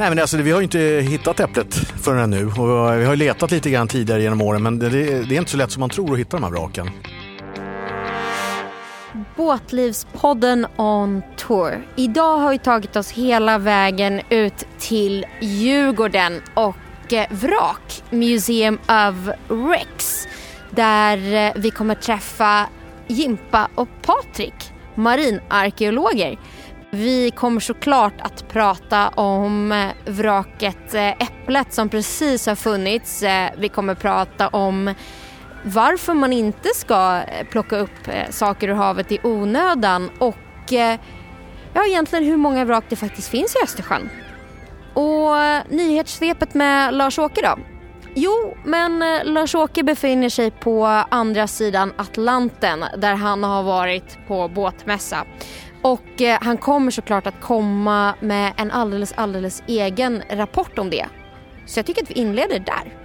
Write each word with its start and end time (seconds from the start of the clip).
Nej, 0.00 0.08
men 0.08 0.18
alltså, 0.18 0.36
vi 0.36 0.50
har 0.50 0.60
ju 0.60 0.64
inte 0.64 0.78
hittat 0.78 1.40
äpplet 1.40 1.74
förrän 1.74 2.30
nu. 2.30 2.46
Och 2.46 3.00
vi 3.00 3.04
har 3.04 3.16
letat 3.16 3.50
lite 3.50 3.70
grann 3.70 3.88
tidigare 3.88 4.22
genom 4.22 4.40
åren 4.40 4.62
men 4.62 4.78
det, 4.78 4.88
det 4.88 5.34
är 5.34 5.38
inte 5.38 5.50
så 5.50 5.56
lätt 5.56 5.70
som 5.70 5.80
man 5.80 5.90
tror 5.90 6.12
att 6.12 6.18
hitta 6.18 6.36
de 6.36 6.42
här 6.42 6.50
vraken. 6.50 6.90
Båtlivspodden 9.36 10.66
on 10.76 11.22
tour. 11.36 11.86
Idag 11.96 12.38
har 12.38 12.50
vi 12.50 12.58
tagit 12.58 12.96
oss 12.96 13.10
hela 13.10 13.58
vägen 13.58 14.20
ut 14.28 14.66
till 14.78 15.26
Djurgården 15.40 16.42
och 16.54 17.12
eh, 17.12 17.26
Vrak 17.30 18.02
Museum 18.10 18.78
of 18.88 19.34
Wrecks 19.48 20.28
där 20.70 21.46
eh, 21.46 21.52
vi 21.56 21.70
kommer 21.70 21.94
träffa 21.94 22.66
Jimpa 23.06 23.68
och 23.74 23.88
Patrik, 24.02 24.72
marinarkeologer. 24.94 26.38
Vi 26.92 27.30
kommer 27.30 27.60
såklart 27.60 28.20
att 28.20 28.48
prata 28.48 29.08
om 29.08 29.72
eh, 29.72 30.12
vraket 30.12 30.94
eh, 30.94 31.08
Äpplet 31.08 31.72
som 31.72 31.88
precis 31.88 32.46
har 32.46 32.54
funnits. 32.54 33.22
Eh, 33.22 33.50
vi 33.58 33.68
kommer 33.68 33.94
prata 33.94 34.48
om 34.48 34.94
varför 35.62 36.14
man 36.14 36.32
inte 36.32 36.68
ska 36.74 37.22
plocka 37.50 37.76
upp 37.76 38.08
saker 38.30 38.68
ur 38.68 38.74
havet 38.74 39.12
i 39.12 39.18
onödan 39.22 40.10
och 40.18 40.72
ja, 41.74 41.86
egentligen 41.86 42.24
hur 42.24 42.36
många 42.36 42.64
vrak 42.64 42.84
det 42.88 42.96
faktiskt 42.96 43.28
finns 43.28 43.56
i 43.56 43.58
Östersjön. 43.64 44.10
Och 44.94 45.32
nyhetssvepet 45.68 46.54
med 46.54 46.94
Lars-Åke 46.94 47.40
då? 47.42 47.58
Jo, 48.14 48.56
men 48.64 49.04
Lars-Åke 49.24 49.82
befinner 49.82 50.28
sig 50.28 50.50
på 50.50 50.86
andra 51.10 51.46
sidan 51.46 51.92
Atlanten 51.96 52.84
där 52.96 53.14
han 53.14 53.44
har 53.44 53.62
varit 53.62 54.18
på 54.28 54.48
båtmässa. 54.48 55.24
Och 55.82 56.20
eh, 56.20 56.38
han 56.40 56.58
kommer 56.58 56.90
såklart 56.90 57.26
att 57.26 57.40
komma 57.40 58.14
med 58.20 58.52
en 58.56 58.70
alldeles, 58.70 59.12
alldeles 59.12 59.62
egen 59.66 60.22
rapport 60.30 60.78
om 60.78 60.90
det. 60.90 61.06
Så 61.66 61.78
jag 61.78 61.86
tycker 61.86 62.02
att 62.02 62.10
vi 62.10 62.14
inleder 62.14 62.58
där. 62.58 62.96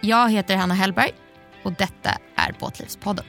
Jag 0.00 0.30
heter 0.30 0.56
Hanna 0.56 0.74
Hellberg 0.74 1.10
och 1.62 1.72
detta 1.72 2.10
är 2.34 2.54
Båtlivspodden. 2.60 3.24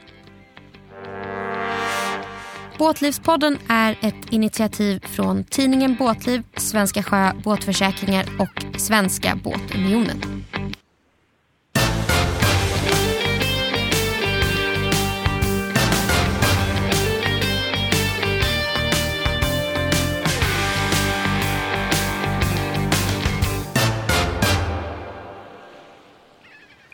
Båtlivspodden 2.78 3.58
är 3.70 3.98
ett 4.02 4.32
initiativ 4.32 5.00
från 5.00 5.44
tidningen 5.44 5.96
Båtliv, 5.96 6.44
Svenska 6.56 7.04
Sjö 7.04 7.32
Båtförsäkringar 7.44 8.26
och 8.40 8.80
Svenska 8.80 9.40
Båtunionen. 9.44 10.46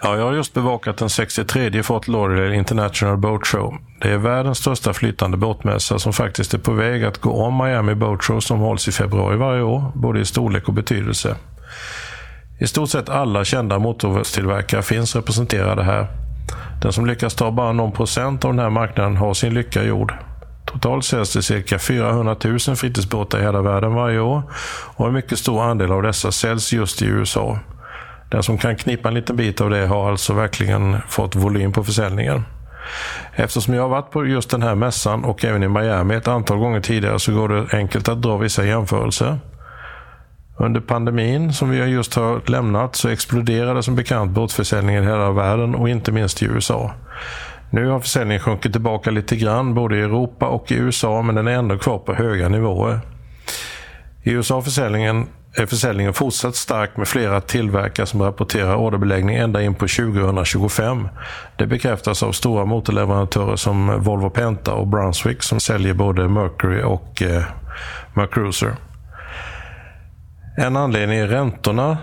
Ja, 0.05 0.17
jag 0.17 0.25
har 0.25 0.33
just 0.33 0.53
bevakat 0.53 0.97
den 0.97 1.09
63 1.09 1.83
Fort 1.83 2.07
Lauderdale 2.07 2.55
International 2.55 3.17
Boat 3.17 3.47
Show. 3.47 3.77
Det 4.01 4.11
är 4.11 4.17
världens 4.17 4.57
största 4.57 4.93
flytande 4.93 5.37
båtmässa 5.37 5.99
som 5.99 6.13
faktiskt 6.13 6.53
är 6.53 6.57
på 6.57 6.71
väg 6.71 7.03
att 7.03 7.17
gå 7.17 7.31
om 7.31 7.57
Miami 7.57 7.95
Boat 7.95 8.23
Show 8.23 8.39
som 8.39 8.59
hålls 8.59 8.87
i 8.87 8.91
februari 8.91 9.37
varje 9.37 9.61
år, 9.61 9.91
både 9.95 10.19
i 10.19 10.25
storlek 10.25 10.67
och 10.67 10.73
betydelse. 10.73 11.35
I 12.59 12.67
stort 12.67 12.89
sett 12.89 13.09
alla 13.09 13.45
kända 13.45 13.79
motortillverkare 13.79 14.81
finns 14.81 15.15
representerade 15.15 15.83
här. 15.83 16.07
Den 16.81 16.93
som 16.93 17.05
lyckas 17.05 17.35
ta 17.35 17.51
bara 17.51 17.71
någon 17.71 17.91
procent 17.91 18.45
av 18.45 18.51
den 18.51 18.59
här 18.59 18.69
marknaden 18.69 19.17
har 19.17 19.33
sin 19.33 19.53
lycka 19.53 19.83
gjord. 19.83 20.13
Totalt 20.65 21.05
säljs 21.05 21.33
det 21.33 21.41
cirka 21.41 21.79
400 21.79 22.35
000 22.43 22.59
fritidsbåtar 22.59 23.39
i 23.39 23.41
hela 23.41 23.61
världen 23.61 23.93
varje 23.93 24.19
år 24.19 24.41
och 24.95 25.07
en 25.07 25.13
mycket 25.13 25.39
stor 25.39 25.63
andel 25.63 25.91
av 25.91 26.03
dessa 26.03 26.31
säljs 26.31 26.73
just 26.73 27.01
i 27.01 27.05
USA. 27.05 27.59
Den 28.33 28.43
som 28.43 28.57
kan 28.57 28.75
knipa 28.75 29.07
en 29.07 29.13
liten 29.13 29.35
bit 29.35 29.61
av 29.61 29.69
det 29.69 29.87
har 29.87 30.11
alltså 30.11 30.33
verkligen 30.33 30.97
fått 31.07 31.35
volym 31.35 31.71
på 31.71 31.83
försäljningen. 31.83 32.45
Eftersom 33.35 33.73
jag 33.73 33.81
har 33.81 33.89
varit 33.89 34.11
på 34.11 34.25
just 34.25 34.49
den 34.49 34.61
här 34.61 34.75
mässan 34.75 35.23
och 35.23 35.45
även 35.45 35.63
i 35.63 35.67
Miami 35.67 36.15
ett 36.15 36.27
antal 36.27 36.57
gånger 36.57 36.81
tidigare 36.81 37.19
så 37.19 37.33
går 37.33 37.49
det 37.49 37.77
enkelt 37.77 38.09
att 38.09 38.21
dra 38.21 38.37
vissa 38.37 38.65
jämförelser. 38.65 39.39
Under 40.57 40.81
pandemin 40.81 41.53
som 41.53 41.69
vi 41.69 41.77
just 41.77 42.15
har 42.15 42.41
lämnat 42.49 42.95
så 42.95 43.09
exploderade 43.09 43.83
som 43.83 43.95
bekant 43.95 44.31
båtförsäljningen 44.31 45.03
i 45.03 45.07
hela 45.07 45.31
världen 45.31 45.75
och 45.75 45.89
inte 45.89 46.11
minst 46.11 46.41
i 46.41 46.45
USA. 46.45 46.91
Nu 47.69 47.87
har 47.87 47.99
försäljningen 47.99 48.43
sjunkit 48.43 48.71
tillbaka 48.71 49.11
lite 49.11 49.35
grann 49.35 49.73
både 49.73 49.97
i 49.97 50.01
Europa 50.01 50.47
och 50.47 50.71
i 50.71 50.75
USA 50.75 51.21
men 51.21 51.35
den 51.35 51.47
är 51.47 51.53
ändå 51.53 51.77
kvar 51.77 51.97
på 51.97 52.13
höga 52.13 52.49
nivåer. 52.49 52.99
I 54.23 54.31
USA 54.31 54.55
har 54.55 54.61
försäljningen 54.61 55.27
är 55.55 55.65
försäljningen 55.65 56.13
fortsatt 56.13 56.55
stark 56.55 56.97
med 56.97 57.07
flera 57.07 57.41
tillverkare 57.41 58.05
som 58.05 58.21
rapporterar 58.21 58.75
orderbeläggning 58.75 59.35
ända 59.35 59.61
in 59.61 59.73
på 59.73 59.87
2025. 59.87 61.07
Det 61.57 61.67
bekräftas 61.67 62.23
av 62.23 62.31
stora 62.31 62.65
motorleverantörer 62.65 63.55
som 63.55 64.03
Volvo 64.03 64.29
Penta 64.29 64.73
och 64.73 64.87
Brunswick 64.87 65.43
som 65.43 65.59
säljer 65.59 65.93
både 65.93 66.27
Mercury 66.27 66.83
och 66.83 67.21
eh, 67.21 67.43
Mercruiser. 68.13 68.75
En 70.57 70.75
anledning 70.75 71.19
är 71.19 71.27
räntorna 71.27 71.97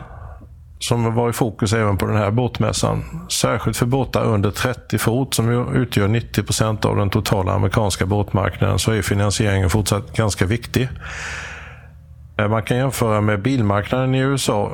som 0.78 1.14
var 1.14 1.30
i 1.30 1.32
fokus 1.32 1.72
även 1.72 1.98
på 1.98 2.06
den 2.06 2.16
här 2.16 2.30
båtmässan. 2.30 3.04
Särskilt 3.28 3.76
för 3.76 3.86
båtar 3.86 4.24
under 4.24 4.50
30 4.50 4.98
fot 4.98 5.34
som 5.34 5.74
utgör 5.76 6.08
90 6.08 6.42
procent 6.42 6.84
av 6.84 6.96
den 6.96 7.10
totala 7.10 7.52
amerikanska 7.52 8.06
båtmarknaden 8.06 8.78
så 8.78 8.92
är 8.92 9.02
finansieringen 9.02 9.70
fortsatt 9.70 10.16
ganska 10.16 10.46
viktig. 10.46 10.88
Eh, 12.40 12.48
man 12.48 12.62
kan 12.62 12.76
jämföra 12.76 13.20
med 13.20 13.42
bilmarknaden 13.42 14.14
i 14.14 14.18
USA. 14.18 14.72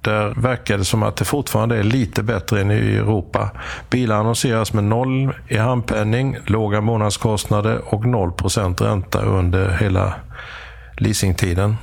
Där 0.00 0.34
verkar 0.36 0.78
det 0.78 0.84
som 0.84 1.02
att 1.02 1.16
det 1.16 1.24
fortfarande 1.24 1.78
är 1.78 1.82
lite 1.82 2.22
bättre 2.22 2.60
än 2.60 2.70
i 2.70 2.96
Europa. 2.96 3.50
Bilar 3.90 4.16
annonseras 4.16 4.72
med 4.72 4.84
noll 4.84 5.32
i 5.48 5.56
handpenning, 5.56 6.36
låga 6.46 6.80
månadskostnader 6.80 7.94
och 7.94 8.04
0% 8.04 8.84
ränta 8.84 9.22
under 9.22 9.70
hela 9.70 10.14
leasingtiden. 10.96 11.76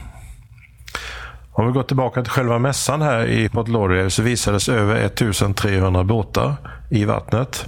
Om 1.51 1.67
vi 1.67 1.73
går 1.73 1.83
tillbaka 1.83 2.21
till 2.21 2.31
själva 2.31 2.59
mässan 2.59 3.01
här 3.01 3.27
i 3.27 3.49
Port 3.49 3.67
Lauderdale 3.67 4.09
så 4.09 4.21
visades 4.21 4.69
över 4.69 4.95
1300 4.95 6.03
båtar 6.03 6.55
i 6.89 7.05
vattnet. 7.05 7.65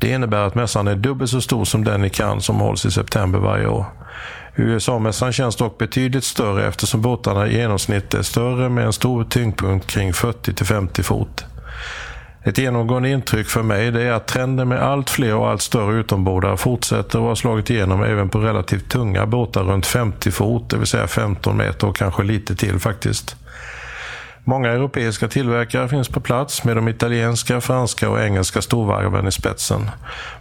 Det 0.00 0.10
innebär 0.10 0.46
att 0.46 0.54
mässan 0.54 0.88
är 0.88 0.94
dubbelt 0.94 1.30
så 1.30 1.40
stor 1.40 1.64
som 1.64 1.84
den 1.84 2.04
i 2.04 2.10
Cannes 2.10 2.44
som 2.44 2.60
hålls 2.60 2.86
i 2.86 2.90
september 2.90 3.38
varje 3.38 3.66
år. 3.66 3.84
USA-mässan 4.56 5.32
känns 5.32 5.56
dock 5.56 5.78
betydligt 5.78 6.24
större 6.24 6.68
eftersom 6.68 7.02
båtarna 7.02 7.46
i 7.46 7.56
genomsnitt 7.56 8.14
är 8.14 8.22
större 8.22 8.68
med 8.68 8.86
en 8.86 8.92
stor 8.92 9.24
tyngdpunkt 9.24 9.86
kring 9.86 10.12
40 10.12 10.64
50 10.64 11.02
fot. 11.02 11.44
Ett 12.42 12.58
genomgående 12.58 13.08
intryck 13.08 13.46
för 13.46 13.62
mig 13.62 13.86
är 13.86 14.12
att 14.12 14.26
trenden 14.26 14.68
med 14.68 14.82
allt 14.82 15.10
fler 15.10 15.34
och 15.34 15.48
allt 15.48 15.62
större 15.62 16.00
utombordare 16.00 16.56
fortsätter 16.56 17.20
och 17.20 17.28
har 17.28 17.34
slagit 17.34 17.70
igenom 17.70 18.02
även 18.02 18.28
på 18.28 18.38
relativt 18.38 18.88
tunga 18.88 19.26
båtar 19.26 19.62
runt 19.62 19.86
50 19.86 20.30
fot, 20.30 20.70
det 20.70 20.76
vill 20.76 20.86
säga 20.86 21.06
15 21.06 21.56
meter 21.56 21.86
och 21.86 21.96
kanske 21.96 22.22
lite 22.22 22.56
till 22.56 22.78
faktiskt. 22.78 23.36
Många 24.44 24.68
europeiska 24.68 25.28
tillverkare 25.28 25.88
finns 25.88 26.08
på 26.08 26.20
plats 26.20 26.64
med 26.64 26.76
de 26.76 26.88
italienska, 26.88 27.60
franska 27.60 28.10
och 28.10 28.20
engelska 28.20 28.62
storvarven 28.62 29.28
i 29.28 29.32
spetsen. 29.32 29.90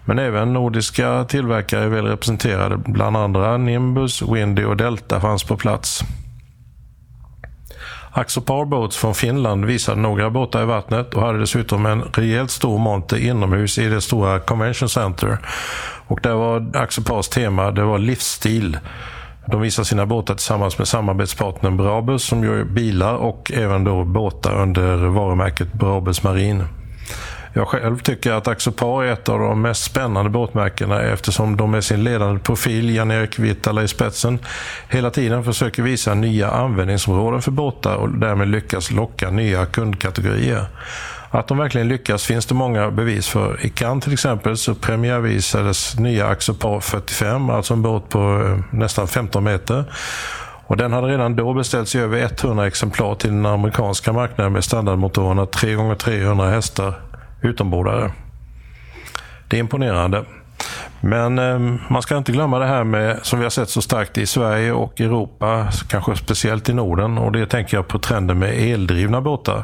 Men 0.05 0.19
även 0.19 0.53
nordiska 0.53 1.25
tillverkare 1.29 1.83
är 1.83 1.87
väl 1.87 2.05
representerade, 2.05 2.77
bland 2.77 3.17
andra 3.17 3.57
Nimbus, 3.57 4.21
Windy 4.21 4.63
och 4.63 4.77
Delta 4.77 5.19
fanns 5.19 5.43
på 5.43 5.57
plats. 5.57 6.03
Axopar 8.11 8.65
Boats 8.65 8.97
från 8.97 9.15
Finland 9.15 9.65
visade 9.65 10.01
några 10.01 10.29
båtar 10.29 10.63
i 10.63 10.65
vattnet 10.65 11.13
och 11.13 11.21
hade 11.21 11.39
dessutom 11.39 11.85
en 11.85 12.01
rejält 12.01 12.51
stor 12.51 12.77
monter 12.77 13.17
inomhus 13.17 13.77
i 13.77 13.87
det 13.89 14.01
stora 14.01 14.39
Convention 14.39 14.89
Center. 14.89 15.37
Och 16.07 16.19
där 16.23 16.33
var 16.33 16.71
Axopars 16.73 17.27
tema 17.27 17.71
det 17.71 17.83
var 17.83 17.97
livsstil. 17.97 18.77
De 19.51 19.61
visar 19.61 19.83
sina 19.83 20.05
båtar 20.05 20.35
tillsammans 20.35 20.77
med 20.77 20.87
samarbetspartnern 20.87 21.77
Brabus 21.77 22.23
som 22.23 22.43
gör 22.43 22.63
bilar 22.63 23.13
och 23.13 23.51
även 23.51 23.83
då 23.83 24.03
båtar 24.03 24.61
under 24.61 24.97
varumärket 24.97 25.73
Brabus 25.73 26.23
Marin. 26.23 26.63
Jag 27.53 27.67
själv 27.67 27.99
tycker 27.99 28.31
att 28.31 28.47
Axopar 28.47 29.03
är 29.03 29.13
ett 29.13 29.29
av 29.29 29.39
de 29.39 29.61
mest 29.61 29.83
spännande 29.83 30.29
båtmärkena 30.29 31.01
eftersom 31.01 31.57
de 31.57 31.71
med 31.71 31.83
sin 31.83 32.03
ledande 32.03 32.39
profil, 32.39 32.95
Jan-Erik 32.95 33.39
Vittala 33.39 33.83
i 33.83 33.87
spetsen, 33.87 34.39
hela 34.89 35.09
tiden 35.09 35.43
försöker 35.43 35.83
visa 35.83 36.13
nya 36.13 36.51
användningsområden 36.51 37.41
för 37.41 37.51
båtar 37.51 37.95
och 37.95 38.09
därmed 38.09 38.47
lyckas 38.47 38.91
locka 38.91 39.29
nya 39.29 39.65
kundkategorier. 39.65 40.65
Att 41.31 41.47
de 41.47 41.57
verkligen 41.57 41.87
lyckas 41.87 42.25
finns 42.25 42.45
det 42.45 42.53
många 42.55 42.91
bevis 42.91 43.27
för. 43.27 43.65
I 43.65 43.69
Cannes 43.69 44.03
till 44.03 44.13
exempel 44.13 44.57
så 44.57 44.75
premiärvisades 44.75 45.99
nya 45.99 46.27
Axopar 46.27 46.79
45, 46.79 47.49
alltså 47.49 47.73
en 47.73 47.81
båt 47.81 48.09
på 48.09 48.19
eh, 48.19 48.75
nästan 48.77 49.07
15 49.07 49.43
meter. 49.43 49.93
Och 50.65 50.77
den 50.77 50.93
hade 50.93 51.07
redan 51.07 51.35
då 51.35 51.53
beställts 51.53 51.95
i 51.95 51.99
över 51.99 52.29
100 52.43 52.67
exemplar 52.67 53.15
till 53.15 53.29
den 53.29 53.45
amerikanska 53.45 54.13
marknaden 54.13 54.53
med 54.53 54.63
standardmotorerna 54.63 55.45
3x300 55.45 56.49
hästar 56.49 56.93
utombordare. 57.41 58.11
Det 59.47 59.57
är 59.57 59.59
imponerande. 59.59 60.25
Men 61.01 61.39
eh, 61.39 61.59
man 61.89 62.01
ska 62.01 62.17
inte 62.17 62.31
glömma 62.31 62.59
det 62.59 62.65
här 62.65 62.83
med, 62.83 63.19
som 63.21 63.39
vi 63.39 63.45
har 63.45 63.49
sett 63.49 63.69
så 63.69 63.81
starkt 63.81 64.17
i 64.17 64.25
Sverige 64.25 64.71
och 64.71 65.01
Europa, 65.01 65.67
kanske 65.87 66.15
speciellt 66.15 66.69
i 66.69 66.73
Norden. 66.73 67.17
Och 67.17 67.31
det 67.31 67.45
tänker 67.45 67.77
jag 67.77 67.87
på 67.87 67.99
trenden 67.99 68.39
med 68.39 68.53
eldrivna 68.53 69.21
båtar. 69.21 69.63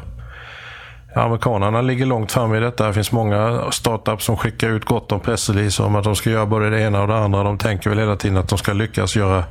Amerikanerna 1.22 1.80
ligger 1.80 2.06
långt 2.06 2.32
fram 2.32 2.54
i 2.54 2.60
detta. 2.60 2.86
Det 2.86 2.92
finns 2.92 3.12
många 3.12 3.70
startups 3.70 4.24
som 4.24 4.36
skickar 4.36 4.68
ut 4.68 4.84
gott 4.84 5.12
om 5.12 5.20
pressreleaser 5.20 5.84
om 5.84 5.96
att 5.96 6.04
de 6.04 6.16
ska 6.16 6.30
göra 6.30 6.46
både 6.46 6.70
det 6.70 6.80
ena 6.80 7.02
och 7.02 7.08
det 7.08 7.16
andra. 7.16 7.42
De 7.42 7.58
tänker 7.58 7.90
väl 7.90 7.98
hela 7.98 8.16
tiden 8.16 8.36
att 8.36 8.48
de 8.48 8.58
ska 8.58 8.72
lyckas 8.72 9.16
göra 9.16 9.44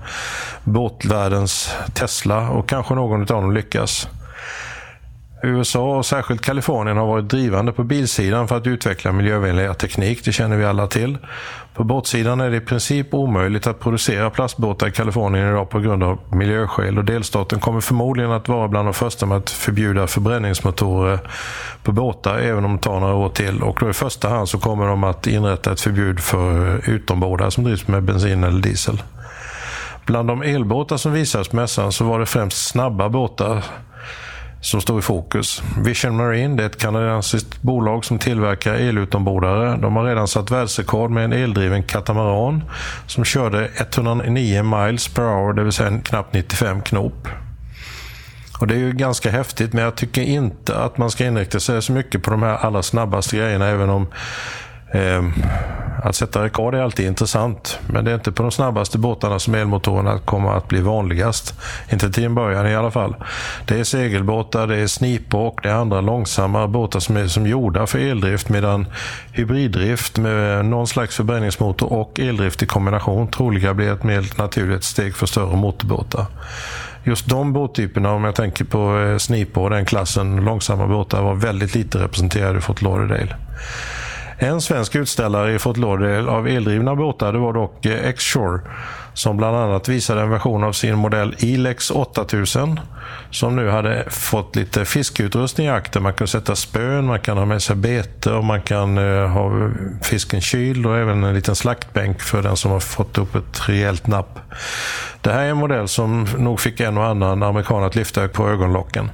båtvärldens 0.63 1.75
Tesla 1.93 2.49
och 2.49 2.69
kanske 2.69 2.95
någon 2.95 3.21
av 3.21 3.25
dem 3.25 3.53
lyckas. 3.53 4.07
USA 5.45 5.97
och 5.97 6.05
särskilt 6.05 6.41
Kalifornien 6.41 6.97
har 6.97 7.05
varit 7.05 7.29
drivande 7.29 7.71
på 7.71 7.83
bilsidan 7.83 8.47
för 8.47 8.57
att 8.57 8.67
utveckla 8.67 9.11
miljövänligare 9.11 9.73
teknik. 9.73 10.25
Det 10.25 10.31
känner 10.31 10.57
vi 10.57 10.65
alla 10.65 10.87
till. 10.87 11.17
På 11.73 11.83
båtsidan 11.83 12.41
är 12.41 12.49
det 12.49 12.57
i 12.57 12.61
princip 12.61 13.13
omöjligt 13.13 13.67
att 13.67 13.79
producera 13.79 14.29
plastbåtar 14.29 14.87
i 14.87 14.91
Kalifornien 14.91 15.49
idag 15.49 15.69
på 15.69 15.79
grund 15.79 16.03
av 16.03 16.19
miljöskäl 16.31 16.97
och 16.97 17.05
delstaten 17.05 17.59
kommer 17.59 17.81
förmodligen 17.81 18.31
att 18.31 18.47
vara 18.47 18.67
bland 18.67 18.87
de 18.87 18.93
första 18.93 19.25
med 19.25 19.37
att 19.37 19.49
förbjuda 19.49 20.07
förbränningsmotorer 20.07 21.19
på 21.83 21.91
båtar 21.91 22.37
även 22.37 22.65
om 22.65 22.75
det 22.75 22.81
tar 22.81 22.99
några 22.99 23.15
år 23.15 23.29
till. 23.29 23.63
Och 23.63 23.77
då 23.79 23.89
i 23.89 23.93
första 23.93 24.29
hand 24.29 24.49
så 24.49 24.59
kommer 24.59 24.87
de 24.87 25.03
att 25.03 25.27
inrätta 25.27 25.71
ett 25.71 25.81
förbud 25.81 26.19
för 26.19 26.81
utombordare 26.89 27.51
som 27.51 27.63
drivs 27.63 27.87
med 27.87 28.03
bensin 28.03 28.43
eller 28.43 28.61
diesel. 28.61 29.01
Bland 30.05 30.27
de 30.27 30.41
elbåtar 30.41 30.97
som 30.97 31.13
visades 31.13 31.47
på 31.47 31.55
mässan 31.55 31.91
så 31.91 32.05
var 32.05 32.19
det 32.19 32.25
främst 32.25 32.67
snabba 32.67 33.09
båtar 33.09 33.63
som 34.65 34.81
står 34.81 34.99
i 34.99 35.01
fokus. 35.01 35.63
Vision 35.77 36.17
Marine 36.17 36.55
det 36.55 36.63
är 36.63 36.67
ett 36.67 36.77
kanadensiskt 36.77 37.61
bolag 37.61 38.05
som 38.05 38.19
tillverkar 38.19 38.73
elutombordare. 38.73 39.77
De 39.77 39.95
har 39.95 40.03
redan 40.03 40.27
satt 40.27 40.51
världsrekord 40.51 41.11
med 41.11 41.25
en 41.25 41.33
eldriven 41.33 41.83
katamaran 41.83 42.63
som 43.07 43.25
körde 43.25 43.69
109 43.75 44.63
miles 44.63 45.07
per 45.07 45.23
hour, 45.23 45.53
det 45.53 45.63
vill 45.63 45.71
säga 45.71 45.99
knappt 45.99 46.33
95 46.33 46.81
knop. 46.81 47.27
Och 48.59 48.67
Det 48.67 48.75
är 48.75 48.79
ju 48.79 48.91
ganska 48.91 49.31
häftigt, 49.31 49.73
men 49.73 49.83
jag 49.83 49.95
tycker 49.95 50.21
inte 50.21 50.77
att 50.77 50.97
man 50.97 51.11
ska 51.11 51.25
inrikta 51.25 51.59
sig 51.59 51.81
så 51.81 51.91
mycket 51.91 52.23
på 52.23 52.31
de 52.31 52.43
här 52.43 52.55
allra 52.55 52.83
snabbaste 52.83 53.37
grejerna, 53.37 53.67
även 53.67 53.89
om 53.89 54.07
Ehm, 54.95 55.33
att 56.03 56.15
sätta 56.15 56.43
rekord 56.43 56.75
är 56.75 56.81
alltid 56.81 57.05
intressant, 57.05 57.79
men 57.87 58.05
det 58.05 58.11
är 58.11 58.15
inte 58.15 58.31
på 58.31 58.43
de 58.43 58.51
snabbaste 58.51 58.97
båtarna 58.97 59.39
som 59.39 59.55
elmotorerna 59.55 60.19
kommer 60.19 60.51
att 60.51 60.67
bli 60.67 60.81
vanligast. 60.81 61.53
Inte 61.91 62.11
till 62.11 62.23
en 62.23 62.35
början 62.35 62.67
i 62.67 62.75
alla 62.75 62.91
fall. 62.91 63.15
Det 63.65 63.79
är 63.79 63.83
segelbåtar, 63.83 64.67
det 64.67 64.75
är 64.75 64.87
snipor 64.87 65.47
och 65.47 65.59
det 65.63 65.69
är 65.69 65.73
andra 65.73 66.01
långsamma 66.01 66.67
båtar 66.67 66.99
som 66.99 67.17
är 67.17 67.27
som 67.27 67.47
gjorda 67.47 67.87
för 67.87 67.99
eldrift 67.99 68.49
medan 68.49 68.85
hybriddrift 69.31 70.17
med 70.17 70.65
någon 70.65 70.87
slags 70.87 71.15
förbränningsmotor 71.15 71.93
och 71.93 72.19
eldrift 72.19 72.63
i 72.63 72.65
kombination 72.65 73.27
troligen 73.27 73.75
blir 73.75 73.93
ett 73.93 74.03
mer 74.03 74.37
naturligt 74.37 74.83
steg 74.83 75.15
för 75.15 75.25
större 75.25 75.55
motorbåtar. 75.55 76.25
Just 77.03 77.29
de 77.29 77.53
båttyperna, 77.53 78.11
om 78.11 78.23
jag 78.23 78.35
tänker 78.35 78.65
på 78.65 78.99
eh, 78.99 79.17
snipor 79.17 79.63
och 79.63 79.69
den 79.69 79.85
klassen 79.85 80.35
långsamma 80.35 80.87
båtar, 80.87 81.21
var 81.21 81.35
väldigt 81.35 81.75
lite 81.75 81.97
representerade 81.97 82.57
i 82.57 82.61
Fort 82.61 82.81
Lauderdale. 82.81 83.35
En 84.37 84.61
svensk 84.61 84.95
utställare 84.95 85.53
i 85.53 85.59
Fort 85.59 85.77
Lauderdale 85.77 86.31
av 86.31 86.47
eldrivna 86.47 86.95
båtar 86.95 87.33
det 87.33 87.39
var 87.39 87.53
dock 87.53 87.85
eh, 87.85 88.07
X-Shore 88.07 88.61
som 89.13 89.37
bland 89.37 89.57
annat 89.57 89.89
visade 89.89 90.21
en 90.21 90.29
version 90.29 90.63
av 90.63 90.71
sin 90.71 90.95
modell 90.95 91.35
Ilex 91.37 91.91
8000 91.91 92.79
som 93.31 93.55
nu 93.55 93.69
hade 93.69 94.03
fått 94.09 94.55
lite 94.55 94.85
fiskeutrustning 94.85 95.67
i 95.67 95.69
akten. 95.69 96.03
Man 96.03 96.13
kan 96.13 96.27
sätta 96.27 96.55
spön, 96.55 97.05
man 97.05 97.19
kan 97.19 97.37
ha 97.37 97.45
med 97.45 97.61
sig 97.61 97.75
bete 97.75 98.31
och 98.31 98.43
man 98.43 98.61
kan 98.61 98.97
eh, 98.97 99.27
ha 99.27 99.71
fisken 100.03 100.41
kyld 100.41 100.85
och 100.85 100.97
även 100.97 101.23
en 101.23 101.35
liten 101.35 101.55
slaktbänk 101.55 102.21
för 102.21 102.41
den 102.41 102.57
som 102.57 102.71
har 102.71 102.79
fått 102.79 103.17
upp 103.17 103.35
ett 103.35 103.69
rejält 103.69 104.07
napp. 104.07 104.39
Det 105.21 105.31
här 105.31 105.43
är 105.43 105.49
en 105.49 105.57
modell 105.57 105.87
som 105.87 106.27
nog 106.37 106.59
fick 106.59 106.79
en 106.79 106.97
och 106.97 107.05
annan 107.05 107.43
amerikan 107.43 107.83
att 107.83 107.95
lyfta 107.95 108.27
på 108.27 108.49
ögonlocken. 108.49 109.09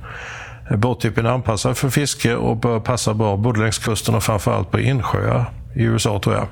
Båttypen 0.69 1.25
är 1.25 1.29
anpassad 1.29 1.77
för 1.77 1.89
fiske 1.89 2.35
och 2.35 2.57
bör 2.57 2.79
passa 2.79 3.13
bra 3.13 3.37
både 3.37 3.59
längs 3.59 3.77
kusten 3.77 4.15
och 4.15 4.23
framförallt 4.23 4.71
på 4.71 4.79
insjöar 4.79 5.45
i 5.75 5.83
USA 5.83 6.19
tror 6.19 6.35
jag. 6.35 6.47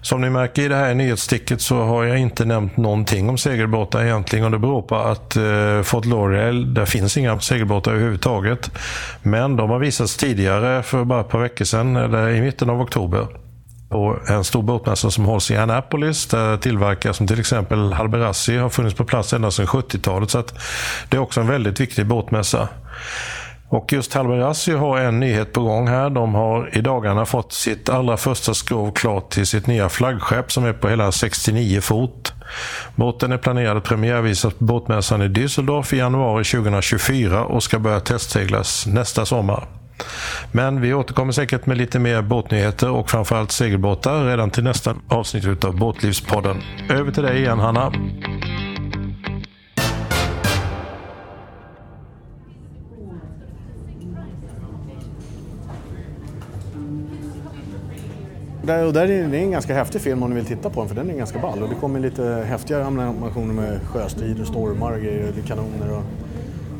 Som 0.00 0.20
ni 0.20 0.30
märker 0.30 0.62
i 0.62 0.68
det 0.68 0.76
här 0.76 0.94
nyhetssticket 0.94 1.60
så 1.60 1.82
har 1.82 2.04
jag 2.04 2.18
inte 2.18 2.44
nämnt 2.44 2.76
någonting 2.76 3.28
om 3.28 3.38
segelbåtar 3.38 4.04
egentligen 4.04 4.44
och 4.44 4.50
det 4.50 4.58
beror 4.58 4.82
på 4.82 4.96
att 4.96 5.36
eh, 5.36 5.82
Fort 5.82 6.04
Lauderdale, 6.04 6.66
där 6.66 6.86
finns 6.86 7.16
inga 7.16 7.40
segelbåtar 7.40 7.92
överhuvudtaget. 7.92 8.70
Men 9.22 9.56
de 9.56 9.70
har 9.70 9.78
visats 9.78 10.16
tidigare 10.16 10.82
för 10.82 11.04
bara 11.04 11.20
ett 11.20 11.28
par 11.28 11.38
veckor 11.38 11.64
sedan, 11.64 11.96
eller 11.96 12.28
i 12.28 12.40
mitten 12.40 12.70
av 12.70 12.80
oktober 12.80 13.26
på 13.94 14.18
en 14.28 14.44
stor 14.44 14.62
båtmässa 14.62 15.10
som 15.10 15.24
hålls 15.24 15.50
i 15.50 15.56
Annapolis 15.56 16.26
där 16.26 16.56
tillverkare 16.56 17.14
som 17.14 17.26
till 17.26 17.40
exempel 17.40 17.92
Halberassi 17.92 18.56
har 18.56 18.68
funnits 18.68 18.96
på 18.96 19.04
plats 19.04 19.32
ända 19.32 19.50
sedan 19.50 19.66
70-talet. 19.66 20.30
Så 20.30 20.44
det 21.08 21.16
är 21.16 21.20
också 21.20 21.40
en 21.40 21.46
väldigt 21.46 21.80
viktig 21.80 22.06
båtmässa. 22.06 22.68
Och 23.68 23.92
just 23.92 24.14
Halberassi 24.14 24.72
har 24.72 24.98
en 24.98 25.20
nyhet 25.20 25.52
på 25.52 25.62
gång 25.62 25.88
här. 25.88 26.10
De 26.10 26.34
har 26.34 26.76
i 26.76 26.80
dagarna 26.80 27.26
fått 27.26 27.52
sitt 27.52 27.88
allra 27.88 28.16
första 28.16 28.54
skrov 28.54 28.92
klart 28.92 29.30
till 29.30 29.46
sitt 29.46 29.66
nya 29.66 29.88
flaggskepp 29.88 30.52
som 30.52 30.64
är 30.64 30.72
på 30.72 30.88
hela 30.88 31.12
69 31.12 31.80
fot. 31.80 32.32
Båten 32.94 33.32
är 33.32 33.38
planerad 33.38 33.76
att 33.76 33.84
premiärvisas 33.84 34.54
på 34.54 34.64
båtmässan 34.64 35.22
i 35.22 35.28
Düsseldorf 35.28 35.94
i 35.94 35.98
januari 35.98 36.44
2024 36.44 37.44
och 37.44 37.62
ska 37.62 37.78
börja 37.78 38.00
testseglas 38.00 38.86
nästa 38.86 39.26
sommar. 39.26 39.83
Men 40.52 40.80
vi 40.80 40.94
återkommer 40.94 41.32
säkert 41.32 41.66
med 41.66 41.76
lite 41.76 41.98
mer 41.98 42.22
båtnyheter 42.22 42.90
och 42.90 43.10
framförallt 43.10 43.52
segelbåtar 43.52 44.24
redan 44.24 44.50
till 44.50 44.64
nästa 44.64 44.96
avsnitt 45.08 45.64
av 45.64 45.78
Båtlivspodden. 45.78 46.62
Över 46.90 47.12
till 47.12 47.22
dig 47.22 47.38
igen 47.38 47.58
Hanna. 47.58 47.92
Där, 58.66 58.86
och 58.86 58.92
där 58.92 59.02
är 59.10 59.28
det 59.28 59.38
en 59.38 59.50
ganska 59.50 59.74
häftig 59.74 60.00
film 60.00 60.22
om 60.22 60.30
ni 60.30 60.36
vill 60.36 60.46
titta 60.46 60.70
på 60.70 60.80
den 60.80 60.88
för 60.88 60.96
den 60.96 61.10
är 61.10 61.14
ganska 61.14 61.38
ball 61.38 61.62
och 61.62 61.68
det 61.68 61.74
kommer 61.74 62.00
lite 62.00 62.44
häftigare 62.48 62.84
animationer 62.84 63.54
med 63.54 63.80
sjöstrider, 63.86 64.44
stormar 64.44 64.92
och 64.92 65.00
grejer, 65.00 65.32
kanoner 65.46 65.92
och 65.92 66.02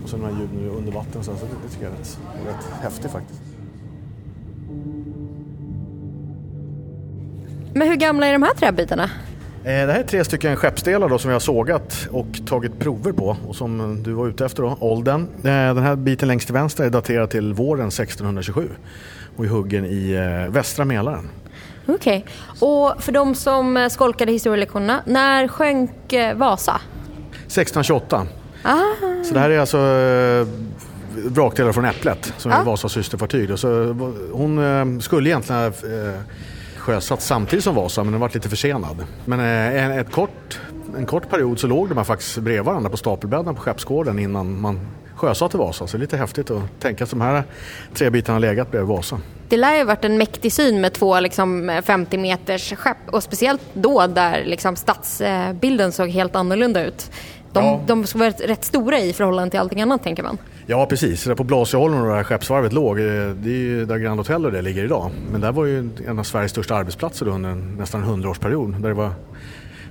och 0.04 0.10
så 0.10 0.16
de 0.16 0.24
här 0.24 0.32
ljuden 0.32 0.70
under 0.76 0.92
vatten. 0.92 1.24
Så 1.24 1.30
det, 1.30 1.38
det 1.38 1.72
tycker 1.72 1.84
jag 1.84 1.92
är 1.94 1.98
rätt, 1.98 2.18
rätt 2.46 2.82
häftigt 2.82 3.10
faktiskt. 3.10 3.40
Men 7.74 7.88
hur 7.88 7.96
gamla 7.96 8.26
är 8.26 8.32
de 8.32 8.42
här 8.42 8.54
träbitarna? 8.54 9.04
Eh, 9.64 9.86
det 9.86 9.92
här 9.92 10.00
är 10.00 10.02
tre 10.02 10.24
stycken 10.24 10.56
skeppsdelar 10.56 11.08
då 11.08 11.18
som 11.18 11.28
vi 11.28 11.32
har 11.32 11.40
sågat 11.40 12.08
och 12.10 12.26
tagit 12.46 12.78
prover 12.78 13.12
på 13.12 13.36
och 13.48 13.56
som 13.56 14.02
du 14.02 14.12
var 14.12 14.28
ute 14.28 14.44
efter 14.44 14.62
då, 14.62 14.76
åldern. 14.80 15.22
Eh, 15.36 15.44
den 15.44 15.82
här 15.82 15.96
biten 15.96 16.28
längst 16.28 16.46
till 16.46 16.54
vänster 16.54 16.84
är 16.84 16.90
daterad 16.90 17.30
till 17.30 17.52
våren 17.52 17.88
1627 17.88 18.68
och 19.36 19.44
är 19.44 19.48
huggen 19.48 19.84
i 19.84 20.12
eh, 20.12 20.52
västra 20.52 20.84
Mälaren. 20.84 21.28
Okej, 21.86 22.24
okay. 22.26 22.68
och 22.68 23.02
för 23.02 23.12
de 23.12 23.34
som 23.34 23.88
skolkade 23.90 24.32
historielektionerna, 24.32 25.02
när 25.06 25.48
sjönk 25.48 26.14
Vasa? 26.34 26.80
1628. 27.46 28.26
Ah. 28.64 29.24
Så 29.24 29.34
det 29.34 29.40
här 29.40 29.50
är 29.50 29.58
alltså 29.58 29.78
eh, 29.78 30.46
vrakdelar 31.24 31.72
från 31.72 31.84
Äpplet 31.84 32.32
som 32.38 32.52
ah. 32.52 32.54
är 32.54 32.64
Vasas 32.64 32.92
systerfartyg. 32.92 33.58
Så 33.58 33.68
hon 34.32 34.58
eh, 34.58 35.00
skulle 35.00 35.28
egentligen 35.28 35.62
ha 35.62 35.66
eh, 35.66 36.20
sjösatt 36.76 37.22
samtidigt 37.22 37.64
som 37.64 37.74
Vasa 37.74 38.04
men 38.04 38.12
den 38.12 38.20
var 38.20 38.30
lite 38.34 38.48
försenad. 38.48 39.04
Men 39.24 39.40
eh, 39.40 39.98
ett 39.98 40.12
kort, 40.12 40.60
en 40.96 41.06
kort 41.06 41.30
period 41.30 41.60
så 41.60 41.66
låg 41.66 41.88
de 41.88 41.96
här 41.96 42.04
faktiskt 42.04 42.38
bredvid 42.38 42.64
varandra 42.64 42.90
på 42.90 42.96
stapelbädden 42.96 43.54
på 43.54 43.60
Skeppsgården 43.60 44.18
innan 44.18 44.60
man 44.60 44.80
sjösatte 45.14 45.56
Vasa. 45.56 45.86
Så 45.86 45.96
det 45.96 45.98
är 45.98 46.00
lite 46.00 46.16
häftigt 46.16 46.50
att 46.50 46.80
tänka 46.80 47.04
att 47.04 47.10
de 47.10 47.20
här 47.20 47.44
tre 47.94 48.10
bitarna 48.10 48.38
legat 48.38 48.70
bredvid 48.70 48.88
Vasa. 48.88 49.20
Det 49.48 49.56
lär 49.56 49.76
ju 49.76 49.84
varit 49.84 50.04
en 50.04 50.18
mäktig 50.18 50.52
syn 50.52 50.80
med 50.80 50.92
två 50.92 51.20
liksom, 51.20 51.80
50 51.84 52.18
meters 52.18 52.72
skepp 52.72 52.96
och 53.06 53.22
speciellt 53.22 53.62
då 53.72 54.06
där 54.06 54.44
liksom, 54.44 54.76
stadsbilden 54.76 55.92
såg 55.92 56.08
helt 56.08 56.36
annorlunda 56.36 56.84
ut. 56.84 57.10
De, 57.54 57.64
ja. 57.64 57.80
de 57.86 58.06
ska 58.06 58.18
vara 58.18 58.30
rätt 58.30 58.64
stora 58.64 58.98
i 58.98 59.12
förhållande 59.12 59.50
till 59.50 59.60
allting 59.60 59.82
annat 59.82 60.02
tänker 60.02 60.22
man. 60.22 60.38
Ja 60.66 60.86
precis, 60.86 61.24
där 61.24 61.34
på 61.34 61.44
Blasieholmen 61.44 62.00
och 62.00 62.08
det 62.08 62.14
här 62.14 62.24
skeppsvarvet 62.24 62.72
låg, 62.72 62.98
eh, 62.98 63.04
det 63.04 63.50
är 63.50 63.58
ju 63.58 63.84
där 63.84 63.98
Grand 63.98 64.20
Hotel 64.20 64.46
och 64.46 64.52
det 64.52 64.62
ligger 64.62 64.84
idag. 64.84 65.10
Men 65.32 65.40
där 65.40 65.52
var 65.52 65.64
ju 65.64 65.90
en 66.06 66.18
av 66.18 66.22
Sveriges 66.22 66.50
största 66.50 66.74
arbetsplatser 66.74 67.28
under 67.28 67.50
en, 67.50 67.76
nästan 67.78 68.02
en 68.02 68.06
hundraårsperiod. 68.06 68.82
Där 68.82 68.88
det 68.88 68.94
var 68.94 69.10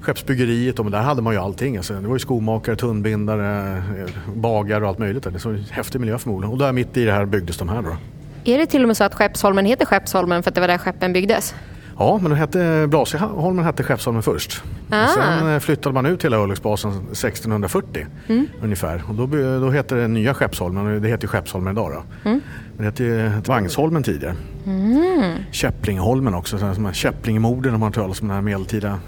skeppsbyggeriet 0.01 0.79
och 0.79 0.91
där 0.91 1.01
hade 1.01 1.21
man 1.21 1.33
ju 1.33 1.39
allting. 1.39 1.77
Alltså, 1.77 1.93
det 1.93 2.07
var 2.07 2.15
ju 2.15 2.19
skomakare, 2.19 2.75
tunnbindare, 2.75 3.77
eh, 3.77 4.33
bagare 4.35 4.83
och 4.83 4.89
allt 4.89 4.99
möjligt. 4.99 5.23
Det 5.23 5.45
var 5.45 5.51
en 5.51 5.65
häftig 5.71 5.99
miljö 5.99 6.17
förmodligen. 6.17 6.53
Och 6.53 6.59
där 6.59 6.71
mitt 6.71 6.97
i 6.97 7.05
det 7.05 7.11
här 7.11 7.25
byggdes 7.25 7.57
de 7.57 7.69
här 7.69 7.81
då. 7.81 7.97
Är 8.45 8.57
det 8.57 8.65
till 8.65 8.81
och 8.81 8.87
med 8.87 8.97
så 8.97 9.03
att 9.03 9.15
Skeppsholmen 9.15 9.65
heter 9.65 9.85
Skeppsholmen 9.85 10.43
för 10.43 10.51
att 10.51 10.55
det 10.55 10.61
var 10.61 10.67
där 10.67 10.77
skeppen 10.77 11.13
byggdes? 11.13 11.55
Ja, 11.97 12.19
men 12.21 12.31
hette, 12.31 12.87
Blasieholmen 12.89 13.65
hette 13.65 13.83
Skeppsholmen 13.83 14.23
först. 14.23 14.63
Ah. 14.89 15.07
Sen 15.07 15.53
eh, 15.53 15.59
flyttade 15.59 15.93
man 15.93 16.05
ut 16.05 16.25
hela 16.25 16.43
Ulriksbasen 16.43 16.91
1640 16.91 18.05
mm. 18.27 18.47
ungefär. 18.61 19.03
Och 19.09 19.15
då, 19.15 19.25
då 19.59 19.69
hette 19.69 19.95
det 19.95 20.07
nya 20.07 20.33
Skeppsholmen, 20.33 21.01
det 21.01 21.07
heter 21.07 21.27
Skeppsholmen 21.27 21.73
idag. 21.73 21.91
Då. 21.91 22.29
Mm. 22.29 22.41
Det 22.77 22.83
hette 22.83 23.33
Vagnsholmen 23.45 24.03
tidigare. 24.03 24.35
Mm. 24.65 25.37
Käpplingholmen 25.51 26.33
också, 26.33 26.75
Käpplingemorden 26.93 27.73
om 27.73 27.79
man 27.79 27.87
har 27.87 27.93
talat 27.93 28.21
om 28.21 28.27
den 28.27 28.35
här 28.35 28.41
medeltida 28.41 28.99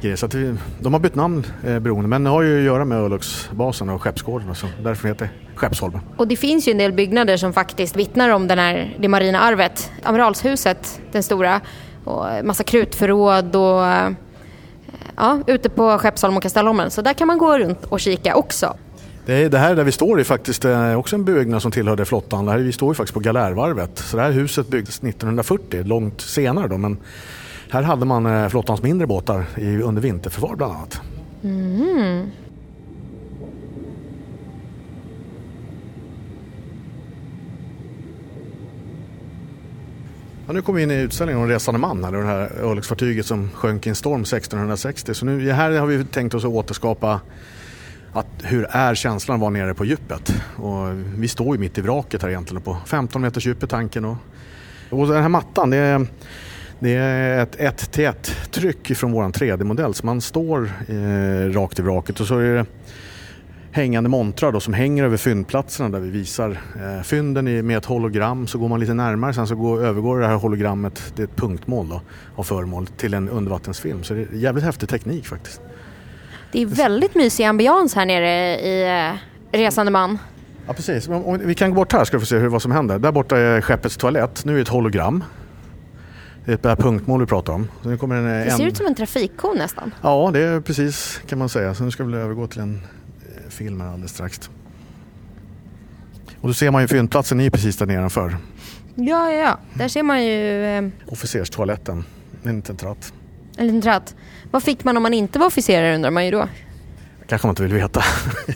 grejer. 0.00 0.16
Så 0.16 0.26
vi, 0.26 0.54
de 0.80 0.92
har 0.92 1.00
bytt 1.00 1.14
namn 1.14 1.44
eh, 1.66 1.78
beroende, 1.78 2.08
men 2.08 2.24
det 2.24 2.30
har 2.30 2.42
ju 2.42 2.58
att 2.58 2.64
göra 2.64 2.84
med 2.84 2.98
Öluxbasen 2.98 3.88
och 3.88 4.02
Skeppsgården. 4.02 4.54
Så 4.54 4.66
därför 4.82 5.08
heter 5.08 5.24
det 5.24 5.56
Skeppsholmen. 5.58 6.00
Och 6.16 6.28
det 6.28 6.36
finns 6.36 6.68
ju 6.68 6.72
en 6.72 6.78
del 6.78 6.92
byggnader 6.92 7.36
som 7.36 7.52
faktiskt 7.52 7.96
vittnar 7.96 8.28
om 8.28 8.48
den 8.48 8.58
här, 8.58 8.96
det 8.98 9.08
marina 9.08 9.40
arvet. 9.40 9.90
Amiralshuset, 10.02 11.00
den 11.12 11.22
stora, 11.22 11.60
och 12.08 12.44
massa 12.44 12.64
krutförråd 12.64 13.56
och 13.56 14.14
ja, 15.16 15.40
ute 15.46 15.68
på 15.68 15.98
Skeppsholm 15.98 16.36
och 16.36 16.42
Kastellholmen. 16.42 16.90
Så 16.90 17.02
där 17.02 17.12
kan 17.12 17.26
man 17.26 17.38
gå 17.38 17.58
runt 17.58 17.84
och 17.84 18.00
kika 18.00 18.34
också. 18.34 18.76
Det, 19.26 19.48
det 19.48 19.58
här 19.58 19.76
där 19.76 19.84
vi 19.84 19.92
står 19.92 20.20
är 20.20 20.24
faktiskt 20.24 20.64
eh, 20.64 20.98
också 20.98 21.16
en 21.16 21.24
byggnad 21.24 21.62
som 21.62 21.70
tillhörde 21.72 22.04
flottan. 22.04 22.64
vi 22.64 22.72
står 22.72 22.90
ju 22.90 22.94
faktiskt 22.94 23.14
på 23.14 23.20
Galärvarvet. 23.20 23.98
Så 23.98 24.16
det 24.16 24.22
här 24.22 24.30
huset 24.30 24.68
byggdes 24.68 24.96
1940, 24.96 25.82
långt 25.84 26.20
senare 26.20 26.68
då. 26.68 26.78
Men 26.78 26.96
här 27.70 27.82
hade 27.82 28.04
man 28.04 28.26
eh, 28.26 28.48
flottans 28.48 28.82
mindre 28.82 29.06
båtar 29.06 29.44
under 29.84 30.02
vinterförvar 30.02 30.56
bland 30.56 30.72
annat. 30.72 31.00
Mm. 31.44 32.30
Ja, 40.48 40.54
nu 40.54 40.62
kommer 40.62 40.76
vi 40.76 40.82
in 40.82 40.90
i 40.90 40.94
utställningen 40.94 41.42
om 41.42 41.48
Resande 41.48 41.80
man, 41.80 42.04
här, 42.04 42.12
det 42.12 42.24
här 42.24 42.52
örlogsfartyget 42.60 43.26
som 43.26 43.50
sjönk 43.54 43.86
i 43.86 43.88
en 43.88 43.94
storm 43.94 44.20
1660. 44.20 45.14
Så 45.14 45.26
nu, 45.26 45.50
här 45.50 45.70
har 45.70 45.86
vi 45.86 46.04
tänkt 46.04 46.34
oss 46.34 46.44
att 46.44 46.50
återskapa 46.50 47.20
att 48.12 48.26
hur 48.42 48.66
är 48.70 48.94
känslan 48.94 49.34
att 49.34 49.40
vara 49.40 49.50
nere 49.50 49.74
på 49.74 49.84
djupet? 49.84 50.34
Och 50.56 50.88
vi 51.16 51.28
står 51.28 51.56
ju 51.56 51.60
mitt 51.60 51.78
i 51.78 51.80
vraket 51.80 52.22
här 52.22 52.28
egentligen 52.28 52.62
på 52.62 52.76
15 52.86 53.22
meters 53.22 53.46
djup 53.46 53.62
i 53.62 53.66
tanken. 53.66 54.04
Och, 54.04 54.16
och 54.90 55.08
den 55.08 55.22
här 55.22 55.28
mattan, 55.28 55.70
det 55.70 55.76
är, 55.76 56.06
det 56.78 56.94
är 56.94 57.42
ett 57.42 57.56
1 57.58 57.92
till 57.92 58.04
1 58.04 58.36
tryck 58.50 58.96
från 58.96 59.12
vår 59.12 59.24
3D-modell. 59.24 59.94
Så 59.94 60.06
man 60.06 60.20
står 60.20 60.70
eh, 60.88 61.52
rakt 61.52 61.78
i 61.78 61.82
vraket 61.82 62.20
och 62.20 62.26
så 62.26 62.38
är 62.38 62.54
det 62.54 62.66
hängande 63.78 64.08
montrar 64.08 64.52
då, 64.52 64.60
som 64.60 64.74
hänger 64.74 65.04
över 65.04 65.16
fyndplatserna 65.16 65.88
där 65.88 66.00
vi 66.00 66.10
visar 66.10 66.50
eh, 66.50 67.02
fynden 67.02 67.66
med 67.66 67.78
ett 67.78 67.84
hologram. 67.84 68.46
Så 68.46 68.58
går 68.58 68.68
man 68.68 68.80
lite 68.80 68.94
närmare 68.94 69.34
sen 69.34 69.46
så 69.46 69.54
går, 69.54 69.84
övergår 69.84 70.20
det 70.20 70.26
här 70.26 70.34
hologrammet, 70.34 71.12
det 71.16 71.22
är 71.22 71.26
ett 71.26 71.36
punktmål 71.36 71.88
då, 71.88 72.00
av 72.36 72.42
föremål, 72.42 72.86
till 72.86 73.14
en 73.14 73.28
undervattensfilm. 73.28 74.02
Så 74.02 74.14
det 74.14 74.20
är 74.20 74.34
jävligt 74.34 74.64
häftig 74.64 74.88
teknik 74.88 75.26
faktiskt. 75.26 75.60
Det 76.52 76.62
är 76.62 76.66
väldigt 76.66 77.14
mysig 77.14 77.44
ambians 77.44 77.94
här 77.94 78.06
nere 78.06 78.60
i 78.60 79.08
eh, 79.08 79.58
Resande 79.58 79.92
man. 79.92 80.18
Ja 80.66 80.72
precis, 80.72 81.08
vi 81.40 81.54
kan 81.54 81.70
gå 81.70 81.76
bort 81.76 81.92
här 81.92 82.04
ska 82.04 82.16
du 82.16 82.20
få 82.20 82.26
se 82.26 82.36
hur, 82.36 82.48
vad 82.48 82.62
som 82.62 82.72
händer. 82.72 82.98
Där 82.98 83.12
borta 83.12 83.38
är 83.38 83.60
skeppets 83.60 83.96
toalett, 83.96 84.44
nu 84.44 84.52
är 84.52 84.56
det 84.56 84.62
ett 84.62 84.68
hologram. 84.68 85.24
Det 86.44 86.64
är 86.64 86.72
ett 86.72 86.78
punktmål 86.78 87.20
vi 87.20 87.26
pratar 87.26 87.52
om. 87.52 87.68
Så 87.82 87.88
nu 87.88 87.98
kommer 87.98 88.16
en, 88.16 88.44
det 88.44 88.50
ser 88.50 88.62
en... 88.62 88.68
ut 88.68 88.76
som 88.76 88.86
en 88.86 88.94
trafikkon 88.94 89.56
nästan. 89.56 89.94
Ja, 90.02 90.30
det 90.32 90.40
är 90.40 90.60
precis 90.60 91.20
kan 91.28 91.38
man 91.38 91.48
säga. 91.48 91.74
Så 91.74 91.84
nu 91.84 91.90
ska 91.90 92.04
vi 92.04 92.16
övergå 92.16 92.46
till 92.46 92.60
en 92.60 92.82
film 93.58 93.80
här 93.80 93.88
alldeles 93.88 94.10
strax. 94.10 94.50
Och 96.40 96.48
då 96.48 96.54
ser 96.54 96.70
man 96.70 96.82
ju 96.82 96.88
fyndplatsen 96.88 97.40
är 97.40 97.50
precis 97.50 97.76
där 97.76 97.86
nedanför. 97.86 98.36
Ja, 98.94 99.32
ja, 99.32 99.36
ja. 99.36 99.58
Där 99.74 99.88
ser 99.88 100.02
man 100.02 100.24
ju... 100.24 100.64
Eh... 100.64 100.88
Officerstoaletten. 101.06 102.04
En 102.42 102.56
liten 102.56 102.76
tratt. 102.76 103.12
En 103.56 103.66
liten 103.66 103.82
tratt. 103.82 104.14
Vad 104.50 104.62
fick 104.62 104.84
man 104.84 104.96
om 104.96 105.02
man 105.02 105.14
inte 105.14 105.38
var 105.38 105.46
officerare 105.46 105.94
undrar 105.94 106.10
man 106.10 106.24
ju 106.24 106.30
då? 106.30 106.48
kanske 107.28 107.46
man 107.46 107.52
inte 107.52 107.62
vill 107.62 107.72
veta. 107.72 108.02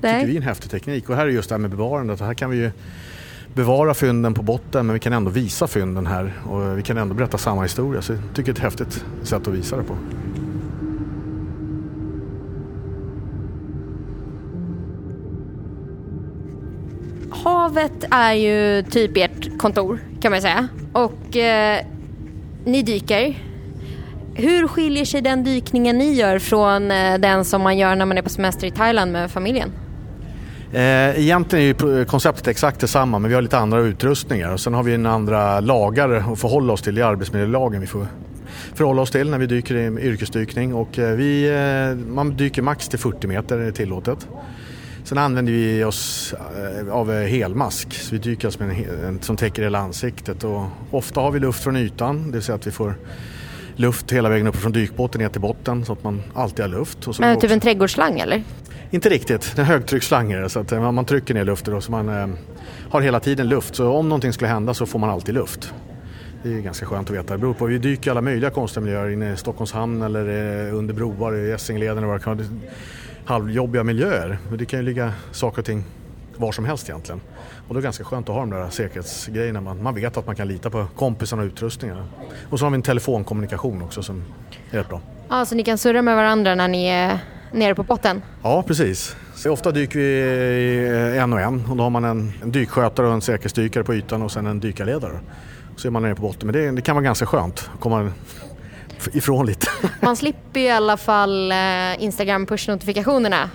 det 0.00 0.12
tycker 0.12 0.26
vi 0.26 0.32
är 0.32 0.36
en 0.36 0.42
häftig 0.42 0.70
teknik. 0.70 1.08
Och 1.08 1.16
här 1.16 1.26
är 1.26 1.30
just 1.30 1.48
det 1.48 1.54
här 1.54 1.60
med 1.60 1.70
bevarandet. 1.70 2.20
Här 2.20 2.34
kan 2.34 2.50
vi 2.50 2.56
ju 2.56 2.70
bevara 3.54 3.94
fynden 3.94 4.34
på 4.34 4.42
botten 4.42 4.86
men 4.86 4.94
vi 4.94 5.00
kan 5.00 5.12
ändå 5.12 5.30
visa 5.30 5.66
fynden 5.66 6.06
här. 6.06 6.32
Och 6.44 6.78
vi 6.78 6.82
kan 6.82 6.98
ändå 6.98 7.14
berätta 7.14 7.38
samma 7.38 7.62
historia. 7.62 8.02
Så 8.02 8.12
jag 8.12 8.20
tycker 8.34 8.52
det 8.52 8.56
är 8.62 8.66
ett 8.66 8.72
häftigt 8.78 9.04
sätt 9.22 9.48
att 9.48 9.54
visa 9.54 9.76
det 9.76 9.82
på. 9.82 9.96
Havet 17.44 18.04
är 18.10 18.32
ju 18.32 18.82
typ 18.82 19.16
ert 19.16 19.58
kontor 19.58 19.98
kan 20.20 20.32
man 20.32 20.42
säga. 20.42 20.68
Och 20.92 21.36
eh, 21.36 21.86
ni 22.64 22.82
dyker. 22.82 23.38
Hur 24.34 24.68
skiljer 24.68 25.04
sig 25.04 25.20
den 25.20 25.44
dykningen 25.44 25.98
ni 25.98 26.12
gör 26.12 26.38
från 26.38 26.90
eh, 26.90 27.18
den 27.18 27.44
som 27.44 27.62
man 27.62 27.78
gör 27.78 27.96
när 27.96 28.06
man 28.06 28.18
är 28.18 28.22
på 28.22 28.28
semester 28.28 28.66
i 28.66 28.70
Thailand 28.70 29.12
med 29.12 29.30
familjen? 29.30 29.72
Eh, 30.72 31.20
egentligen 31.20 31.76
är 31.76 31.98
ju 31.98 32.04
konceptet 32.04 32.48
exakt 32.48 32.80
detsamma 32.80 33.18
men 33.18 33.28
vi 33.28 33.34
har 33.34 33.42
lite 33.42 33.58
andra 33.58 33.80
utrustningar 33.80 34.52
och 34.52 34.60
sen 34.60 34.74
har 34.74 34.82
vi 34.82 34.94
en 34.94 35.06
andra 35.06 35.60
lagar 35.60 36.32
att 36.32 36.40
förhålla 36.40 36.72
oss 36.72 36.82
till 36.82 36.98
i 36.98 37.02
arbetsmiljölagen 37.02 37.80
vi 37.80 37.86
får 37.86 38.06
förhålla 38.74 39.02
oss 39.02 39.10
till 39.10 39.30
när 39.30 39.38
vi 39.38 39.46
dyker 39.46 39.74
i 39.74 40.06
yrkesdykning 40.06 40.74
och 40.74 40.98
eh, 40.98 41.16
vi, 41.16 41.48
eh, 41.48 42.06
man 42.14 42.36
dyker 42.36 42.62
max 42.62 42.88
till 42.88 42.98
40 42.98 43.26
meter 43.26 43.58
är 43.58 43.70
tillåtet. 43.70 44.28
Sen 45.04 45.18
använder 45.18 45.52
vi 45.52 45.84
oss 45.84 46.34
eh, 46.34 46.94
av 46.94 47.12
helmask, 47.12 47.94
så 47.94 48.10
vi 48.14 48.18
dyker 48.18 48.48
alltså 48.48 48.62
med 48.62 48.88
en, 49.04 49.22
som 49.22 49.36
täcker 49.36 49.62
hela 49.62 49.78
ansiktet. 49.78 50.44
Och 50.44 50.62
ofta 50.90 51.20
har 51.20 51.30
vi 51.30 51.40
luft 51.40 51.62
från 51.62 51.76
ytan, 51.76 52.26
det 52.26 52.32
vill 52.32 52.42
säga 52.42 52.56
att 52.56 52.66
vi 52.66 52.70
får 52.70 52.94
luft 53.76 54.12
hela 54.12 54.28
vägen 54.28 54.46
upp 54.46 54.56
från 54.56 54.72
dykbåten 54.72 55.20
ner 55.20 55.28
till 55.28 55.40
botten 55.40 55.84
så 55.84 55.92
att 55.92 56.04
man 56.04 56.22
alltid 56.34 56.64
har 56.64 56.68
luft. 56.68 57.18
Men 57.18 57.40
typ 57.40 57.50
en 57.50 57.60
trädgårdsslang 57.60 58.20
eller? 58.20 58.42
Inte 58.90 59.08
riktigt, 59.08 59.52
det 59.56 59.62
är 59.62 59.66
högtrycksslang 59.66 60.48
så 60.48 60.60
att 60.60 60.72
eh, 60.72 60.92
man 60.92 61.04
trycker 61.04 61.34
ner 61.34 61.44
luft 61.44 61.68
så 61.80 61.90
man 61.92 62.08
eh, 62.08 62.28
har 62.90 63.00
hela 63.00 63.20
tiden 63.20 63.48
luft. 63.48 63.74
Så 63.74 63.88
om 63.88 64.08
någonting 64.08 64.32
skulle 64.32 64.48
hända 64.48 64.74
så 64.74 64.86
får 64.86 64.98
man 64.98 65.10
alltid 65.10 65.34
luft. 65.34 65.74
Det 66.42 66.54
är 66.54 66.60
ganska 66.60 66.86
skönt 66.86 67.10
att 67.10 67.16
veta. 67.16 67.32
Det 67.32 67.38
beror 67.38 67.54
på, 67.54 67.66
vi 67.66 67.78
dyker 67.78 68.08
i 68.08 68.10
alla 68.10 68.20
möjliga 68.20 68.50
konstiga 68.50 68.84
miljöer 68.84 69.10
inne 69.10 69.32
i 69.32 69.36
Stockholms 69.36 69.72
hamn 69.72 70.02
eller 70.02 70.72
under 70.72 70.94
broar 70.94 71.36
i 71.36 71.52
Essingeleden 71.52 71.98
eller 71.98 72.06
vad 72.06 72.20
det 72.20 72.24
kan 72.24 72.60
halvjobbiga 73.24 73.84
miljöer. 73.84 74.38
Det 74.58 74.64
kan 74.64 74.78
ju 74.78 74.84
ligga 74.84 75.12
saker 75.32 75.58
och 75.58 75.64
ting 75.64 75.84
var 76.36 76.52
som 76.52 76.64
helst 76.64 76.88
egentligen. 76.88 77.20
Och 77.68 77.74
det 77.74 77.80
är 77.80 77.82
ganska 77.82 78.04
skönt 78.04 78.28
att 78.28 78.34
ha 78.34 78.40
de 78.40 78.50
där 78.50 78.70
säkerhetsgrejerna. 78.70 79.60
Man, 79.60 79.82
man 79.82 79.94
vet 79.94 80.16
att 80.16 80.26
man 80.26 80.36
kan 80.36 80.48
lita 80.48 80.70
på 80.70 80.86
kompisarna 80.96 81.42
och 81.42 81.46
utrustningarna. 81.46 82.06
Och 82.50 82.58
så 82.58 82.64
har 82.64 82.70
vi 82.70 82.74
en 82.74 82.82
telefonkommunikation 82.82 83.82
också 83.82 84.02
som 84.02 84.24
är 84.70 84.78
rätt 84.78 84.88
bra. 84.88 85.00
Ja, 85.28 85.44
så 85.44 85.54
ni 85.54 85.62
kan 85.62 85.78
surra 85.78 86.02
med 86.02 86.16
varandra 86.16 86.54
när 86.54 86.68
ni 86.68 86.86
är 86.86 87.18
nere 87.52 87.74
på 87.74 87.82
botten? 87.82 88.22
Ja, 88.42 88.62
precis. 88.66 89.16
Så 89.34 89.50
ofta 89.50 89.70
dyker 89.70 89.98
vi 89.98 91.18
en 91.18 91.32
och 91.32 91.40
en 91.40 91.66
och 91.70 91.76
då 91.76 91.82
har 91.82 91.90
man 91.90 92.04
en, 92.04 92.32
en 92.42 92.52
dykskötare 92.52 93.06
och 93.06 93.12
en 93.12 93.20
säkerhetsdykare 93.20 93.84
på 93.84 93.94
ytan 93.94 94.22
och 94.22 94.32
sen 94.32 94.46
en 94.46 94.60
dykarledare. 94.60 95.18
Så 95.76 95.88
är 95.88 95.90
man 95.92 96.02
nere 96.02 96.14
på 96.14 96.22
botten. 96.22 96.46
Men 96.46 96.52
det, 96.52 96.70
det 96.70 96.82
kan 96.82 96.96
vara 96.96 97.04
ganska 97.04 97.26
skönt 97.26 97.70
att 97.74 97.80
komma 97.80 98.12
ifrån 99.12 99.46
lite. 99.46 99.63
Man 100.00 100.16
slipper 100.16 100.60
ju 100.60 100.66
i 100.66 100.70
alla 100.70 100.96
fall 100.96 101.52
eh, 101.52 102.04
Instagram 102.04 102.46
push-notifikationerna. 102.46 103.50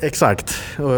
Exakt. 0.00 0.54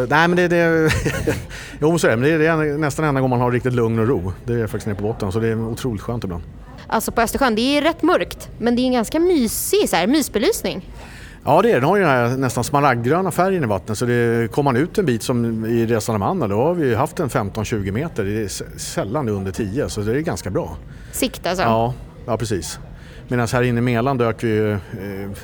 Nej 0.08 0.28
men 0.28 0.36
det, 0.36 0.48
det, 0.48 0.90
jo, 1.80 1.98
så 1.98 2.06
är 2.06 2.10
det, 2.10 2.16
men 2.16 2.40
det 2.40 2.46
är 2.46 2.78
nästan 2.78 3.04
enda 3.04 3.20
gången 3.20 3.30
man 3.30 3.40
har 3.40 3.52
riktigt 3.52 3.74
lugn 3.74 3.98
och 3.98 4.08
ro. 4.08 4.32
Det 4.44 4.52
är 4.52 4.66
faktiskt 4.66 4.86
nere 4.86 4.96
på 4.96 5.02
botten 5.02 5.32
så 5.32 5.38
det 5.40 5.48
är 5.48 5.68
otroligt 5.68 6.02
skönt 6.02 6.24
ibland. 6.24 6.42
Alltså 6.86 7.12
på 7.12 7.20
Östersjön, 7.20 7.54
det 7.54 7.78
är 7.78 7.82
rätt 7.82 8.02
mörkt 8.02 8.48
men 8.58 8.76
det 8.76 8.82
är 8.82 8.86
en 8.86 8.92
ganska 8.92 9.20
mysig 9.20 9.88
så 9.88 9.96
här, 9.96 10.06
mysbelysning. 10.06 10.90
Ja 11.44 11.62
det 11.62 11.70
är 11.70 11.74
Den 11.74 11.84
har 11.84 11.96
ju 11.96 12.02
den 12.02 12.10
här 12.10 12.36
nästan 12.36 12.64
smaragdgröna 12.64 13.30
färgen 13.30 13.64
i 13.64 13.66
vattnet 13.66 13.98
så 13.98 14.04
det, 14.04 14.52
kommer 14.52 14.72
man 14.72 14.82
ut 14.82 14.98
en 14.98 15.06
bit 15.06 15.22
som 15.22 15.66
i 15.66 15.86
Resande 15.86 16.18
Manna 16.18 16.48
då 16.48 16.56
har 16.56 16.74
vi 16.74 16.94
haft 16.94 17.20
en 17.20 17.28
15-20 17.28 17.90
meter. 17.90 18.24
Det 18.24 18.42
är 18.42 18.78
sällan 18.78 19.28
under 19.28 19.52
10 19.52 19.88
så 19.88 20.00
det 20.00 20.12
är 20.12 20.20
ganska 20.20 20.50
bra. 20.50 20.76
Sikt 21.12 21.46
alltså? 21.46 21.62
Ja, 21.62 21.94
ja 22.26 22.36
precis. 22.36 22.78
Medan 23.28 23.49
här 23.52 23.62
inne 23.62 23.78
i 23.78 23.83
Mälaren 23.83 24.18
dök 24.18 24.45
vi, 24.45 24.71
eh, 24.71 24.78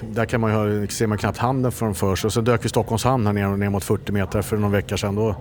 där 0.01 0.25
kan 0.25 0.41
man 0.41 0.51
ju, 0.51 0.87
ser 0.87 1.07
man 1.07 1.19
knappt 1.19 1.39
handen 1.39 1.73
från 1.73 1.95
för 1.95 2.17
sig. 2.17 2.29
Och 2.29 2.33
så 2.33 2.41
dök 2.41 2.65
vi 2.65 2.69
Stockholms 2.69 3.05
hamn 3.05 3.27
här 3.27 3.33
ner, 3.33 3.49
ner 3.49 3.71
mot 3.71 3.85
40 3.85 4.13
meter 4.13 4.43
för 4.43 4.57
någon 4.57 4.73
vecka 4.73 4.97
sedan. 4.97 5.15
Då, 5.15 5.37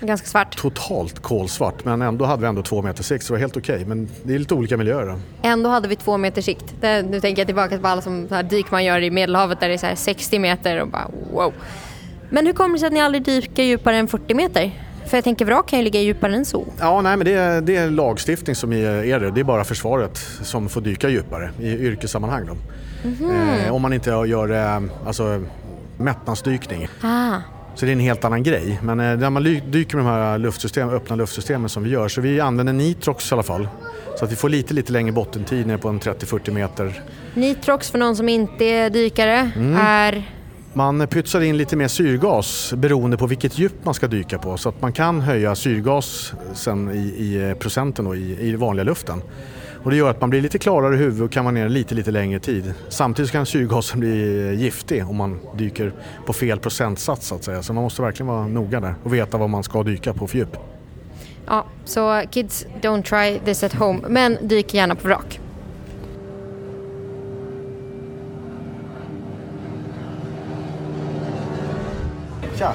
Ganska 0.00 0.26
svart. 0.26 0.56
Totalt 0.56 1.18
kolsvart 1.22 1.84
men 1.84 2.02
ändå 2.02 2.24
hade 2.24 2.42
vi 2.42 2.48
ändå 2.48 2.62
två 2.62 2.82
meter 2.82 3.02
sikt 3.02 3.24
så 3.24 3.32
det 3.32 3.34
var 3.34 3.40
helt 3.40 3.56
okej. 3.56 3.74
Okay. 3.74 3.86
Men 3.86 4.08
det 4.22 4.34
är 4.34 4.38
lite 4.38 4.54
olika 4.54 4.76
miljöer. 4.76 5.06
Då. 5.06 5.18
Ändå 5.42 5.70
hade 5.70 5.88
vi 5.88 5.96
två 5.96 6.16
meter 6.16 6.42
sikt. 6.42 6.74
Det, 6.80 7.02
nu 7.02 7.20
tänker 7.20 7.40
jag 7.40 7.46
tillbaka 7.46 7.78
på 7.78 7.88
alla 7.88 8.02
som, 8.02 8.28
så 8.28 8.34
här 8.34 8.42
dyk 8.42 8.70
man 8.70 8.84
gör 8.84 9.00
i 9.00 9.10
Medelhavet 9.10 9.60
där 9.60 9.68
det 9.68 9.74
är 9.74 9.96
så 9.96 9.96
60 9.96 10.38
meter 10.38 10.80
och 10.80 10.88
bara 10.88 11.10
wow. 11.32 11.52
Men 12.30 12.46
hur 12.46 12.52
kommer 12.52 12.74
det 12.74 12.78
sig 12.78 12.86
att 12.86 12.92
ni 12.92 13.00
aldrig 13.00 13.24
dyker 13.24 13.62
djupare 13.62 13.96
än 13.96 14.08
40 14.08 14.34
meter? 14.34 14.72
För 15.06 15.16
jag 15.16 15.24
tänker 15.24 15.44
vrak 15.44 15.68
kan 15.68 15.78
ju 15.78 15.84
ligga 15.84 16.00
djupare 16.00 16.34
än 16.34 16.44
så. 16.44 16.66
Ja, 16.80 17.00
nej, 17.00 17.16
men 17.16 17.24
det 17.24 17.32
är, 17.32 17.60
det 17.60 17.76
är 17.76 17.90
lagstiftning 17.90 18.56
som 18.56 18.72
är 18.72 19.20
det. 19.20 19.30
Det 19.30 19.40
är 19.40 19.44
bara 19.44 19.64
försvaret 19.64 20.18
som 20.42 20.68
får 20.68 20.80
dyka 20.80 21.08
djupare 21.08 21.50
i 21.60 21.68
yrkessammanhang. 21.68 22.46
Då. 22.46 22.56
Mm 23.04 23.16
-hmm. 23.16 23.66
eh, 23.66 23.74
om 23.74 23.82
man 23.82 23.92
inte 23.92 24.10
gör 24.10 24.50
eh, 24.50 24.82
alltså, 25.06 25.42
mättnadsdykning. 25.96 26.88
Ah. 27.02 27.38
Så 27.74 27.86
det 27.86 27.90
är 27.90 27.92
en 27.92 28.00
helt 28.00 28.24
annan 28.24 28.42
grej. 28.42 28.80
Men 28.82 29.00
eh, 29.00 29.16
när 29.16 29.30
man 29.30 29.42
dyker 29.42 29.96
med 29.96 30.06
de 30.06 30.10
här 30.10 30.38
luftsystem, 30.38 30.88
öppna 30.88 31.16
luftsystemen 31.16 31.68
som 31.68 31.82
vi 31.82 31.90
gör 31.90 32.08
så 32.08 32.20
vi 32.20 32.40
använder 32.40 32.72
Nitrox 32.72 33.30
i 33.30 33.34
alla 33.34 33.42
fall. 33.42 33.68
Så 34.18 34.24
att 34.24 34.32
vi 34.32 34.36
får 34.36 34.48
lite, 34.48 34.74
lite 34.74 34.92
längre 34.92 35.12
bottentid 35.12 35.66
ner 35.66 35.76
på 35.76 35.88
en 35.88 36.00
30-40 36.00 36.50
meter. 36.50 37.02
Nitrox 37.34 37.90
för 37.90 37.98
någon 37.98 38.16
som 38.16 38.28
inte 38.28 38.64
är 38.64 38.90
dykare 38.90 39.50
mm. 39.56 39.76
är? 39.76 40.24
Man 40.76 41.06
pytsar 41.06 41.40
in 41.40 41.56
lite 41.56 41.76
mer 41.76 41.88
syrgas 41.88 42.72
beroende 42.76 43.16
på 43.16 43.26
vilket 43.26 43.58
djup 43.58 43.72
man 43.82 43.94
ska 43.94 44.06
dyka 44.06 44.38
på 44.38 44.56
så 44.56 44.68
att 44.68 44.82
man 44.82 44.92
kan 44.92 45.20
höja 45.20 45.54
syrgasen 45.54 46.90
i, 46.90 46.98
i 46.98 47.48
eh, 47.50 47.54
procenten 47.54 48.06
och 48.06 48.16
i, 48.16 48.48
i 48.48 48.56
vanliga 48.56 48.84
luften. 48.84 49.22
Och 49.84 49.90
det 49.90 49.96
gör 49.96 50.10
att 50.10 50.20
man 50.20 50.30
blir 50.30 50.40
lite 50.40 50.58
klarare 50.58 50.94
i 50.94 50.98
huvudet 50.98 51.22
och 51.22 51.32
kan 51.32 51.44
vara 51.44 51.52
nere 51.52 51.68
lite, 51.68 51.94
lite 51.94 52.10
längre 52.10 52.38
tid. 52.38 52.74
Samtidigt 52.88 53.32
kan 53.32 53.46
syrgasen 53.46 54.00
bli 54.00 54.46
eh, 54.48 54.60
giftig 54.60 55.08
om 55.08 55.16
man 55.16 55.40
dyker 55.56 55.92
på 56.26 56.32
fel 56.32 56.58
procentsats 56.58 57.26
så 57.26 57.34
att 57.34 57.44
säga. 57.44 57.62
Så 57.62 57.72
man 57.72 57.84
måste 57.84 58.02
verkligen 58.02 58.26
vara 58.26 58.46
noga 58.46 58.80
där 58.80 58.94
och 59.02 59.14
veta 59.14 59.38
vad 59.38 59.50
man 59.50 59.62
ska 59.62 59.82
dyka 59.82 60.14
på 60.14 60.26
för 60.26 60.38
djup. 60.38 60.56
Ja, 61.46 61.64
så 61.84 62.22
kids 62.30 62.66
don't 62.82 63.02
try 63.02 63.38
this 63.44 63.64
at 63.64 63.74
home, 63.74 64.00
men 64.08 64.48
dyk 64.48 64.74
gärna 64.74 64.94
på 64.94 65.08
vrak. 65.08 65.40
Tja! 72.58 72.74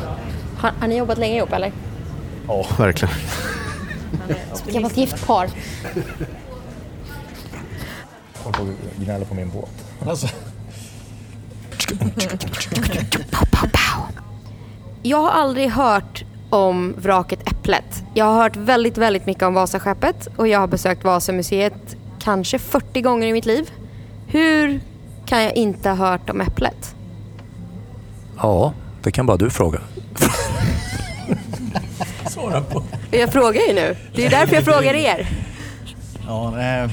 Har, 0.57 0.71
har 0.79 0.87
ni 0.87 0.97
jobbat 0.97 1.17
länge 1.17 1.37
ihop 1.37 1.53
eller? 1.53 1.71
Ja, 2.47 2.65
verkligen. 2.77 3.15
Ett 4.29 4.73
gammalt 4.73 4.97
gift 4.97 5.27
par. 5.27 5.49
Håller 8.43 8.57
på 8.57 8.63
att 8.63 9.05
gnälla 9.05 9.25
på 9.25 9.35
min 9.35 9.49
båt. 9.49 9.69
Alltså. 10.07 10.27
Jag 15.03 15.17
har 15.17 15.29
aldrig 15.29 15.69
hört 15.69 16.23
om 16.49 16.95
vraket 16.97 17.39
Äpplet. 17.51 18.03
Jag 18.13 18.25
har 18.25 18.43
hört 18.43 18.55
väldigt, 18.55 18.97
väldigt 18.97 19.25
mycket 19.25 19.43
om 19.43 19.53
Vasaskeppet 19.53 20.27
och 20.35 20.47
jag 20.47 20.59
har 20.59 20.67
besökt 20.67 21.03
Vasamuseet 21.03 21.95
kanske 22.19 22.59
40 22.59 23.01
gånger 23.01 23.27
i 23.27 23.33
mitt 23.33 23.45
liv. 23.45 23.71
Hur 24.27 24.79
kan 25.25 25.43
jag 25.43 25.53
inte 25.55 25.89
ha 25.89 25.95
hört 25.95 26.29
om 26.29 26.41
Äpplet? 26.41 26.95
Ja, 28.37 28.73
det 29.03 29.11
kan 29.11 29.25
bara 29.25 29.37
du 29.37 29.49
fråga. 29.49 29.79
Svara 32.29 32.61
på. 32.61 32.83
Jag 33.11 33.31
frågar 33.31 33.61
ju 33.61 33.73
nu. 33.73 33.95
Det 34.15 34.25
är 34.25 34.29
därför 34.29 34.55
jag 34.55 34.65
frågar 34.65 34.93
er. 34.93 35.27
Ja, 36.27 36.47
eh. 36.47 36.91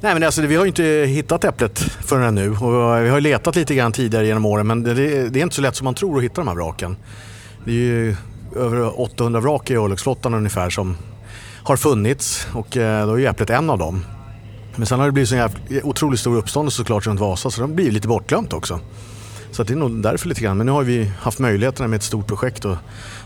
Nej 0.00 0.14
men 0.14 0.22
alltså, 0.22 0.42
vi 0.42 0.56
har 0.56 0.64
ju 0.64 0.68
inte 0.68 1.04
hittat 1.08 1.44
äpplet 1.44 1.78
förrän 1.78 2.34
nu 2.34 2.50
och 2.50 3.04
vi 3.04 3.08
har 3.08 3.20
letat 3.20 3.56
lite 3.56 3.74
grann 3.74 3.92
tidigare 3.92 4.26
genom 4.26 4.46
åren 4.46 4.66
men 4.66 4.82
det, 4.82 4.94
det 5.28 5.38
är 5.38 5.42
inte 5.42 5.56
så 5.56 5.62
lätt 5.62 5.76
som 5.76 5.84
man 5.84 5.94
tror 5.94 6.18
att 6.18 6.24
hitta 6.24 6.34
de 6.34 6.48
här 6.48 6.54
vraken. 6.54 6.96
Det 7.64 7.70
är 7.70 7.74
ju 7.74 8.16
över 8.56 9.00
800 9.00 9.40
vrak 9.40 9.70
i 9.70 9.74
örlogsflottan 9.74 10.34
ungefär 10.34 10.70
som 10.70 10.96
har 11.62 11.76
funnits 11.76 12.46
och 12.52 12.76
eh, 12.76 13.06
då 13.06 13.14
är 13.14 13.18
ju 13.18 13.26
Äpplet 13.26 13.50
en 13.50 13.70
av 13.70 13.78
dem. 13.78 14.04
Men 14.76 14.86
sen 14.86 14.98
har 14.98 15.06
det 15.06 15.12
blivit 15.12 15.28
så 15.28 15.36
en 15.36 15.50
otroligt 15.82 16.20
stor 16.20 16.36
uppståndelse 16.36 16.76
såklart 16.76 17.06
runt 17.06 17.20
Vasa 17.20 17.50
så 17.50 17.62
det 17.62 17.68
blir 17.68 17.90
lite 17.90 18.08
bortglömt 18.08 18.52
också. 18.52 18.80
Så 19.50 19.62
det 19.62 19.72
är 19.72 19.76
nog 19.76 20.02
därför 20.02 20.28
lite 20.28 20.40
grann. 20.40 20.56
Men 20.56 20.66
nu 20.66 20.72
har 20.72 20.82
vi 20.82 21.10
haft 21.20 21.38
möjligheterna 21.38 21.88
med 21.88 21.96
ett 21.96 22.02
stort 22.02 22.26
projekt 22.26 22.62
då, 22.62 22.78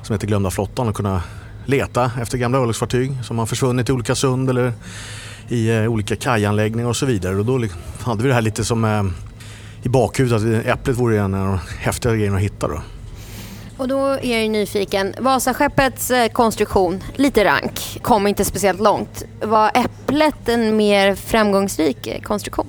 som 0.02 0.14
heter 0.14 0.26
Glömda 0.26 0.50
flottan 0.50 0.88
att 0.88 0.95
kunna 0.95 1.23
leta 1.67 2.11
efter 2.21 2.38
gamla 2.38 2.59
örlogsfartyg 2.59 3.12
som 3.25 3.38
har 3.38 3.47
försvunnit 3.47 3.88
i 3.88 3.93
olika 3.93 4.14
sund 4.14 4.50
eller 4.50 4.73
i 5.49 5.71
eh, 5.71 5.87
olika 5.87 6.17
kajanläggningar 6.17 6.88
och 6.88 6.97
så 6.97 7.07
vidare. 7.07 7.37
Och 7.37 7.45
då 7.45 7.59
hade 8.00 8.23
vi 8.23 8.29
det 8.29 8.35
här 8.35 8.43
lite 8.43 8.64
som 8.64 8.85
eh, 8.85 9.02
i 9.83 9.88
bakhuvudet 9.88 10.61
att 10.61 10.67
Äpplet 10.67 10.99
vore 10.99 11.21
en 11.21 11.35
av 11.35 11.47
de 11.47 11.59
häftiga 11.79 12.14
grejerna 12.14 12.37
att 12.37 12.43
hitta. 12.43 12.69
Då. 12.69 12.83
Och 13.76 13.88
då 13.88 14.07
är 14.07 14.41
jag 14.41 14.50
nyfiken. 14.50 15.14
Vasaskeppets 15.21 16.11
eh, 16.11 16.29
konstruktion, 16.29 17.02
lite 17.17 17.45
rank, 17.45 17.99
kom 18.02 18.26
inte 18.26 18.45
speciellt 18.45 18.81
långt. 18.81 19.25
Var 19.41 19.71
Äpplet 19.75 20.49
en 20.49 20.76
mer 20.76 21.14
framgångsrik 21.14 22.07
eh, 22.07 22.21
konstruktion? 22.21 22.67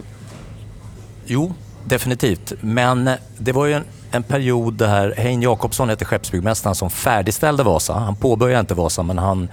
Jo, 1.25 1.53
definitivt. 1.85 2.53
Men 2.61 3.09
det 3.37 3.51
var 3.51 3.65
ju 3.65 3.73
en, 3.73 3.83
en 4.11 4.23
period 4.23 4.73
där 4.73 5.13
Hein 5.17 5.41
Jakobsson 5.41 5.89
hette 5.89 6.05
skeppsbyggmästaren 6.05 6.75
som 6.75 6.89
färdigställde 6.89 7.63
Vasa. 7.63 7.93
Han 7.93 8.15
påbörjade 8.15 8.59
inte 8.59 8.73
Vasa 8.73 9.03
men 9.03 9.17
han 9.17 9.49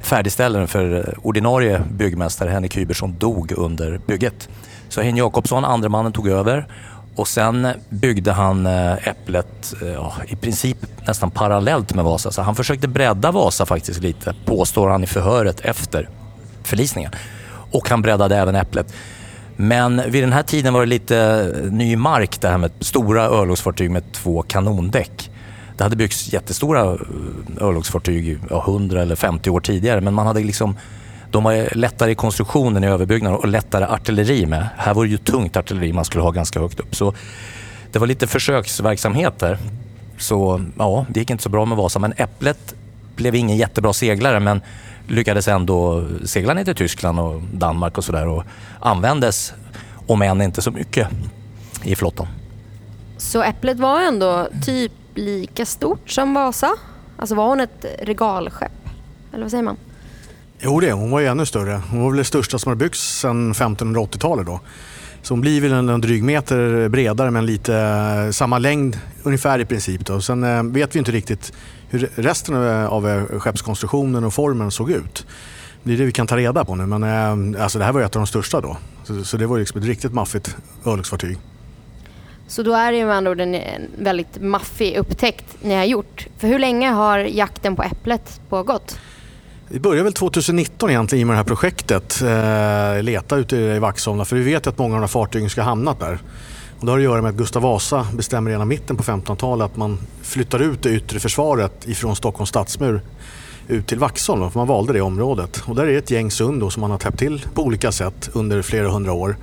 färdigställde 0.00 0.58
den 0.58 0.68
för 0.68 1.14
ordinarie 1.22 1.82
byggmästare 1.90 2.50
Henrik 2.50 2.76
Hybersson 2.76 3.16
dog 3.18 3.52
under 3.52 4.00
bygget. 4.06 4.48
Så 4.88 5.00
Hein 5.00 5.16
Jakobsson, 5.16 5.64
andre 5.64 5.88
mannen, 5.88 6.12
tog 6.12 6.28
över 6.28 6.66
och 7.16 7.28
sen 7.28 7.68
byggde 7.88 8.32
han 8.32 8.66
eh, 8.66 9.08
Äpplet 9.08 9.74
eh, 9.82 9.88
ja, 9.88 10.12
i 10.26 10.36
princip 10.36 10.78
nästan 11.06 11.30
parallellt 11.30 11.94
med 11.94 12.04
Vasa. 12.04 12.30
Så 12.30 12.42
han 12.42 12.54
försökte 12.54 12.88
bredda 12.88 13.30
Vasa 13.30 13.66
faktiskt 13.66 14.00
lite, 14.00 14.34
påstår 14.44 14.88
han 14.88 15.04
i 15.04 15.06
förhöret 15.06 15.60
efter 15.60 16.08
förlisningen. 16.62 17.12
Och 17.70 17.88
han 17.88 18.02
breddade 18.02 18.36
även 18.36 18.54
Äpplet. 18.54 18.94
Men 19.56 20.02
vid 20.10 20.22
den 20.22 20.32
här 20.32 20.42
tiden 20.42 20.74
var 20.74 20.80
det 20.80 20.86
lite 20.86 21.16
eh, 21.64 21.72
ny 21.72 21.96
mark 21.96 22.40
det 22.40 22.48
här 22.48 22.58
med 22.58 22.70
stora 22.80 23.22
örlogsfartyg 23.22 23.90
med 23.90 24.12
två 24.12 24.42
kanondäck. 24.42 25.30
Det 25.76 25.84
hade 25.84 25.96
byggts 25.96 26.32
jättestora 26.32 26.80
eh, 26.80 26.98
örlogsfartyg 27.60 28.38
ja, 28.50 28.64
100 28.66 29.02
eller 29.02 29.16
50 29.16 29.50
år 29.50 29.60
tidigare 29.60 30.00
men 30.00 30.14
man 30.14 30.26
hade 30.26 30.40
liksom 30.40 30.76
de 31.30 31.44
var 31.44 31.74
lättare 31.74 32.10
i 32.10 32.14
konstruktionen 32.14 32.84
i 32.84 32.86
överbyggnaden 32.86 33.38
och 33.38 33.48
lättare 33.48 33.84
artilleri 33.84 34.46
med. 34.46 34.68
Här 34.76 34.94
var 34.94 35.04
det 35.04 35.10
ju 35.10 35.16
tungt 35.16 35.56
artilleri 35.56 35.92
man 35.92 36.04
skulle 36.04 36.24
ha 36.24 36.30
ganska 36.30 36.60
högt 36.60 36.80
upp. 36.80 36.96
Så 36.96 37.14
det 37.92 37.98
var 37.98 38.06
lite 38.06 38.26
försöksverksamhet 38.26 39.38
där. 39.38 39.58
Så 40.18 40.64
ja, 40.78 41.06
det 41.08 41.20
gick 41.20 41.30
inte 41.30 41.42
så 41.42 41.48
bra 41.48 41.64
med 41.64 41.78
Vasa. 41.78 41.98
Men 41.98 42.14
Äpplet 42.16 42.74
blev 43.16 43.34
ingen 43.34 43.56
jättebra 43.56 43.92
seglare 43.92 44.40
men 44.40 44.60
lyckades 45.06 45.48
ändå 45.48 46.04
segla 46.24 46.54
ner 46.54 46.64
till 46.64 46.74
Tyskland 46.74 47.20
och 47.20 47.42
Danmark 47.52 47.98
och 47.98 48.04
sådär 48.04 48.28
och 48.28 48.44
användes, 48.80 49.52
om 50.06 50.22
än 50.22 50.42
inte 50.42 50.62
så 50.62 50.70
mycket, 50.70 51.08
i 51.82 51.96
flottan. 51.96 52.26
Så 53.16 53.42
Äpplet 53.42 53.78
var 53.78 54.00
ändå 54.00 54.48
typ 54.64 54.92
lika 55.14 55.66
stort 55.66 56.10
som 56.10 56.34
Vasa? 56.34 56.70
Alltså 57.16 57.34
var 57.34 57.46
hon 57.46 57.60
ett 57.60 57.84
regalskepp? 58.02 58.72
Eller 59.32 59.42
vad 59.42 59.50
säger 59.50 59.64
man? 59.64 59.76
Jo 60.58 60.80
det, 60.80 60.92
hon 60.92 61.10
var 61.10 61.20
ju 61.20 61.26
ännu 61.26 61.46
större. 61.46 61.82
Hon 61.90 62.02
var 62.02 62.10
väl 62.10 62.18
det 62.18 62.24
största 62.24 62.58
som 62.58 62.70
har 62.70 62.76
byggts 62.76 63.20
sedan 63.20 63.52
1580-talet 63.52 64.46
då. 64.46 64.60
Så 65.24 65.34
hon 65.34 65.40
blir 65.40 65.60
väl 65.60 65.72
en, 65.72 65.88
en 65.88 66.00
dryg 66.00 66.22
meter 66.22 66.88
bredare 66.88 67.30
men 67.30 67.46
lite 67.46 67.76
eh, 67.76 68.30
samma 68.30 68.58
längd 68.58 68.98
ungefär 69.22 69.58
i 69.58 69.64
princip. 69.64 70.06
Då. 70.06 70.20
Sen 70.20 70.44
eh, 70.44 70.62
vet 70.62 70.94
vi 70.94 70.98
inte 70.98 71.12
riktigt 71.12 71.52
hur 71.88 72.10
resten 72.14 72.56
av 72.86 73.08
eh, 73.08 73.16
eh, 73.16 73.38
skeppskonstruktionen 73.38 74.24
och 74.24 74.34
formen 74.34 74.70
såg 74.70 74.90
ut. 74.90 75.26
Det 75.82 75.92
är 75.92 75.96
det 75.96 76.04
vi 76.04 76.12
kan 76.12 76.26
ta 76.26 76.36
reda 76.36 76.64
på 76.64 76.74
nu 76.74 76.86
men 76.86 77.02
eh, 77.02 77.62
alltså 77.62 77.78
det 77.78 77.84
här 77.84 77.92
var 77.92 78.00
ju 78.00 78.06
ett 78.06 78.16
av 78.16 78.20
de 78.20 78.26
största 78.26 78.60
då. 78.60 78.76
Så, 79.04 79.24
så 79.24 79.36
det 79.36 79.46
var 79.46 79.58
liksom 79.58 79.80
ett 79.80 79.86
riktigt 79.86 80.12
maffigt 80.12 80.56
örlogsfartyg. 80.86 81.38
Så 82.46 82.62
då 82.62 82.72
är 82.72 82.92
det 82.92 82.98
ju 82.98 83.06
med 83.06 83.16
andra 83.16 83.30
ord 83.30 83.40
en 83.40 83.56
väldigt 83.98 84.42
maffig 84.42 84.96
upptäckt 84.96 85.56
ni 85.62 85.74
har 85.74 85.84
gjort. 85.84 86.26
För 86.38 86.48
hur 86.48 86.58
länge 86.58 86.90
har 86.90 87.18
jakten 87.18 87.76
på 87.76 87.82
äpplet 87.82 88.40
pågått? 88.48 88.98
Vi 89.68 89.80
började 89.80 90.02
väl 90.02 90.12
2019 90.12 90.90
egentligen 90.90 91.26
med 91.26 91.34
det 91.34 91.38
här 91.38 91.44
projektet. 91.44 92.22
Eh, 92.22 93.02
leta 93.02 93.36
ute 93.36 93.56
i 93.56 93.78
Vaxholm 93.78 94.24
för 94.24 94.36
vi 94.36 94.42
vet 94.42 94.66
att 94.66 94.78
många 94.78 94.94
av 94.94 95.00
de 95.00 95.02
här 95.02 95.08
fartygen 95.08 95.50
ska 95.50 95.62
hamna 95.62 95.94
där. 96.00 96.18
Och 96.78 96.86
det 96.86 96.92
har 96.92 96.98
att 96.98 97.04
göra 97.04 97.22
med 97.22 97.28
att 97.28 97.36
Gustav 97.36 97.62
Vasa 97.62 98.06
bestämmer 98.12 98.50
redan 98.50 98.68
mitten 98.68 98.96
på 98.96 99.02
1500-talet 99.02 99.64
att 99.64 99.76
man 99.76 99.98
flyttar 100.22 100.58
ut 100.58 100.82
det 100.82 100.90
yttre 100.90 101.20
försvaret 101.20 101.88
ifrån 101.88 102.16
Stockholms 102.16 102.48
stadsmur 102.48 103.00
ut 103.68 103.86
till 103.86 103.98
Vaxholm. 103.98 104.50
För 104.50 104.58
man 104.58 104.68
valde 104.68 104.92
det 104.92 105.00
området. 105.00 105.62
Och 105.66 105.76
där 105.76 105.86
är 105.86 105.98
ett 105.98 106.10
gäng 106.10 106.30
sund 106.30 106.72
som 106.72 106.80
man 106.80 106.90
har 106.90 106.98
täppt 106.98 107.18
till 107.18 107.46
på 107.54 107.62
olika 107.62 107.92
sätt 107.92 108.30
under 108.32 108.62
flera 108.62 108.88
hundra 108.88 109.12
år. 109.12 109.36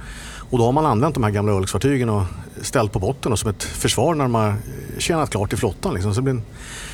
Och 0.51 0.57
då 0.57 0.65
har 0.65 0.71
man 0.71 0.85
använt 0.85 1.13
de 1.13 1.23
här 1.23 1.31
gamla 1.31 1.51
örlogsfartygen 1.51 2.09
och 2.09 2.23
ställt 2.61 2.91
på 2.91 2.99
botten 2.99 3.31
och 3.31 3.39
som 3.39 3.49
ett 3.49 3.63
försvar 3.63 4.15
när 4.15 4.23
de 4.23 4.35
har 4.35 4.55
tjänat 4.97 5.29
klart 5.29 5.53
i 5.53 5.57
flottan. 5.57 5.93
Liksom. 5.93 6.13
Så 6.13 6.21
det 6.21 6.23
blir 6.23 6.33
en 6.33 6.43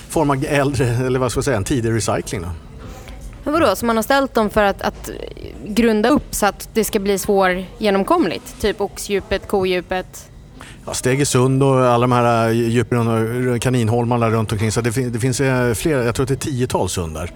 form 0.10 0.30
av 0.30 0.46
äldre, 0.50 0.88
eller 0.88 1.20
vad 1.20 1.32
ska 1.32 1.38
jag 1.38 1.46
säga, 1.46 1.58
en 1.58 1.64
tidig 1.64 1.92
recycling. 1.92 2.42
Då. 2.42 2.50
Men 3.48 3.54
vadå, 3.54 3.76
så 3.76 3.86
man 3.86 3.96
har 3.96 4.04
ställt 4.04 4.34
dem 4.34 4.50
för 4.50 4.64
att, 4.64 4.82
att 4.82 5.10
grunda 5.66 6.10
upp 6.10 6.36
så 6.36 6.46
att 6.46 6.70
det 6.74 6.84
ska 6.84 7.00
bli 7.00 7.18
svårgenomkomligt? 7.18 8.62
Typ 8.62 8.82
oxdjupet, 8.82 9.48
kodjupet? 9.48 10.30
Ja, 10.86 10.94
Stegesund 10.94 11.64
och 11.64 11.86
alla 11.86 12.08
de 12.08 12.12
här 12.12 12.50
djupen 12.50 13.08
och 13.48 13.62
kaninholmarna 13.62 14.30
runt 14.30 14.52
omkring. 14.52 14.72
Så 14.72 14.82
det, 14.82 14.92
fin 14.92 15.12
det 15.12 15.20
finns 15.20 15.42
eh, 15.42 15.74
flera, 15.74 16.04
jag 16.04 16.16
tror 16.16 16.24
att 16.24 16.28
det 16.28 16.34
är 16.34 16.52
tiotals 16.52 16.92
sundar. 16.92 17.32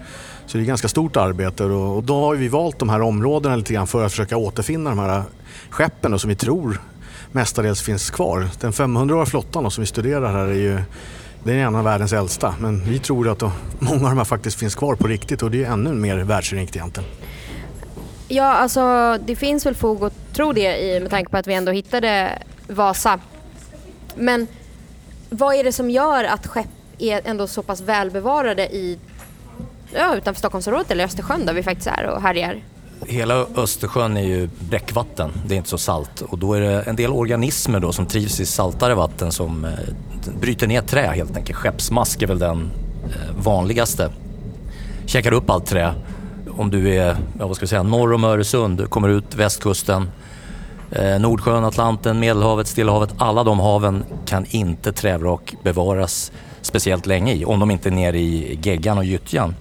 Så 0.46 0.58
det 0.58 0.64
är 0.64 0.66
ganska 0.66 0.88
stort 0.88 1.16
arbete 1.16 1.64
och, 1.64 1.96
och, 1.96 2.02
då 2.02 2.20
har 2.20 2.34
vi 2.34 2.48
valt 2.48 2.78
de 2.78 2.88
här 2.88 3.02
områdena 3.02 3.56
lite 3.56 3.72
grann 3.72 3.86
för 3.86 4.04
att 4.04 4.12
försöka 4.12 4.36
återfinna 4.36 4.90
de 4.90 4.98
här 4.98 5.22
skeppen 5.70 6.18
som 6.18 6.28
vi 6.28 6.36
tror 6.36 6.80
mestadels 7.30 7.82
finns 7.82 8.10
kvar. 8.10 8.48
Den 8.60 8.72
500-åriga 8.72 9.26
flottan 9.26 9.70
som 9.70 9.82
vi 9.82 9.86
studerar 9.86 10.32
här 10.32 10.46
är 10.46 10.54
ju 10.54 10.78
det 11.44 11.52
är 11.52 11.56
en 11.56 11.74
av 11.74 11.84
världens 11.84 12.12
äldsta 12.12 12.54
men 12.60 12.84
vi 12.84 12.98
tror 12.98 13.28
att 13.28 13.42
många 13.78 14.04
av 14.04 14.10
de 14.10 14.18
här 14.18 14.24
faktiskt 14.24 14.58
finns 14.58 14.74
kvar 14.74 14.94
på 14.94 15.06
riktigt 15.06 15.42
och 15.42 15.50
det 15.50 15.64
är 15.64 15.70
ännu 15.70 15.92
mer 15.92 16.18
världsunikt 16.18 16.76
egentligen. 16.76 17.10
Ja, 18.28 18.44
alltså 18.44 19.16
det 19.26 19.36
finns 19.36 19.66
väl 19.66 19.74
fog 19.74 20.04
att 20.04 20.34
tro 20.34 20.52
det 20.52 20.82
i, 20.82 21.00
med 21.00 21.10
tanke 21.10 21.30
på 21.30 21.36
att 21.36 21.46
vi 21.46 21.54
ändå 21.54 21.72
hittade 21.72 22.38
Vasa. 22.68 23.20
Men 24.14 24.46
vad 25.30 25.54
är 25.54 25.64
det 25.64 25.72
som 25.72 25.90
gör 25.90 26.24
att 26.24 26.46
skepp 26.46 26.66
är 26.98 27.20
ändå 27.24 27.46
så 27.46 27.62
pass 27.62 27.80
välbevarade 27.80 28.62
i 28.76 28.98
ja, 29.92 30.16
utanför 30.16 30.38
Stockholmsområdet 30.38 30.90
eller 30.90 31.04
Östersjön 31.04 31.46
där 31.46 31.52
vi 31.52 31.62
faktiskt 31.62 31.86
är 31.86 32.06
och 32.06 32.22
härjar. 32.22 32.62
Hela 33.06 33.46
Östersjön 33.56 34.16
är 34.16 34.22
ju 34.22 34.48
bräckvatten, 34.70 35.30
det 35.46 35.54
är 35.54 35.56
inte 35.56 35.68
så 35.68 35.78
salt. 35.78 36.20
Och 36.20 36.38
då 36.38 36.54
är 36.54 36.60
det 36.60 36.82
en 36.82 36.96
del 36.96 37.10
organismer 37.10 37.80
då 37.80 37.92
som 37.92 38.06
trivs 38.06 38.40
i 38.40 38.46
saltare 38.46 38.94
vatten 38.94 39.32
som 39.32 39.64
eh, 39.64 39.70
bryter 40.40 40.66
ner 40.66 40.82
trä 40.82 41.12
helt 41.14 41.36
enkelt. 41.36 41.58
Skeppsmask 41.58 42.22
är 42.22 42.26
väl 42.26 42.38
den 42.38 42.70
eh, 43.04 43.36
vanligaste. 43.44 44.10
Käkar 45.06 45.32
upp 45.32 45.50
allt 45.50 45.66
trä. 45.66 45.94
Om 46.50 46.70
du 46.70 46.94
är, 46.94 47.16
ja, 47.38 47.46
vad 47.46 47.56
ska 47.56 47.62
jag 47.62 47.70
säga, 47.70 47.82
norr 47.82 48.12
om 48.12 48.24
Öresund, 48.24 48.90
kommer 48.90 49.08
ut 49.08 49.34
västkusten, 49.34 50.10
eh, 50.90 51.20
Nordsjön, 51.20 51.64
Atlanten, 51.64 52.20
Medelhavet, 52.20 52.66
Stilla 52.66 52.92
havet. 52.92 53.14
Alla 53.18 53.44
de 53.44 53.60
haven 53.60 54.04
kan 54.26 54.46
inte 54.50 54.92
trävrak 54.92 55.54
bevaras 55.62 56.32
speciellt 56.62 57.06
länge 57.06 57.34
i 57.34 57.44
om 57.44 57.60
de 57.60 57.70
inte 57.70 57.88
är 57.88 57.90
nere 57.90 58.18
i 58.18 58.58
geggan 58.62 58.98
och 58.98 59.04
gyttjan. 59.04 59.54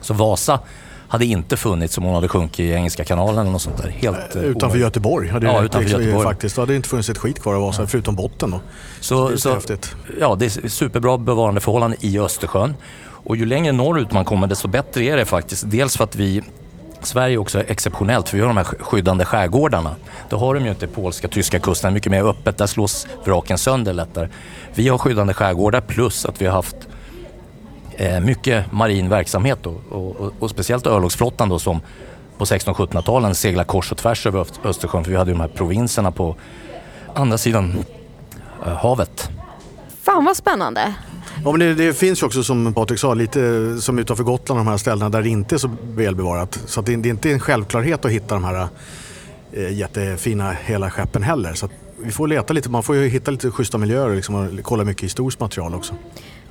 Så 0.00 0.14
Vasa 0.14 0.60
hade 1.08 1.24
inte 1.24 1.56
funnits 1.56 1.98
om 1.98 2.04
hon 2.04 2.14
hade 2.14 2.28
sjunkit 2.28 2.60
i 2.60 2.72
Engelska 2.72 3.04
kanalen 3.04 3.38
eller 3.38 3.50
något 3.50 3.62
sånt 3.62 3.82
där. 3.82 3.88
Helt, 3.88 4.36
eh, 4.36 4.42
utanför 4.42 4.66
omöjligt. 4.66 4.84
Göteborg 4.84 5.28
hade 5.28 5.46
ja, 5.46 5.62
utanför 5.62 5.80
liksom, 5.80 6.02
Göteborg. 6.02 6.24
faktiskt. 6.24 6.56
Då 6.56 6.62
hade 6.62 6.72
det 6.72 6.76
inte 6.76 6.88
funnits 6.88 7.08
ett 7.08 7.18
skit 7.18 7.42
kvar 7.42 7.54
av 7.54 7.62
Vasa, 7.62 7.82
ja. 7.82 7.86
förutom 7.86 8.14
botten 8.14 8.50
då. 8.50 8.60
Så, 9.00 9.38
så, 9.38 9.60
så 9.60 9.76
Ja, 10.20 10.34
det 10.34 10.44
är 10.44 10.68
superbra 10.68 11.18
bevarandeförhållanden 11.18 11.98
i 12.02 12.18
Östersjön. 12.18 12.74
Och 13.28 13.36
ju 13.36 13.46
längre 13.46 13.72
norrut 13.72 14.12
man 14.12 14.24
kommer 14.24 14.46
desto 14.46 14.68
bättre 14.68 15.04
är 15.04 15.16
det 15.16 15.24
faktiskt. 15.24 15.70
Dels 15.70 15.96
för 15.96 16.04
att 16.04 16.16
vi 16.16 16.42
Sverige 17.02 17.38
också 17.38 17.58
är 17.58 17.64
exceptionellt 17.68 18.28
för 18.28 18.36
vi 18.36 18.42
har 18.42 18.48
de 18.48 18.56
här 18.56 18.64
skyddande 18.64 19.24
skärgårdarna. 19.24 19.96
Det 20.30 20.36
har 20.36 20.54
de 20.54 20.64
ju 20.64 20.70
inte 20.70 20.86
polska, 20.86 21.28
tyska 21.28 21.58
kusten, 21.58 21.94
mycket 21.94 22.12
mer 22.12 22.24
öppet. 22.24 22.58
Där 22.58 22.66
slås 22.66 23.06
vraken 23.24 23.58
sönder 23.58 23.92
lättare. 23.92 24.28
Vi 24.74 24.88
har 24.88 24.98
skyddande 24.98 25.34
skärgårdar 25.34 25.80
plus 25.80 26.26
att 26.26 26.40
vi 26.40 26.46
har 26.46 26.52
haft 26.52 26.76
eh, 26.76 26.87
mycket 28.22 28.72
marin 28.72 29.08
verksamhet 29.08 29.58
då, 29.62 29.80
och, 29.90 30.16
och, 30.16 30.32
och 30.38 30.50
speciellt 30.50 30.86
örlogsflottan 30.86 31.48
då 31.48 31.58
som 31.58 31.80
på 32.38 32.44
1600 32.44 32.84
och 32.84 32.90
1700-talen 32.90 33.34
seglade 33.34 33.66
kors 33.66 33.92
och 33.92 33.98
tvärs 33.98 34.26
över 34.26 34.46
Östersjön 34.64 35.04
för 35.04 35.10
vi 35.10 35.16
hade 35.16 35.30
ju 35.30 35.34
de 35.34 35.40
här 35.40 35.48
provinserna 35.48 36.12
på 36.12 36.36
andra 37.14 37.38
sidan 37.38 37.84
eh, 38.66 38.72
havet. 38.72 39.30
Fan 40.02 40.24
vad 40.24 40.36
spännande. 40.36 40.94
Ja, 41.44 41.50
men 41.50 41.60
det, 41.60 41.74
det, 41.74 41.94
finns 41.94 42.22
ju 42.22 42.26
också 42.26 42.42
som 42.42 42.74
Patrik 42.74 42.98
sa, 42.98 43.14
lite 43.14 43.76
som 43.80 43.98
utanför 43.98 44.24
Gotland, 44.24 44.60
de 44.60 44.66
här 44.66 44.76
ställena 44.76 45.10
där 45.10 45.22
det 45.22 45.28
inte 45.28 45.54
är 45.54 45.58
så 45.58 45.70
välbevarat. 45.82 46.60
Så 46.66 46.80
det, 46.80 46.96
det 46.96 47.08
är 47.08 47.10
inte 47.10 47.32
en 47.32 47.40
självklarhet 47.40 48.04
att 48.04 48.10
hitta 48.10 48.34
de 48.34 48.44
här 48.44 48.68
eh, 49.52 49.72
jättefina 49.72 50.52
hela 50.52 50.90
skeppen 50.90 51.22
heller. 51.22 51.54
Så 51.54 51.68
vi 52.02 52.10
får 52.10 52.28
leta 52.28 52.52
lite, 52.52 52.70
man 52.70 52.82
får 52.82 52.96
ju 52.96 53.08
hitta 53.08 53.30
lite 53.30 53.50
schyssta 53.50 53.78
miljöer 53.78 54.16
liksom, 54.16 54.34
och 54.34 54.62
kolla 54.62 54.84
mycket 54.84 55.04
historiskt 55.04 55.40
material 55.40 55.74
också. 55.74 55.94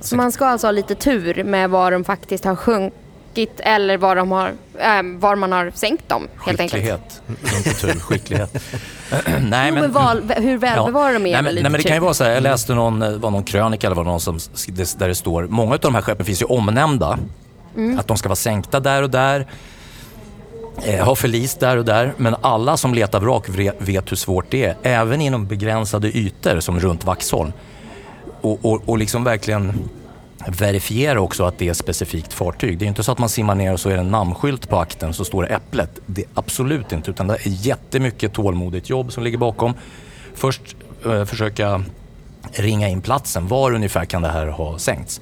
Så 0.00 0.16
man 0.16 0.32
ska 0.32 0.46
alltså 0.46 0.66
ha 0.66 0.72
lite 0.72 0.94
tur 0.94 1.44
med 1.44 1.70
var 1.70 1.90
de 1.90 2.04
faktiskt 2.04 2.44
har 2.44 2.56
sjunkit 2.56 3.60
eller 3.60 3.96
var, 3.96 4.16
de 4.16 4.32
har, 4.32 4.48
äh, 4.78 5.02
var 5.18 5.36
man 5.36 5.52
har 5.52 5.72
sänkt 5.74 6.08
dem 6.08 6.28
helt 6.46 6.60
skicklighet. 6.60 7.22
enkelt. 7.28 7.66
Inte 7.66 7.80
tur, 7.80 8.00
skicklighet. 8.00 8.52
nej, 9.26 9.72
men, 9.72 9.74
men 9.74 9.92
val, 9.92 10.32
hur 10.36 10.58
välbevarade 10.58 11.12
ja. 11.12 11.18
de 11.18 11.26
är 11.26 11.32
nej, 11.32 11.42
men, 11.42 11.54
nej, 11.54 11.62
men 11.62 11.72
Det 11.72 11.82
kan 11.82 11.96
ju 11.96 12.00
vara 12.00 12.14
så 12.14 12.24
här, 12.24 12.30
jag 12.30 12.42
läste 12.42 12.74
någon, 12.74 13.02
eh, 13.02 13.10
var 13.10 13.30
någon 13.30 13.44
krönika 13.44 13.86
eller 13.86 13.96
var 13.96 14.04
någon 14.04 14.20
som, 14.20 14.38
där 14.98 15.08
det 15.08 15.14
står, 15.14 15.46
många 15.46 15.74
av 15.74 15.80
de 15.80 15.94
här 15.94 16.02
skeppen 16.02 16.26
finns 16.26 16.42
ju 16.42 16.46
omnämnda. 16.46 17.18
Mm. 17.76 17.98
Att 17.98 18.06
de 18.06 18.16
ska 18.16 18.28
vara 18.28 18.36
sänkta 18.36 18.80
där 18.80 19.02
och 19.02 19.10
där 19.10 19.46
eh, 20.84 21.04
har 21.04 21.14
förlist 21.14 21.60
där 21.60 21.76
och 21.76 21.84
där, 21.84 22.12
men 22.16 22.36
alla 22.40 22.76
som 22.76 22.94
letar 22.94 23.20
vrak 23.20 23.48
vet 23.78 24.12
hur 24.12 24.16
svårt 24.16 24.46
det 24.50 24.64
är. 24.64 24.76
Även 24.82 25.20
inom 25.20 25.46
begränsade 25.46 26.16
ytor 26.16 26.60
som 26.60 26.80
runt 26.80 27.04
Vaxholm 27.04 27.52
och, 28.40 28.64
och, 28.64 28.88
och 28.88 28.98
liksom 28.98 29.24
verkligen 29.24 29.88
verifiera 30.46 31.20
också 31.20 31.44
att 31.44 31.58
det 31.58 31.66
är 31.66 31.70
ett 31.70 31.76
specifikt 31.76 32.32
fartyg. 32.32 32.78
Det 32.78 32.84
är 32.84 32.86
inte 32.86 33.02
så 33.02 33.12
att 33.12 33.18
man 33.18 33.28
simmar 33.28 33.54
ner 33.54 33.72
och 33.72 33.80
så 33.80 33.88
är 33.88 33.94
det 33.94 34.00
en 34.00 34.10
namnskylt 34.10 34.68
på 34.68 34.78
akten 34.78 35.14
så 35.14 35.24
står 35.24 35.42
det 35.42 35.48
Äpplet. 35.48 36.00
Det 36.06 36.22
är 36.22 36.28
absolut 36.34 36.92
inte, 36.92 37.10
utan 37.10 37.26
det 37.26 37.34
är 37.34 37.40
jättemycket 37.44 38.32
tålmodigt 38.32 38.90
jobb 38.90 39.12
som 39.12 39.24
ligger 39.24 39.38
bakom. 39.38 39.74
Först 40.34 40.76
eh, 41.06 41.24
försöka 41.24 41.82
ringa 42.52 42.88
in 42.88 43.00
platsen. 43.00 43.48
Var 43.48 43.72
ungefär 43.72 44.04
kan 44.04 44.22
det 44.22 44.28
här 44.28 44.46
ha 44.46 44.78
sänkts? 44.78 45.20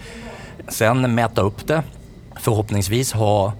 Sen 0.69 1.15
mäta 1.15 1.43
upp 1.43 1.67
det. 1.67 1.83
Förhoppningsvis 2.41 3.13
ha 3.13 3.53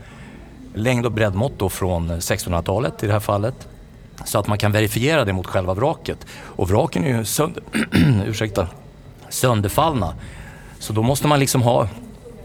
längd 0.75 1.07
och 1.07 1.13
breddmått 1.13 1.73
från 1.73 2.11
1600-talet 2.11 3.03
i 3.03 3.07
det 3.07 3.13
här 3.13 3.21
fallet. 3.21 3.69
Så 4.25 4.39
att 4.39 4.47
man 4.47 4.59
kan 4.59 4.73
verifiera 4.73 5.25
det 5.25 5.33
mot 5.33 5.47
själva 5.47 5.75
vraket. 5.75 6.27
Och 6.43 6.71
vraken 6.71 7.05
är 7.05 7.19
ju 7.19 7.25
sönder... 7.25 7.63
ursäkta 8.27 8.69
sönderfallna. 9.31 10.15
Så 10.79 10.93
då 10.93 11.03
måste 11.03 11.27
man 11.27 11.39
liksom 11.41 11.63
ha 11.63 11.89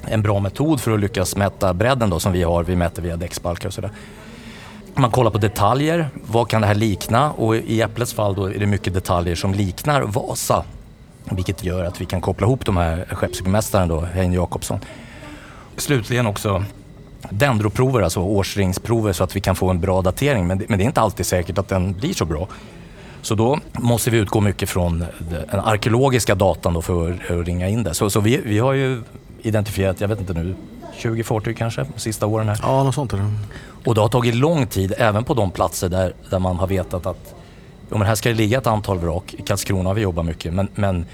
en 0.05 0.21
bra 0.21 0.39
metod 0.39 0.81
för 0.81 0.91
att 0.91 0.99
lyckas 0.99 1.35
mäta 1.35 1.73
bredden 1.73 2.09
då 2.09 2.19
som 2.19 2.31
vi 2.31 2.43
har. 2.43 2.63
Vi 2.63 2.75
mäter 2.75 3.01
via 3.01 3.17
däcksbalkar 3.17 3.67
och 3.67 3.73
sådär. 3.73 3.91
Man 4.93 5.11
kollar 5.11 5.31
på 5.31 5.37
detaljer. 5.37 6.09
Vad 6.13 6.49
kan 6.49 6.61
det 6.61 6.67
här 6.67 6.75
likna? 6.75 7.31
Och 7.31 7.55
i 7.55 7.81
Äpplets 7.81 8.13
fall 8.13 8.35
då 8.35 8.45
är 8.45 8.59
det 8.59 8.65
mycket 8.65 8.93
detaljer 8.93 9.35
som 9.35 9.53
liknar 9.53 10.01
Vasa. 10.01 10.63
Vilket 11.23 11.63
gör 11.63 11.85
att 11.85 12.01
vi 12.01 12.05
kan 12.05 12.21
koppla 12.21 12.47
ihop 12.47 12.65
de 12.65 12.77
här 12.77 13.05
skeppsbyggmästaren 13.11 13.87
då, 13.87 14.01
Hein 14.01 14.33
Jakobsson. 14.33 14.79
Slutligen 15.77 16.27
också 16.27 16.65
dendroprover, 17.29 18.01
alltså 18.01 18.19
årsringsprover 18.19 19.13
så 19.13 19.23
att 19.23 19.35
vi 19.35 19.41
kan 19.41 19.55
få 19.55 19.69
en 19.69 19.79
bra 19.79 20.01
datering. 20.01 20.47
Men 20.47 20.57
det, 20.57 20.69
men 20.69 20.77
det 20.77 20.83
är 20.83 20.85
inte 20.85 21.01
alltid 21.01 21.25
säkert 21.25 21.57
att 21.57 21.67
den 21.67 21.93
blir 21.93 22.13
så 22.13 22.25
bra. 22.25 22.47
Så 23.21 23.35
då 23.35 23.59
måste 23.73 24.09
vi 24.09 24.17
utgå 24.17 24.41
mycket 24.41 24.69
från 24.69 25.05
den 25.51 25.59
arkeologiska 25.59 26.35
datan 26.35 26.73
då 26.73 26.81
för 26.81 27.11
att 27.11 27.47
ringa 27.47 27.69
in 27.69 27.83
det. 27.83 27.93
Så, 27.93 28.09
så 28.09 28.19
vi, 28.19 28.41
vi 28.45 28.59
har 28.59 28.73
ju 28.73 29.01
identifierat, 29.41 30.01
jag 30.01 30.07
vet 30.07 30.19
inte 30.19 30.33
nu, 30.33 30.55
20 30.97 31.23
fartyg 31.23 31.57
kanske 31.57 31.85
de 31.93 31.99
sista 31.99 32.25
åren 32.25 32.47
här. 32.47 32.59
Ja, 32.61 32.83
något 32.83 32.95
sånt 32.95 33.13
är 33.13 33.17
det. 33.17 33.31
Och 33.85 33.95
det 33.95 34.01
har 34.01 34.09
tagit 34.09 34.35
lång 34.35 34.67
tid 34.67 34.93
även 34.97 35.23
på 35.23 35.33
de 35.33 35.51
platser 35.51 35.89
där, 35.89 36.13
där 36.29 36.39
man 36.39 36.59
har 36.59 36.67
vetat 36.67 37.05
att 37.05 37.35
jo, 37.91 37.97
men 37.97 38.07
här 38.07 38.15
ska 38.15 38.29
det 38.29 38.35
ligga 38.35 38.57
ett 38.57 38.67
antal 38.67 38.99
vrak. 38.99 39.33
I 39.33 39.41
Karlskrona 39.41 39.89
har 39.89 39.93
vi 39.93 40.01
jobbat 40.01 40.25
mycket 40.25 40.53
men, 40.53 40.67
men 40.75 41.05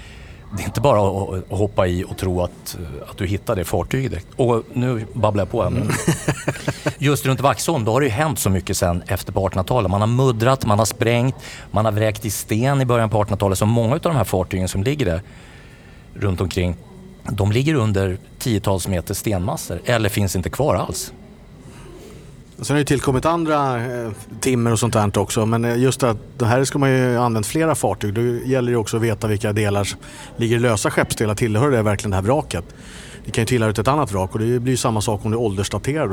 det 0.56 0.62
är 0.62 0.66
inte 0.66 0.80
bara 0.80 1.00
att, 1.00 1.44
hoppa 1.50 1.86
i 1.86 2.04
och 2.04 2.16
tro 2.16 2.42
att, 2.42 2.78
att 3.10 3.18
du 3.18 3.26
hittar 3.26 3.56
det 3.56 3.64
fartyget 3.64 4.10
direkt. 4.10 4.26
Och 4.36 4.62
nu 4.72 5.06
babblar 5.12 5.42
jag 5.42 5.50
på 5.50 5.62
här. 5.62 5.70
Men 5.70 5.90
just 6.98 7.26
runt 7.26 7.40
Vaxholm, 7.40 7.84
då 7.84 7.92
har 7.92 8.00
det 8.00 8.06
ju 8.06 8.12
hänt 8.12 8.38
så 8.38 8.50
mycket 8.50 8.76
sen 8.76 9.02
efter 9.06 9.32
på 9.32 9.48
1800-talet. 9.48 9.90
Man 9.90 10.00
har 10.00 10.08
muddrat, 10.08 10.66
man 10.66 10.78
har 10.78 10.86
sprängt, 10.86 11.34
man 11.70 11.84
har 11.84 11.92
vräkt 11.92 12.24
i 12.24 12.30
sten 12.30 12.80
i 12.80 12.84
början 12.84 13.10
på 13.10 13.24
1800-talet. 13.24 13.58
Så 13.58 13.66
många 13.66 13.94
av 13.94 14.00
de 14.00 14.16
här 14.16 14.24
fartygen 14.24 14.68
som 14.68 14.82
ligger 14.82 15.06
där 15.06 15.22
runt 16.14 16.40
omkring, 16.40 16.76
de 17.30 17.52
ligger 17.52 17.74
under 17.74 18.18
tiotals 18.38 18.88
meter 18.88 19.14
stenmassor 19.14 19.80
eller 19.84 20.08
finns 20.08 20.36
inte 20.36 20.50
kvar 20.50 20.74
alls. 20.74 21.12
Sen 22.60 22.74
har 22.74 22.78
det 22.78 22.84
tillkommit 22.84 23.24
andra 23.24 23.76
eh, 23.76 24.10
timmer 24.40 24.72
och 24.72 24.78
sånt 24.78 24.92
där 24.92 25.18
också. 25.18 25.46
Men 25.46 25.64
eh, 25.64 25.78
just 25.78 26.02
att 26.02 26.16
det 26.38 26.46
här 26.46 26.64
ska 26.64 26.78
man 26.78 26.90
ju 26.90 27.16
använt 27.18 27.46
flera 27.46 27.74
fartyg. 27.74 28.14
Då 28.14 28.22
gäller 28.22 28.72
det 28.72 28.78
också 28.78 28.96
att 28.96 29.02
veta 29.02 29.26
vilka 29.26 29.52
delar 29.52 29.88
ligger 30.36 30.58
lösa 30.58 30.90
skeppsdelar. 30.90 31.34
Tillhör 31.34 31.70
det 31.70 31.82
verkligen 31.82 32.10
det 32.10 32.16
här 32.16 32.22
vraket? 32.22 32.64
Det 33.28 33.32
kan 33.32 33.42
ju 33.42 33.46
tillhöra 33.46 33.70
ett 33.70 33.88
annat 33.88 34.12
vrak 34.12 34.32
och 34.32 34.38
det 34.38 34.60
blir 34.60 34.72
ju 34.72 34.76
samma 34.76 35.00
sak 35.00 35.24
om 35.24 35.30
det 35.30 35.34
är 35.34 35.40
åldersdaterat. 35.40 36.10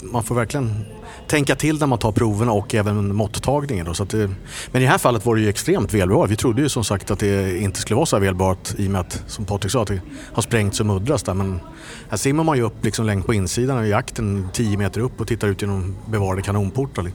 man 0.00 0.24
får 0.24 0.34
verkligen 0.34 0.84
tänka 1.26 1.56
till 1.56 1.78
när 1.78 1.86
man 1.86 1.98
tar 1.98 2.12
proverna 2.12 2.52
och 2.52 2.74
även 2.74 3.14
måttagningen. 3.14 3.86
Då, 3.86 3.94
så 3.94 4.04
det, 4.04 4.30
men 4.72 4.82
i 4.82 4.84
det 4.84 4.90
här 4.90 4.98
fallet 4.98 5.26
var 5.26 5.36
det 5.36 5.42
ju 5.42 5.48
extremt 5.48 5.94
välbevarat. 5.94 6.30
Vi 6.30 6.36
trodde 6.36 6.62
ju 6.62 6.68
som 6.68 6.84
sagt 6.84 7.10
att 7.10 7.18
det 7.18 7.58
inte 7.58 7.80
skulle 7.80 7.96
vara 7.96 8.06
så 8.06 8.16
här 8.16 8.20
välbevarat 8.20 8.74
i 8.78 8.86
och 8.86 8.90
med 8.90 9.00
att, 9.00 9.22
som 9.26 9.44
Patrik 9.44 9.72
sa, 9.72 9.82
att 9.82 9.88
det 9.88 10.00
har 10.32 10.42
sprängts 10.42 10.80
och 10.80 10.86
muddras 10.86 11.22
där. 11.22 11.34
Men 11.34 11.60
här 12.08 12.16
simmar 12.16 12.44
man 12.44 12.56
ju 12.56 12.62
upp 12.62 12.84
liksom 12.84 13.06
längst 13.06 13.26
på 13.26 13.34
insidan 13.34 13.84
i 13.84 13.88
jakten 13.88 14.48
10 14.52 14.76
meter 14.76 15.00
upp 15.00 15.20
och 15.20 15.26
tittar 15.26 15.48
ut 15.48 15.62
genom 15.62 15.96
bevarade 16.06 16.42
kanonportar. 16.42 17.10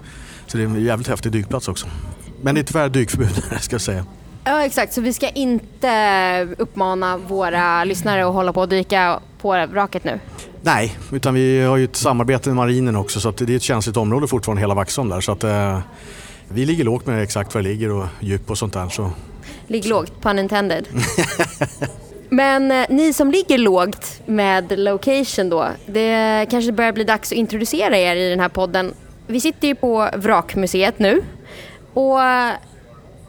Så 0.48 0.58
det 0.58 0.64
är 0.64 0.68
en 0.68 0.84
jävligt 0.84 1.08
häftig 1.08 1.32
dykplats 1.32 1.68
också. 1.68 1.88
Men 2.42 2.56
det 2.56 2.62
är 2.62 2.66
tyvärr 2.66 2.90
dykförbud 2.90 3.44
ska 3.62 3.74
jag 3.74 3.82
säga. 3.82 4.06
Ja 4.46 4.66
exakt, 4.66 4.94
så 4.94 5.02
vi 5.02 5.14
ska 5.14 5.30
inte 5.30 6.48
uppmana 6.58 7.18
våra 7.18 7.84
lyssnare 7.84 8.28
att 8.28 8.34
hålla 8.34 8.54
på 8.54 8.62
och 8.62 8.70
dyka 8.70 9.20
på 9.42 9.66
vraket 9.68 10.04
nu? 10.04 10.20
Nej, 10.62 10.98
utan 11.12 11.34
vi 11.34 11.62
har 11.62 11.78
ju 11.78 11.84
ett 11.84 11.96
samarbete 11.96 12.50
med 12.50 12.56
marinen 12.56 12.96
också 12.96 13.20
så 13.20 13.32
det 13.32 13.54
är 13.54 13.56
ett 13.56 13.62
känsligt 13.64 13.98
område 13.98 14.28
fortfarande 14.28 14.62
hela 14.62 14.74
Vaxholm 14.74 15.10
där. 15.10 15.22
Så 15.22 15.32
att, 15.32 15.44
eh, 15.44 15.80
vi 16.48 16.66
ligger 16.66 16.84
lågt 16.84 17.06
med 17.06 17.24
exakt 17.24 17.56
var 17.56 17.62
det 17.62 17.68
ligger 17.68 17.92
och 17.92 18.06
djup 18.20 18.50
och 18.50 18.58
sånt 18.58 18.74
där. 18.74 18.90
Så. 18.90 19.12
Ligg 19.68 19.86
lågt, 19.86 20.22
pun 20.22 20.40
intended. 20.40 20.88
Men 22.30 22.72
eh, 22.72 22.86
ni 22.90 23.14
som 23.14 23.32
ligger 23.32 23.58
lågt 23.58 24.22
med 24.26 24.80
location 24.80 25.50
då, 25.50 25.68
det 25.86 26.48
kanske 26.50 26.72
börjar 26.72 26.92
bli 26.92 27.04
dags 27.04 27.32
att 27.32 27.38
introducera 27.38 27.98
er 27.98 28.16
i 28.16 28.30
den 28.30 28.40
här 28.40 28.50
podden. 28.50 28.94
Vi 29.28 29.42
sitter 29.42 29.68
ju 29.68 29.76
på 29.76 30.10
Vrakmuseet 30.16 31.00
nu 31.00 31.24
och 31.94 32.20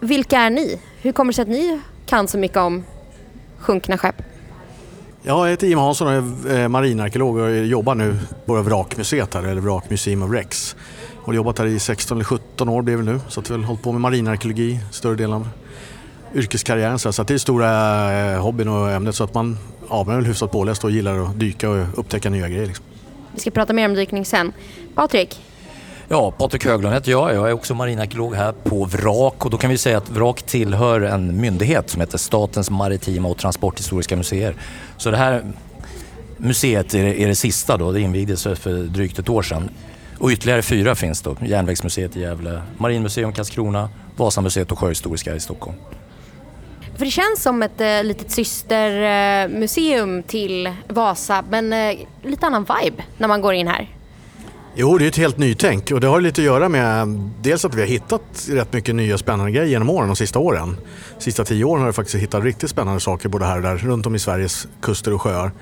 vilka 0.00 0.38
är 0.38 0.50
ni? 0.50 0.79
Hur 1.05 1.12
kommer 1.12 1.33
det 1.33 1.35
sig 1.35 1.43
att 1.43 1.49
ni 1.49 1.81
kan 2.07 2.29
så 2.29 2.38
mycket 2.38 2.57
om 2.57 2.85
sjunkna 3.59 3.99
skepp? 3.99 4.14
Jag 5.23 5.49
heter 5.49 5.67
Jim 5.67 5.79
Hansson 5.79 6.07
och 6.07 6.51
är 6.51 6.69
marinarkeolog 6.69 7.37
och 7.37 7.57
jobbar 7.57 7.95
nu 7.95 8.19
på 8.47 8.62
Vrakmuseet 8.62 9.35
här, 9.35 9.43
eller 9.43 9.61
Vrak 9.61 9.90
Museum 9.90 10.23
of 10.23 10.33
Rex. 10.33 10.77
Jag 11.21 11.27
har 11.27 11.35
jobbat 11.35 11.59
här 11.59 11.67
i 11.67 11.79
16 11.79 12.17
eller 12.17 12.25
17 12.25 12.69
år 12.69 12.83
blev 12.83 12.99
det 12.99 13.12
nu, 13.12 13.21
så 13.29 13.40
att 13.40 13.51
vi 13.51 13.55
har 13.55 13.62
hållit 13.62 13.83
på 13.83 13.93
med 13.93 14.01
marinarkeologi 14.01 14.81
större 14.90 15.14
delen 15.14 15.33
av 15.33 15.49
yrkeskarriären. 16.35 16.99
Så 16.99 17.23
att 17.23 17.29
det 17.29 17.35
är 17.35 17.38
stora 17.38 18.33
eh, 18.33 18.43
hobbyn 18.43 18.69
och 18.69 18.90
ämnet 18.90 19.14
så 19.14 19.25
att 19.25 19.35
man, 19.35 19.59
ja, 19.88 20.05
man 20.05 20.14
är 20.14 20.19
väl 20.19 20.27
hyfsat 20.27 20.53
påläst 20.53 20.85
och 20.85 20.90
gillar 20.90 21.25
att 21.25 21.40
dyka 21.40 21.71
och 21.71 21.99
upptäcka 21.99 22.31
nya 22.31 22.49
grejer. 22.49 22.67
Liksom. 22.67 22.85
Vi 23.35 23.40
ska 23.40 23.51
prata 23.51 23.73
mer 23.73 23.88
om 23.88 23.95
dykning 23.95 24.25
sen. 24.25 24.53
Patrik? 24.95 25.40
Ja, 26.09 26.31
Patrik 26.31 26.64
Höglund 26.64 26.95
heter 26.95 27.11
jag. 27.11 27.35
Jag 27.35 27.49
är 27.49 27.53
också 27.53 27.75
marinarkeolog 27.75 28.35
här 28.35 28.53
på 28.53 28.85
VRAK 28.85 29.45
och 29.45 29.51
då 29.51 29.59
kan 29.59 29.71
vi 29.71 29.79
säga 29.79 29.99
att 29.99 30.11
VRAK 30.11 30.43
tillhör 30.43 31.01
en 31.01 31.40
myndighet 31.40 31.90
som 31.90 32.01
heter 32.01 32.19
Statens 32.19 32.71
maritima 32.71 33.29
och 33.29 33.38
transporthistoriska 33.38 34.17
museer. 34.17 34.55
Så 34.97 35.11
det 35.11 35.17
här 35.17 35.45
museet 36.37 36.95
är 36.95 37.05
det, 37.05 37.23
är 37.23 37.29
det 37.29 37.35
sista 37.35 37.77
då, 37.77 37.93
det 37.93 38.01
invigdes 38.01 38.43
för 38.43 38.83
drygt 38.83 39.19
ett 39.19 39.29
år 39.29 39.43
sedan. 39.43 39.71
Och 40.19 40.31
ytterligare 40.31 40.62
fyra 40.62 40.95
finns 40.95 41.23
då, 41.23 41.37
Järnvägsmuseet 41.47 42.17
i 42.17 42.21
Gävle, 42.21 42.62
Marinmuseum 42.79 43.33
Karlskrona, 43.33 43.88
Vasamuseet 44.17 44.73
och 44.73 44.79
Sjöhistoriska 44.79 45.35
i 45.35 45.40
Stockholm. 45.40 45.77
För 46.97 47.05
det 47.05 47.11
känns 47.11 47.43
som 47.43 47.62
ett 47.62 47.81
eh, 47.81 48.05
litet 48.05 48.31
systermuseum 48.31 50.23
till 50.23 50.73
Vasa 50.88 51.45
men 51.51 51.73
eh, 51.73 51.97
lite 52.23 52.47
annan 52.47 52.67
vibe 52.83 53.03
när 53.19 53.29
man 53.29 53.40
går 53.40 53.55
in 53.55 53.69
här. 53.69 53.88
Jo, 54.76 54.98
det 54.98 55.04
är 55.04 55.08
ett 55.08 55.16
helt 55.16 55.38
nytänk 55.38 55.90
och 55.90 56.00
det 56.00 56.06
har 56.06 56.20
lite 56.20 56.40
att 56.40 56.44
göra 56.44 56.68
med 56.68 57.08
dels 57.42 57.64
att 57.64 57.74
vi 57.74 57.80
har 57.80 57.88
hittat 57.88 58.48
rätt 58.50 58.72
mycket 58.72 58.94
nya 58.94 59.18
spännande 59.18 59.52
grejer 59.52 59.66
genom 59.66 59.90
åren, 59.90 60.08
de 60.08 60.16
sista 60.16 60.38
åren. 60.38 60.76
De 61.18 61.24
sista 61.24 61.44
tio 61.44 61.64
åren 61.64 61.80
har 61.80 61.87
vi 61.87 61.92
faktiskt 61.92 62.22
hittat 62.22 62.44
riktigt 62.44 62.70
spännande 62.70 63.00
saker 63.00 63.28
både 63.28 63.44
här 63.44 63.56
och 63.56 63.62
där, 63.62 63.76
runt 63.76 64.06
om 64.06 64.14
i 64.14 64.18
Sveriges 64.18 64.68
kuster 64.82 65.12
och 65.12 65.22
sjöar. 65.22 65.52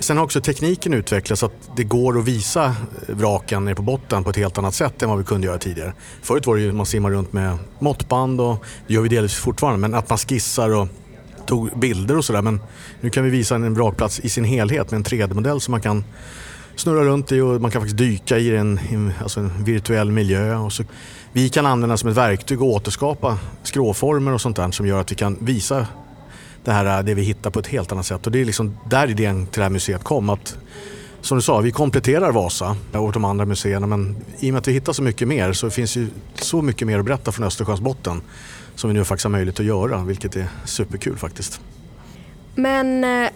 Sen 0.00 0.16
har 0.16 0.24
också 0.24 0.40
tekniken 0.40 0.94
utvecklats 0.94 1.40
så 1.40 1.46
att 1.46 1.70
det 1.76 1.84
går 1.84 2.18
att 2.18 2.24
visa 2.24 2.74
vraken 3.06 3.64
nere 3.64 3.74
på 3.74 3.82
botten 3.82 4.24
på 4.24 4.30
ett 4.30 4.36
helt 4.36 4.58
annat 4.58 4.74
sätt 4.74 5.02
än 5.02 5.08
vad 5.08 5.18
vi 5.18 5.24
kunde 5.24 5.46
göra 5.46 5.58
tidigare. 5.58 5.92
Förut 6.22 6.46
var 6.46 6.56
det 6.56 6.62
ju 6.62 6.68
att 6.68 6.74
man 6.74 6.86
simmade 6.86 7.14
runt 7.14 7.32
med 7.32 7.58
måttband 7.78 8.40
och 8.40 8.64
det 8.86 8.94
gör 8.94 9.02
vi 9.02 9.08
delvis 9.08 9.34
fortfarande, 9.34 9.80
men 9.80 9.94
att 9.94 10.08
man 10.08 10.18
skissar 10.18 10.70
och 10.70 10.88
tog 11.46 11.78
bilder 11.78 12.16
och 12.16 12.24
sådär. 12.24 12.42
Men 12.42 12.60
nu 13.00 13.10
kan 13.10 13.24
vi 13.24 13.30
visa 13.30 13.54
en 13.54 13.74
vrakplats 13.74 14.20
i 14.20 14.28
sin 14.28 14.44
helhet 14.44 14.90
med 14.90 14.98
en 14.98 15.04
3D-modell 15.04 15.60
som 15.60 15.72
man 15.72 15.80
kan 15.80 16.04
snurra 16.76 17.04
runt 17.04 17.32
i 17.32 17.40
och 17.40 17.60
man 17.60 17.70
kan 17.70 17.82
faktiskt 17.82 17.98
dyka 17.98 18.38
i 18.38 18.56
en, 18.56 18.80
alltså 19.22 19.40
en 19.40 19.64
virtuell 19.64 20.10
miljö. 20.10 20.56
Och 20.56 20.72
så, 20.72 20.84
vi 21.32 21.48
kan 21.48 21.66
använda 21.66 21.96
som 21.96 22.10
ett 22.10 22.16
verktyg 22.16 22.62
och 22.62 22.68
återskapa 22.68 23.38
skråformer 23.62 24.32
och 24.32 24.40
sånt 24.40 24.56
där 24.56 24.70
som 24.70 24.86
gör 24.86 25.00
att 25.00 25.12
vi 25.12 25.16
kan 25.16 25.36
visa 25.40 25.86
det, 26.64 26.72
här, 26.72 27.02
det 27.02 27.14
vi 27.14 27.22
hittar 27.22 27.50
på 27.50 27.58
ett 27.58 27.66
helt 27.66 27.92
annat 27.92 28.06
sätt. 28.06 28.26
Och 28.26 28.32
det 28.32 28.40
är 28.40 28.44
liksom 28.44 28.78
där 28.90 29.10
idén 29.10 29.46
till 29.46 29.58
det 29.58 29.62
här 29.62 29.70
museet 29.70 30.04
kom. 30.04 30.30
Att, 30.30 30.58
som 31.20 31.38
du 31.38 31.42
sa, 31.42 31.60
vi 31.60 31.72
kompletterar 31.72 32.32
Vasa 32.32 32.76
och 32.92 33.12
de 33.12 33.24
andra 33.24 33.44
museerna 33.44 33.86
men 33.86 34.16
i 34.38 34.50
och 34.50 34.52
med 34.52 34.60
att 34.60 34.68
vi 34.68 34.72
hittar 34.72 34.92
så 34.92 35.02
mycket 35.02 35.28
mer 35.28 35.52
så 35.52 35.70
finns 35.70 35.96
ju 35.96 36.08
så 36.34 36.62
mycket 36.62 36.86
mer 36.86 36.98
att 36.98 37.04
berätta 37.04 37.32
från 37.32 37.46
Östersjöns 37.46 37.80
botten 37.80 38.22
som 38.74 38.90
vi 38.90 38.94
nu 38.94 39.04
faktiskt 39.04 39.24
har 39.24 39.30
möjlighet 39.30 39.60
att 39.60 39.66
göra, 39.66 40.04
vilket 40.04 40.36
är 40.36 40.46
superkul 40.64 41.16
faktiskt. 41.16 41.60
Men 42.54 43.04
eh, 43.04 43.30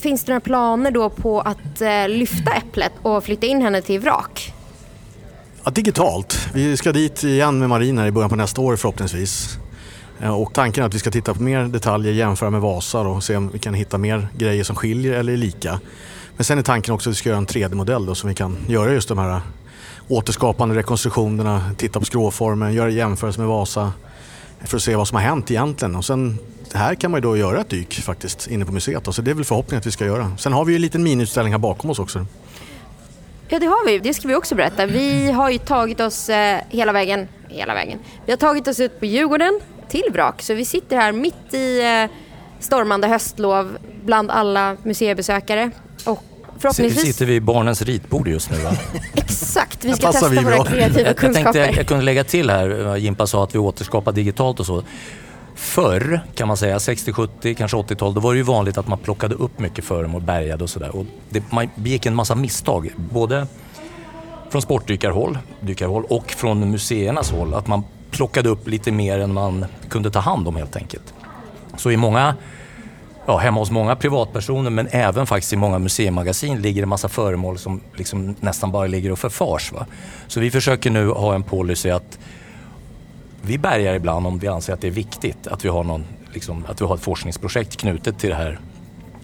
finns 0.00 0.24
det 0.24 0.32
några 0.32 0.40
planer 0.40 0.90
då 0.90 1.10
på 1.10 1.40
att 1.40 1.80
eh, 1.80 2.08
lyfta 2.08 2.52
Äpplet 2.52 2.92
och 3.02 3.24
flytta 3.24 3.46
in 3.46 3.62
henne 3.62 3.82
till 3.82 4.00
vrak? 4.00 4.54
Ja, 5.64 5.70
digitalt. 5.70 6.48
Vi 6.54 6.76
ska 6.76 6.92
dit 6.92 7.24
igen 7.24 7.58
med 7.58 7.68
mariner 7.68 8.06
i 8.06 8.10
början 8.10 8.30
på 8.30 8.36
nästa 8.36 8.60
år 8.60 8.76
förhoppningsvis. 8.76 9.58
Eh, 10.20 10.40
och 10.40 10.54
tanken 10.54 10.82
är 10.82 10.88
att 10.88 10.94
vi 10.94 10.98
ska 10.98 11.10
titta 11.10 11.34
på 11.34 11.42
mer 11.42 11.64
detaljer, 11.64 12.12
jämföra 12.12 12.50
med 12.50 12.60
Vasa 12.60 13.00
och 13.00 13.24
se 13.24 13.36
om 13.36 13.50
vi 13.52 13.58
kan 13.58 13.74
hitta 13.74 13.98
mer 13.98 14.28
grejer 14.38 14.64
som 14.64 14.76
skiljer 14.76 15.12
eller 15.12 15.32
är 15.32 15.36
lika. 15.36 15.80
Men 16.36 16.44
sen 16.44 16.58
är 16.58 16.62
tanken 16.62 16.94
också 16.94 17.10
att 17.10 17.14
vi 17.14 17.18
ska 17.18 17.28
göra 17.28 17.38
en 17.38 17.46
3D-modell 17.46 18.14
som 18.16 18.28
vi 18.28 18.34
kan 18.34 18.56
göra 18.68 18.92
just 18.92 19.08
de 19.08 19.18
här 19.18 19.40
återskapande 20.08 20.74
rekonstruktionerna, 20.74 21.70
titta 21.76 21.98
på 21.98 22.04
skråformen, 22.04 22.74
göra 22.74 22.90
jämförelser 22.90 23.40
med 23.40 23.48
Vasa 23.48 23.92
för 24.64 24.76
att 24.76 24.82
se 24.82 24.96
vad 24.96 25.08
som 25.08 25.16
har 25.16 25.22
hänt 25.22 25.50
egentligen. 25.50 25.96
Och 25.96 26.04
sen, 26.04 26.38
här 26.74 26.94
kan 26.94 27.10
man 27.10 27.18
ju 27.18 27.22
då 27.22 27.36
göra 27.36 27.60
ett 27.60 27.70
dyk 27.70 27.94
faktiskt 27.94 28.46
inne 28.46 28.64
på 28.64 28.72
museet. 28.72 29.04
Då, 29.04 29.12
så 29.12 29.22
det 29.22 29.30
är 29.30 29.34
väl 29.34 29.44
förhoppningen 29.44 29.78
att 29.78 29.86
vi 29.86 29.90
ska 29.90 30.04
göra. 30.04 30.32
Sen 30.38 30.52
har 30.52 30.64
vi 30.64 30.72
ju 30.72 30.76
en 30.76 30.82
liten 30.82 31.02
miniutställning 31.02 31.52
här 31.52 31.58
bakom 31.58 31.90
oss 31.90 31.98
också. 31.98 32.26
Ja 33.48 33.58
det 33.58 33.66
har 33.66 33.86
vi, 33.86 33.98
det 33.98 34.14
ska 34.14 34.28
vi 34.28 34.34
också 34.34 34.54
berätta. 34.54 34.86
Vi 34.86 35.30
har 35.30 35.50
ju 35.50 35.58
tagit 35.58 36.00
oss 36.00 36.28
eh, 36.28 36.60
hela 36.68 36.92
vägen, 36.92 37.28
hela 37.48 37.74
vägen. 37.74 37.98
Vi 38.26 38.32
har 38.32 38.36
tagit 38.36 38.68
oss 38.68 38.80
ut 38.80 39.00
på 39.00 39.06
Djurgården 39.06 39.60
till 39.88 40.04
vrak. 40.12 40.42
Så 40.42 40.54
vi 40.54 40.64
sitter 40.64 40.96
här 40.96 41.12
mitt 41.12 41.54
i 41.54 41.80
eh, 41.80 42.16
stormande 42.60 43.08
höstlov 43.08 43.78
bland 44.04 44.30
alla 44.30 44.76
museibesökare. 44.82 45.70
Och 46.06 46.24
förhoppningsvis... 46.60 47.02
Sitter 47.02 47.26
vi 47.26 47.34
i 47.34 47.40
barnens 47.40 47.82
ritbord 47.82 48.28
just 48.28 48.50
nu 48.50 48.58
va? 48.58 48.70
Exakt, 49.14 49.84
vi 49.84 49.92
ska 49.92 50.12
testa 50.12 50.28
vi 50.28 50.38
våra 50.38 50.64
kreativa 50.64 51.12
kunskaper. 51.12 51.58
Jag 51.58 51.64
tänkte 51.64 51.80
jag, 51.80 51.86
kunde 51.86 52.04
lägga 52.04 52.24
till 52.24 52.50
här, 52.50 52.96
Jimpa 52.96 53.26
sa 53.26 53.44
att 53.44 53.54
vi 53.54 53.58
återskapar 53.58 54.12
digitalt 54.12 54.60
och 54.60 54.66
så. 54.66 54.82
Förr 55.54 56.20
kan 56.34 56.48
man 56.48 56.56
säga, 56.56 56.80
60, 56.80 57.12
70, 57.12 57.54
kanske 57.54 57.76
80-tal, 57.76 58.14
då 58.14 58.20
var 58.20 58.32
det 58.32 58.36
ju 58.36 58.42
vanligt 58.42 58.78
att 58.78 58.88
man 58.88 58.98
plockade 58.98 59.34
upp 59.34 59.58
mycket 59.58 59.84
föremål, 59.84 60.22
bärgade 60.22 60.64
och 60.64 60.70
sådär. 60.70 61.06
Man 61.50 61.70
begick 61.74 62.06
en 62.06 62.14
massa 62.14 62.34
misstag, 62.34 62.92
både 62.96 63.46
från 64.50 64.62
sportdykarhåll 64.62 65.38
dykarhåll 65.60 66.04
och 66.08 66.30
från 66.30 66.70
museernas 66.70 67.30
håll. 67.30 67.54
Att 67.54 67.66
man 67.66 67.84
plockade 68.10 68.48
upp 68.48 68.68
lite 68.68 68.92
mer 68.92 69.18
än 69.18 69.32
man 69.32 69.64
kunde 69.88 70.10
ta 70.10 70.18
hand 70.18 70.48
om 70.48 70.56
helt 70.56 70.76
enkelt. 70.76 71.14
Så 71.76 71.90
i 71.90 71.96
många, 71.96 72.34
ja, 73.30 73.38
hemma 73.38 73.60
hos 73.60 73.70
många 73.70 73.96
privatpersoner 73.96 74.70
men 74.70 74.88
även 74.90 75.26
faktiskt 75.26 75.52
i 75.52 75.56
många 75.56 75.78
museimagasin 75.78 76.62
ligger 76.62 76.82
det 76.82 76.86
massa 76.86 77.08
föremål 77.08 77.58
som 77.58 77.80
liksom 77.94 78.34
nästan 78.40 78.72
bara 78.72 78.86
ligger 78.86 79.12
och 79.12 79.18
förfars. 79.18 79.72
Va? 79.72 79.86
Så 80.26 80.40
vi 80.40 80.50
försöker 80.50 80.90
nu 80.90 81.08
ha 81.08 81.34
en 81.34 81.42
policy 81.42 81.90
att 81.90 82.18
vi 83.42 83.58
bärgar 83.58 83.94
ibland 83.94 84.26
om 84.26 84.38
vi 84.38 84.48
anser 84.48 84.72
att 84.72 84.80
det 84.80 84.86
är 84.86 84.92
viktigt 84.92 85.46
att 85.46 85.64
vi 85.64 85.68
har, 85.68 85.84
någon, 85.84 86.04
liksom, 86.32 86.64
att 86.68 86.80
vi 86.80 86.84
har 86.84 86.94
ett 86.94 87.00
forskningsprojekt 87.00 87.76
knutet 87.76 88.18
till 88.18 88.30
det 88.30 88.36
här 88.36 88.60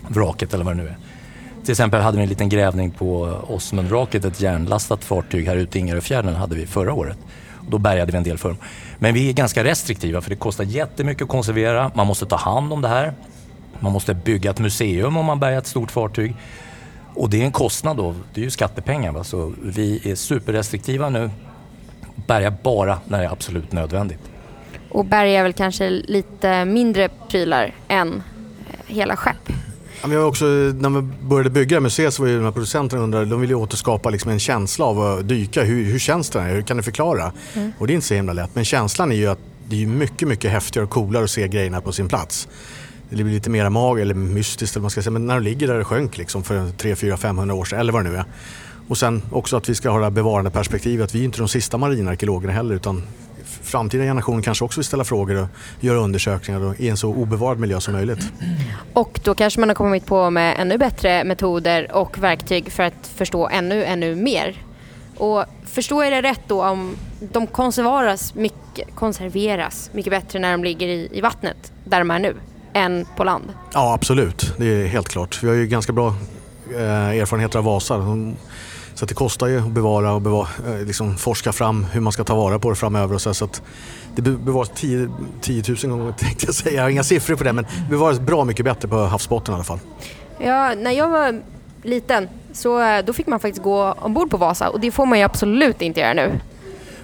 vraket 0.09 0.55
eller 0.55 0.65
vad 0.65 0.77
det 0.77 0.83
nu 0.83 0.89
är. 0.89 0.97
Till 1.63 1.73
exempel 1.73 2.01
hade 2.01 2.17
vi 2.17 2.23
en 2.23 2.29
liten 2.29 2.49
grävning 2.49 2.91
på 2.91 3.21
Osmundvraket, 3.49 4.25
ett 4.25 4.41
järnlastat 4.41 5.05
fartyg 5.05 5.47
här 5.47 5.57
ute 5.57 5.79
i 5.79 5.81
Ingaröfjärden 5.81 6.35
hade 6.35 6.55
vi 6.55 6.67
förra 6.67 6.93
året. 6.93 7.19
Då 7.69 7.79
bärgade 7.79 8.13
vi 8.13 8.19
en 8.19 8.25
del 8.25 8.39
för 8.39 8.49
dem. 8.49 8.59
Men 8.99 9.15
vi 9.15 9.29
är 9.29 9.33
ganska 9.33 9.65
restriktiva 9.65 10.21
för 10.21 10.31
det 10.31 10.37
kostar 10.37 10.65
jättemycket 10.65 11.23
att 11.23 11.29
konservera. 11.29 11.91
Man 11.95 12.07
måste 12.07 12.27
ta 12.27 12.37
hand 12.37 12.73
om 12.73 12.83
det 12.83 12.89
här. 12.89 13.13
Man 13.81 13.93
måste 13.93 14.15
bygga 14.15 14.51
ett 14.51 14.59
museum 14.59 15.17
om 15.17 15.27
man 15.27 15.41
bärgar 15.41 15.59
ett 15.59 15.67
stort 15.67 15.91
fartyg. 15.91 16.35
Och 17.15 17.31
det 17.31 17.41
är 17.41 17.45
en 17.45 17.53
kostnad 17.53 17.97
då. 17.97 18.15
Det 18.35 18.41
är 18.41 18.45
ju 18.45 18.51
skattepengar. 18.51 19.13
Va? 19.13 19.25
Så 19.25 19.53
vi 19.63 20.11
är 20.11 20.15
superrestriktiva 20.15 21.09
nu. 21.09 21.31
Bärgar 22.27 22.57
bara 22.63 22.99
när 23.05 23.19
det 23.19 23.25
är 23.25 23.33
absolut 23.33 23.73
nödvändigt. 23.73 24.21
Och 24.89 25.05
bärgar 25.05 25.43
väl 25.43 25.53
kanske 25.53 25.91
lite 25.91 26.65
mindre 26.65 27.09
prylar 27.29 27.75
än 27.89 28.23
hela 28.87 29.17
skepp? 29.17 29.53
Ja, 30.03 30.09
men 30.09 30.25
också, 30.25 30.45
när 30.45 31.01
vi 31.01 31.03
började 31.03 31.51
bygga 31.51 31.81
museet 31.81 32.15
så 32.15 32.23
var 32.23 32.29
ju 32.29 32.37
de 32.37 32.45
här 32.45 32.53
producenterna 32.53 33.03
undrade, 33.03 33.25
de 33.25 33.41
ville 33.41 33.55
återskapa 33.55 34.11
liksom 34.11 34.31
en 34.31 34.39
känsla 34.39 34.85
av 34.85 35.01
att 35.01 35.29
dyka. 35.29 35.65
Hur, 35.65 35.85
hur 35.85 35.99
känns 35.99 36.31
det? 36.31 36.41
Här? 36.41 36.55
Hur 36.55 36.63
kan 36.63 36.77
du 36.77 36.83
förklara? 36.83 37.33
Mm. 37.55 37.73
Och 37.79 37.87
det 37.87 37.93
är 37.93 37.95
inte 37.95 38.07
så 38.07 38.15
himla 38.15 38.33
lätt. 38.33 38.51
Men 38.55 38.65
känslan 38.65 39.13
är 39.13 39.17
ju 39.17 39.27
att 39.27 39.39
det 39.69 39.83
är 39.83 39.87
mycket, 39.87 40.29
mycket 40.29 40.51
häftigare 40.51 40.85
och 40.85 40.91
coolare 40.91 41.25
att 41.25 41.31
se 41.31 41.49
grejerna 41.49 41.81
på 41.81 41.93
sin 41.93 42.09
plats. 42.09 42.49
Det 43.11 43.25
blir 43.25 43.35
lite 43.35 43.51
mer 43.51 43.69
mag 43.69 44.01
eller 44.01 44.15
mystiskt 44.15 44.77
eller 44.77 44.81
vad 44.81 44.85
man 44.85 44.91
ska 44.91 45.03
säga. 45.03 45.11
Men 45.11 45.27
när 45.27 45.35
de 45.35 45.45
ligger 45.45 45.69
där 45.69 45.79
det 45.79 45.85
sjönk 45.85 46.19
liksom 46.19 46.45
för 46.45 46.71
3, 46.71 46.97
4, 46.97 47.17
500 47.17 47.55
år 47.55 47.65
sedan 47.65 47.81
eller 47.81 47.93
vad 47.93 48.05
det 48.05 48.11
nu 48.11 48.17
är. 48.17 48.25
Och 48.89 48.99
sen 48.99 49.23
också 49.31 49.57
att 49.57 49.69
vi 49.69 49.75
ska 49.75 49.91
ha 49.91 49.99
det 49.99 50.05
här 50.05 50.11
bevarande 50.11 50.51
perspektivet. 50.51 51.15
Vi 51.15 51.21
är 51.21 51.25
inte 51.25 51.39
de 51.39 51.49
sista 51.49 51.79
marinarkeologerna 51.79 52.53
heller 52.53 52.75
utan 52.75 53.03
framtida 53.63 54.05
generationer 54.05 54.43
kanske 54.43 54.65
också 54.65 54.81
vill 54.81 54.85
ställa 54.85 55.05
frågor 55.05 55.43
och 55.43 55.49
göra 55.81 55.99
undersökningar 55.99 56.75
i 56.79 56.89
en 56.89 56.97
så 56.97 57.09
obevarad 57.11 57.59
miljö 57.59 57.81
som 57.81 57.95
möjligt. 57.95 58.33
Och 58.93 59.21
då 59.25 59.35
kanske 59.35 59.61
man 59.61 59.69
har 59.69 59.75
kommit 59.75 60.07
på 60.07 60.31
med 60.31 60.55
ännu 60.59 60.79
bättre 60.79 61.25
metoder 61.25 61.93
och 61.93 62.19
verktyg 62.19 62.73
för 62.73 62.83
att 62.83 63.07
förstå 63.15 63.49
ännu, 63.49 63.85
ännu 63.85 64.15
mer. 64.15 64.63
Och 65.17 65.45
förstår 65.65 66.05
jag 66.05 66.13
det 66.13 66.29
rätt 66.29 66.41
då 66.47 66.65
om 66.65 66.97
de 67.33 67.47
konserveras 67.47 68.35
mycket, 68.35 68.95
konserveras 68.95 69.91
mycket 69.93 70.11
bättre 70.11 70.39
när 70.39 70.53
de 70.53 70.65
ligger 70.65 70.89
i, 70.89 71.09
i 71.13 71.21
vattnet 71.21 71.73
där 71.85 71.99
de 71.99 72.11
är 72.11 72.19
nu 72.19 72.35
än 72.77 73.07
på 73.17 73.25
land? 73.25 73.45
Ja 73.73 73.95
absolut, 73.95 74.53
det 74.57 74.67
är 74.67 74.87
helt 74.87 75.09
klart. 75.09 75.43
Vi 75.43 75.49
har 75.49 75.55
ju 75.55 75.67
ganska 75.67 75.93
bra 75.93 76.15
eh, 76.75 77.21
erfarenheter 77.21 77.59
av 77.59 77.65
Vasa. 77.65 78.05
Så 78.95 79.07
det 79.07 79.15
kostar 79.15 79.47
ju 79.47 79.59
att 79.59 79.71
bevara 79.71 80.13
och 80.13 80.23
bevara, 80.23 80.49
eh, 80.67 80.87
liksom 80.87 81.17
forska 81.17 81.53
fram 81.53 81.85
hur 81.85 82.01
man 82.01 82.13
ska 82.13 82.25
ta 82.25 82.35
vara 82.35 82.59
på 82.59 82.71
det 82.71 82.77
framöver. 82.77 83.15
Och 83.15 83.21
så, 83.21 83.35
så 83.35 83.45
att 83.45 83.63
det 84.15 84.23
bevaras 84.23 84.71
10, 84.75 85.11
10 85.41 85.63
000 85.85 85.99
gånger 85.99 86.13
tänkte 86.19 86.47
jag 86.47 86.55
säga. 86.55 86.77
Jag 86.77 86.83
har 86.83 86.91
inga 86.91 87.03
siffror 87.03 87.37
på 87.37 87.45
det 87.45 87.53
men 87.53 87.65
det 87.65 87.91
bevaras 87.91 88.21
bra 88.21 88.45
mycket 88.45 88.65
bättre 88.65 88.89
på 88.89 88.97
havsbotten 89.05 89.53
i 89.53 89.55
alla 89.55 89.65
fall. 89.65 89.79
Ja, 90.39 90.75
när 90.75 90.91
jag 90.91 91.09
var 91.09 91.41
liten 91.83 92.29
så 92.53 92.81
eh, 92.83 93.05
då 93.05 93.13
fick 93.13 93.27
man 93.27 93.41
faktiskt 93.41 93.63
gå 93.63 93.93
ombord 93.93 94.31
på 94.31 94.37
Vasa 94.37 94.69
och 94.69 94.81
det 94.81 94.91
får 94.91 95.07
man 95.07 95.19
ju 95.19 95.25
absolut 95.25 95.83
inte 95.83 96.01
göra 96.01 96.15
nu. 96.15 96.41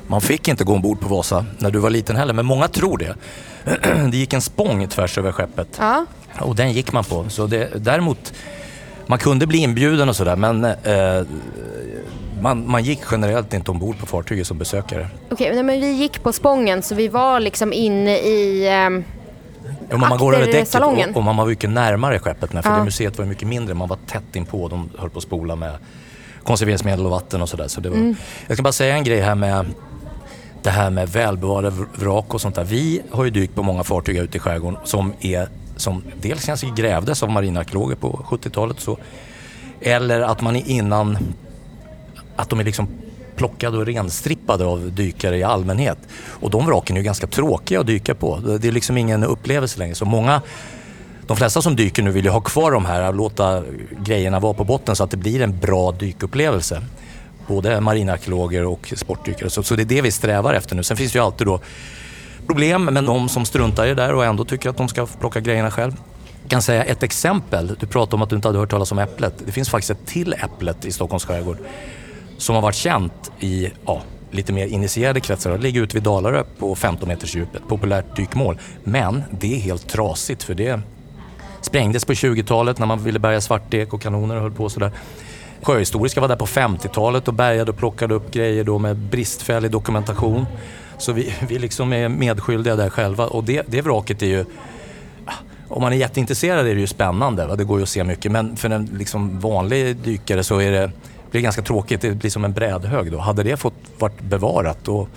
Man 0.06 0.20
fick 0.20 0.48
inte 0.48 0.64
gå 0.64 0.72
ombord 0.74 1.00
på 1.00 1.08
Vasa 1.08 1.46
när 1.58 1.70
du 1.70 1.78
var 1.78 1.90
liten 1.90 2.16
heller, 2.16 2.34
men 2.34 2.46
många 2.46 2.68
tror 2.68 2.98
det. 2.98 3.14
Det 4.10 4.16
gick 4.16 4.32
en 4.32 4.40
spång 4.40 4.88
tvärs 4.88 5.18
över 5.18 5.32
skeppet 5.32 5.68
ja. 5.78 6.06
och 6.38 6.56
den 6.56 6.72
gick 6.72 6.92
man 6.92 7.04
på. 7.04 7.28
Så 7.28 7.46
det, 7.46 7.70
däremot, 7.76 8.32
man 9.06 9.18
kunde 9.18 9.46
bli 9.46 9.58
inbjuden 9.58 10.08
och 10.08 10.16
sådär 10.16 10.36
men 10.36 10.64
eh, 10.64 11.26
man, 12.40 12.70
man 12.70 12.84
gick 12.84 13.00
generellt 13.10 13.54
inte 13.54 13.70
ombord 13.70 13.98
på 13.98 14.06
fartyget 14.06 14.46
som 14.46 14.58
besökare. 14.58 15.08
Okej, 15.30 15.50
okay, 15.50 15.62
men 15.62 15.80
vi 15.80 15.92
gick 15.92 16.22
på 16.22 16.32
Spången 16.32 16.82
så 16.82 16.94
vi 16.94 17.08
var 17.08 17.40
liksom 17.40 17.72
inne 17.72 18.18
i, 18.18 18.68
eh, 18.68 19.94
om 19.94 20.00
man 20.00 20.18
går 20.18 20.34
över 20.34 20.46
däcket 20.46 20.74
och, 20.74 21.16
och 21.16 21.22
man 21.22 21.36
var 21.36 21.46
mycket 21.46 21.70
närmare 21.70 22.18
skeppet. 22.18 22.50
För 22.50 22.62
ja. 22.64 22.76
det 22.76 22.84
museet 22.84 23.18
var 23.18 23.24
mycket 23.24 23.48
mindre, 23.48 23.74
man 23.74 23.88
var 23.88 23.98
tätt 24.06 24.36
inpå. 24.36 24.68
De 24.68 24.90
höll 24.98 25.10
på 25.10 25.18
att 25.18 25.24
spola 25.24 25.56
med 25.56 25.76
konserveringsmedel 26.42 27.04
och 27.04 27.10
vatten 27.10 27.42
och 27.42 27.48
sådär. 27.48 27.68
Så 27.68 27.80
mm. 27.80 28.16
Jag 28.46 28.56
ska 28.56 28.62
bara 28.62 28.72
säga 28.72 28.94
en 28.94 29.04
grej 29.04 29.20
här 29.20 29.34
med 29.34 29.66
det 30.62 30.70
här 30.70 30.90
med 30.90 31.08
välbevarade 31.08 31.72
vrak 31.94 32.34
och 32.34 32.40
sånt 32.40 32.54
där. 32.54 32.64
Vi 32.64 33.02
har 33.10 33.24
ju 33.24 33.30
dykt 33.30 33.54
på 33.54 33.62
många 33.62 33.84
fartyg 33.84 34.16
ute 34.16 34.36
i 34.36 34.40
skärgården 34.40 34.78
som, 34.84 35.12
är, 35.20 35.48
som 35.76 36.02
dels 36.20 36.44
kanske 36.44 36.66
grävdes 36.76 37.22
av 37.22 37.30
marinarkeologer 37.30 37.96
på 37.96 38.24
70-talet 38.28 38.80
så, 38.80 38.98
eller 39.80 40.20
att 40.20 40.40
man 40.40 40.56
innan, 40.56 41.18
att 42.36 42.48
de 42.48 42.60
är 42.60 42.64
liksom 42.64 42.88
plockade 43.36 43.78
och 43.78 43.86
renstrippade 43.86 44.64
av 44.64 44.92
dykare 44.92 45.38
i 45.38 45.42
allmänhet. 45.42 45.98
Och 46.28 46.50
de 46.50 46.66
vraken 46.66 46.96
är 46.96 47.00
ju 47.00 47.04
ganska 47.04 47.26
tråkiga 47.26 47.80
att 47.80 47.86
dyka 47.86 48.14
på. 48.14 48.38
Det 48.60 48.68
är 48.68 48.72
liksom 48.72 48.96
ingen 48.96 49.24
upplevelse 49.24 49.78
längre. 49.78 49.94
Så 49.94 50.04
många, 50.04 50.42
de 51.26 51.36
flesta 51.36 51.62
som 51.62 51.76
dyker 51.76 52.02
nu 52.02 52.10
vill 52.10 52.24
ju 52.24 52.30
ha 52.30 52.40
kvar 52.40 52.70
de 52.70 52.84
här, 52.84 53.08
och 53.08 53.14
låta 53.14 53.62
grejerna 53.98 54.40
vara 54.40 54.54
på 54.54 54.64
botten 54.64 54.96
så 54.96 55.04
att 55.04 55.10
det 55.10 55.16
blir 55.16 55.42
en 55.42 55.58
bra 55.58 55.92
dykupplevelse 55.92 56.82
både 57.46 57.80
marinarkeologer 57.80 58.64
och 58.64 58.92
sportdykare. 58.96 59.50
Så, 59.50 59.62
så 59.62 59.76
det 59.76 59.82
är 59.82 59.84
det 59.84 60.02
vi 60.02 60.10
strävar 60.10 60.54
efter 60.54 60.76
nu. 60.76 60.82
Sen 60.82 60.96
finns 60.96 61.12
det 61.12 61.18
ju 61.18 61.24
alltid 61.24 61.46
då 61.46 61.60
problem 62.46 62.84
med 62.84 63.04
de 63.04 63.28
som 63.28 63.44
struntar 63.44 63.86
i 63.86 63.88
det 63.88 63.94
där 63.94 64.14
och 64.14 64.24
ändå 64.24 64.44
tycker 64.44 64.70
att 64.70 64.76
de 64.76 64.88
ska 64.88 65.06
plocka 65.06 65.40
grejerna 65.40 65.70
själv. 65.70 65.92
Jag 66.42 66.50
kan 66.50 66.62
säga 66.62 66.84
ett 66.84 67.02
exempel. 67.02 67.76
Du 67.80 67.86
pratade 67.86 68.16
om 68.16 68.22
att 68.22 68.30
du 68.30 68.36
inte 68.36 68.48
hade 68.48 68.58
hört 68.58 68.70
talas 68.70 68.92
om 68.92 68.98
Äpplet. 68.98 69.34
Det 69.46 69.52
finns 69.52 69.70
faktiskt 69.70 69.90
ett 69.90 70.06
till 70.06 70.32
Äpplet 70.32 70.84
i 70.84 70.92
Stockholms 70.92 71.24
skärgård 71.24 71.58
som 72.38 72.54
har 72.54 72.62
varit 72.62 72.74
känt 72.74 73.32
i 73.40 73.70
ja, 73.86 74.02
lite 74.30 74.52
mer 74.52 74.66
initierade 74.66 75.20
kretsar. 75.20 75.50
Det 75.50 75.58
ligger 75.58 75.82
ute 75.82 75.96
vid 75.96 76.02
Dalarö 76.02 76.44
på 76.58 76.74
15 76.74 77.08
meters 77.08 77.34
djup, 77.34 77.54
ett 77.54 77.68
populärt 77.68 78.16
dykmål. 78.16 78.58
Men 78.84 79.22
det 79.30 79.54
är 79.54 79.58
helt 79.58 79.88
trasigt 79.88 80.42
för 80.42 80.54
det 80.54 80.80
sprängdes 81.60 82.04
på 82.04 82.12
20-talet 82.12 82.78
när 82.78 82.86
man 82.86 83.04
ville 83.04 83.18
bärga 83.18 83.40
svartek 83.40 83.92
och 83.92 84.02
kanoner 84.02 84.36
och 84.36 84.42
höll 84.42 84.52
på 84.52 84.68
sådär. 84.68 84.92
Sjöhistoriska 85.62 86.20
var 86.20 86.28
där 86.28 86.36
på 86.36 86.46
50-talet 86.46 87.28
och 87.28 87.34
bärgade 87.34 87.70
och 87.70 87.76
plockade 87.76 88.14
upp 88.14 88.30
grejer 88.30 88.64
då 88.64 88.78
med 88.78 88.96
bristfällig 88.96 89.70
dokumentation. 89.70 90.46
Så 90.98 91.12
vi, 91.12 91.34
vi 91.48 91.58
liksom 91.58 91.92
är 91.92 92.08
medskyldiga 92.08 92.76
där 92.76 92.90
själva 92.90 93.26
och 93.26 93.44
det, 93.44 93.62
det 93.66 93.80
vraket 93.80 94.22
är 94.22 94.26
ju 94.26 94.44
ah, 95.26 95.32
om 95.68 95.82
man 95.82 95.92
är 95.92 95.96
jätteintresserad 95.96 96.66
är 96.66 96.74
det 96.74 96.80
ju 96.80 96.86
spännande, 96.86 97.46
va? 97.46 97.56
det 97.56 97.64
går 97.64 97.78
ju 97.78 97.82
att 97.82 97.88
se 97.88 98.04
mycket. 98.04 98.32
Men 98.32 98.56
för 98.56 98.70
en 98.70 98.84
liksom 98.98 99.40
vanlig 99.40 99.96
dykare 99.96 100.44
så 100.44 100.60
är 100.60 100.72
det, 100.72 100.86
blir 101.30 101.40
det 101.40 101.40
ganska 101.40 101.62
tråkigt. 101.62 102.00
Det 102.00 102.10
blir 102.10 102.30
som 102.30 102.44
en 102.44 102.52
brädhög 102.52 103.12
då. 103.12 103.18
Hade 103.18 103.42
det 103.42 103.56
fått 103.56 103.74
varit 103.98 104.20
bevarat 104.20 104.78
då 104.82 105.08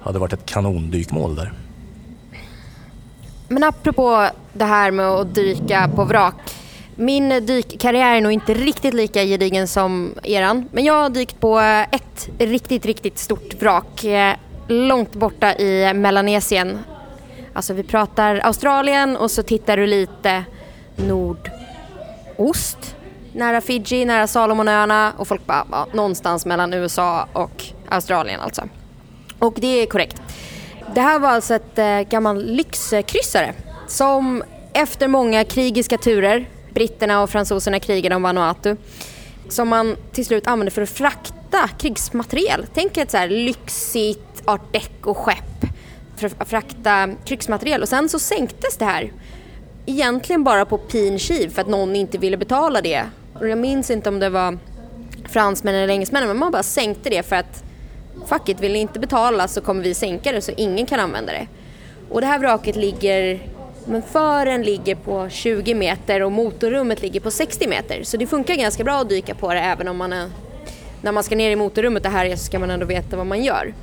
hade 0.00 0.14
det 0.14 0.20
varit 0.20 0.32
ett 0.32 0.46
kanondykmål 0.46 1.36
där. 1.36 1.52
Men 3.48 3.64
apropå 3.64 4.26
det 4.52 4.64
här 4.64 4.90
med 4.90 5.06
att 5.06 5.34
dyka 5.34 5.90
på 5.96 6.04
vrak. 6.04 6.34
Min 6.94 7.46
dykkarriär 7.46 8.16
är 8.16 8.20
nog 8.20 8.32
inte 8.32 8.54
riktigt 8.54 8.94
lika 8.94 9.24
gedigen 9.24 9.68
som 9.68 10.14
eran. 10.22 10.68
Men 10.72 10.84
jag 10.84 10.94
har 10.94 11.10
dykt 11.10 11.40
på 11.40 11.58
ett 11.92 12.28
riktigt, 12.38 12.86
riktigt 12.86 13.18
stort 13.18 13.62
vrak. 13.62 14.04
Eh, 14.04 14.34
långt 14.68 15.12
borta 15.12 15.54
i 15.54 15.94
Melanesien. 15.94 16.78
Alltså 17.52 17.74
vi 17.74 17.82
pratar 17.82 18.36
Australien 18.36 19.16
och 19.16 19.30
så 19.30 19.42
tittar 19.42 19.76
du 19.76 19.86
lite 19.86 20.44
nordost. 20.96 22.96
Nära 23.32 23.60
Fiji, 23.60 24.04
nära 24.04 24.26
Salomonöarna 24.26 25.12
och 25.16 25.28
folk 25.28 25.46
bara, 25.46 25.66
ja, 25.70 25.86
någonstans 25.92 26.46
mellan 26.46 26.74
USA 26.74 27.28
och 27.32 27.64
Australien 27.88 28.40
alltså. 28.40 28.62
Och 29.38 29.54
det 29.56 29.82
är 29.82 29.86
korrekt. 29.86 30.22
Det 30.94 31.00
här 31.00 31.18
var 31.18 31.28
alltså 31.28 31.54
ett 31.54 31.78
eh, 31.78 32.00
gammal 32.00 32.44
lyxkryssare 32.44 33.54
som 33.88 34.42
efter 34.72 35.08
många 35.08 35.44
krigiska 35.44 35.98
turer 35.98 36.46
britterna 36.74 37.22
och 37.22 37.30
fransoserna 37.30 37.80
krigade 37.80 38.14
om 38.14 38.22
Vanuatu 38.22 38.76
som 39.48 39.68
man 39.68 39.96
till 40.12 40.26
slut 40.26 40.46
använde 40.46 40.70
för 40.70 40.82
att 40.82 40.90
frakta 40.90 41.68
krigsmateriel. 41.78 42.66
Tänk 42.74 42.96
ett 42.96 43.10
så 43.10 43.16
här 43.16 43.28
lyxigt 43.28 44.42
art 44.44 44.72
deco-skepp 44.72 45.66
för 46.16 46.30
att 46.38 46.48
frakta 46.48 47.08
krigsmateriel 47.24 47.82
och 47.82 47.88
sen 47.88 48.08
så 48.08 48.18
sänktes 48.18 48.76
det 48.76 48.84
här 48.84 49.12
egentligen 49.86 50.44
bara 50.44 50.64
på 50.64 50.78
pin 50.78 51.18
kiv 51.18 51.48
för 51.50 51.62
att 51.62 51.68
någon 51.68 51.96
inte 51.96 52.18
ville 52.18 52.36
betala 52.36 52.80
det. 52.80 53.04
Och 53.34 53.48
jag 53.48 53.58
minns 53.58 53.90
inte 53.90 54.08
om 54.08 54.18
det 54.18 54.28
var 54.28 54.58
fransmännen 55.28 55.80
eller 55.80 55.92
engelsmännen 55.92 56.28
men 56.28 56.38
man 56.38 56.52
bara 56.52 56.62
sänkte 56.62 57.10
det 57.10 57.22
för 57.22 57.36
att 57.36 57.64
fuck 58.26 58.48
it, 58.48 58.60
vill 58.60 58.72
ni 58.72 58.78
inte 58.78 58.98
betala 58.98 59.48
så 59.48 59.60
kommer 59.60 59.82
vi 59.82 59.94
sänka 59.94 60.32
det 60.32 60.42
så 60.42 60.52
ingen 60.56 60.86
kan 60.86 61.00
använda 61.00 61.32
det. 61.32 61.46
Och 62.10 62.20
det 62.20 62.26
här 62.26 62.38
vraket 62.38 62.76
ligger 62.76 63.40
men 63.86 64.02
fören 64.02 64.62
ligger 64.62 64.94
på 64.94 65.28
20 65.28 65.74
meter 65.74 66.22
och 66.22 66.32
motorrummet 66.32 67.02
ligger 67.02 67.20
på 67.20 67.30
60 67.30 67.68
meter. 67.68 68.02
Så 68.02 68.16
det 68.16 68.26
funkar 68.26 68.54
ganska 68.54 68.84
bra 68.84 69.00
att 69.00 69.08
dyka 69.08 69.34
på 69.34 69.54
det 69.54 69.60
även 69.60 69.88
om 69.88 69.96
man 69.96 70.12
är, 70.12 70.30
när 71.02 71.12
man 71.12 71.24
ska 71.24 71.36
ner 71.36 71.50
i 71.50 71.56
motorrummet 71.56 72.06
och 72.06 72.12
här 72.12 72.36
så 72.36 72.44
ska 72.44 72.58
man 72.58 72.70
ändå 72.70 72.86
veta 72.86 73.16
vad 73.16 73.26
man 73.26 73.44
gör. 73.44 73.74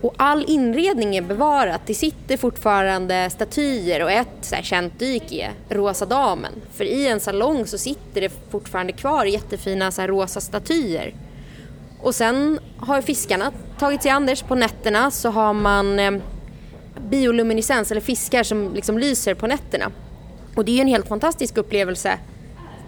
Och 0.00 0.14
all 0.16 0.44
inredning 0.48 1.16
är 1.16 1.22
bevarat. 1.22 1.80
Det 1.86 1.94
sitter 1.94 2.36
fortfarande 2.36 3.30
statyer 3.30 4.02
och 4.02 4.10
ett 4.10 4.28
så 4.40 4.54
här 4.54 4.62
känt 4.62 4.98
dyk 4.98 5.32
är 5.32 5.52
Rosa 5.68 6.06
damen. 6.06 6.52
För 6.72 6.84
i 6.84 7.08
en 7.08 7.20
salong 7.20 7.66
så 7.66 7.78
sitter 7.78 8.20
det 8.20 8.32
fortfarande 8.50 8.92
kvar 8.92 9.24
jättefina 9.24 9.90
så 9.90 10.00
här 10.00 10.08
rosa 10.08 10.40
statyer. 10.40 11.14
Och 12.02 12.14
sen 12.14 12.58
har 12.78 13.00
fiskarna 13.00 13.52
tagit 13.78 14.02
sig 14.02 14.10
Anders 14.10 14.42
på 14.42 14.54
nätterna 14.54 15.10
så 15.10 15.30
har 15.30 15.52
man 15.52 15.98
eh, 15.98 16.10
bioluminescens 17.08 17.90
eller 17.90 18.00
fiskar 18.00 18.42
som 18.42 18.74
liksom 18.74 18.98
lyser 18.98 19.34
på 19.34 19.46
nätterna. 19.46 19.90
Och 20.54 20.64
det 20.64 20.72
är 20.72 20.74
ju 20.74 20.80
en 20.80 20.88
helt 20.88 21.08
fantastisk 21.08 21.56
upplevelse 21.56 22.18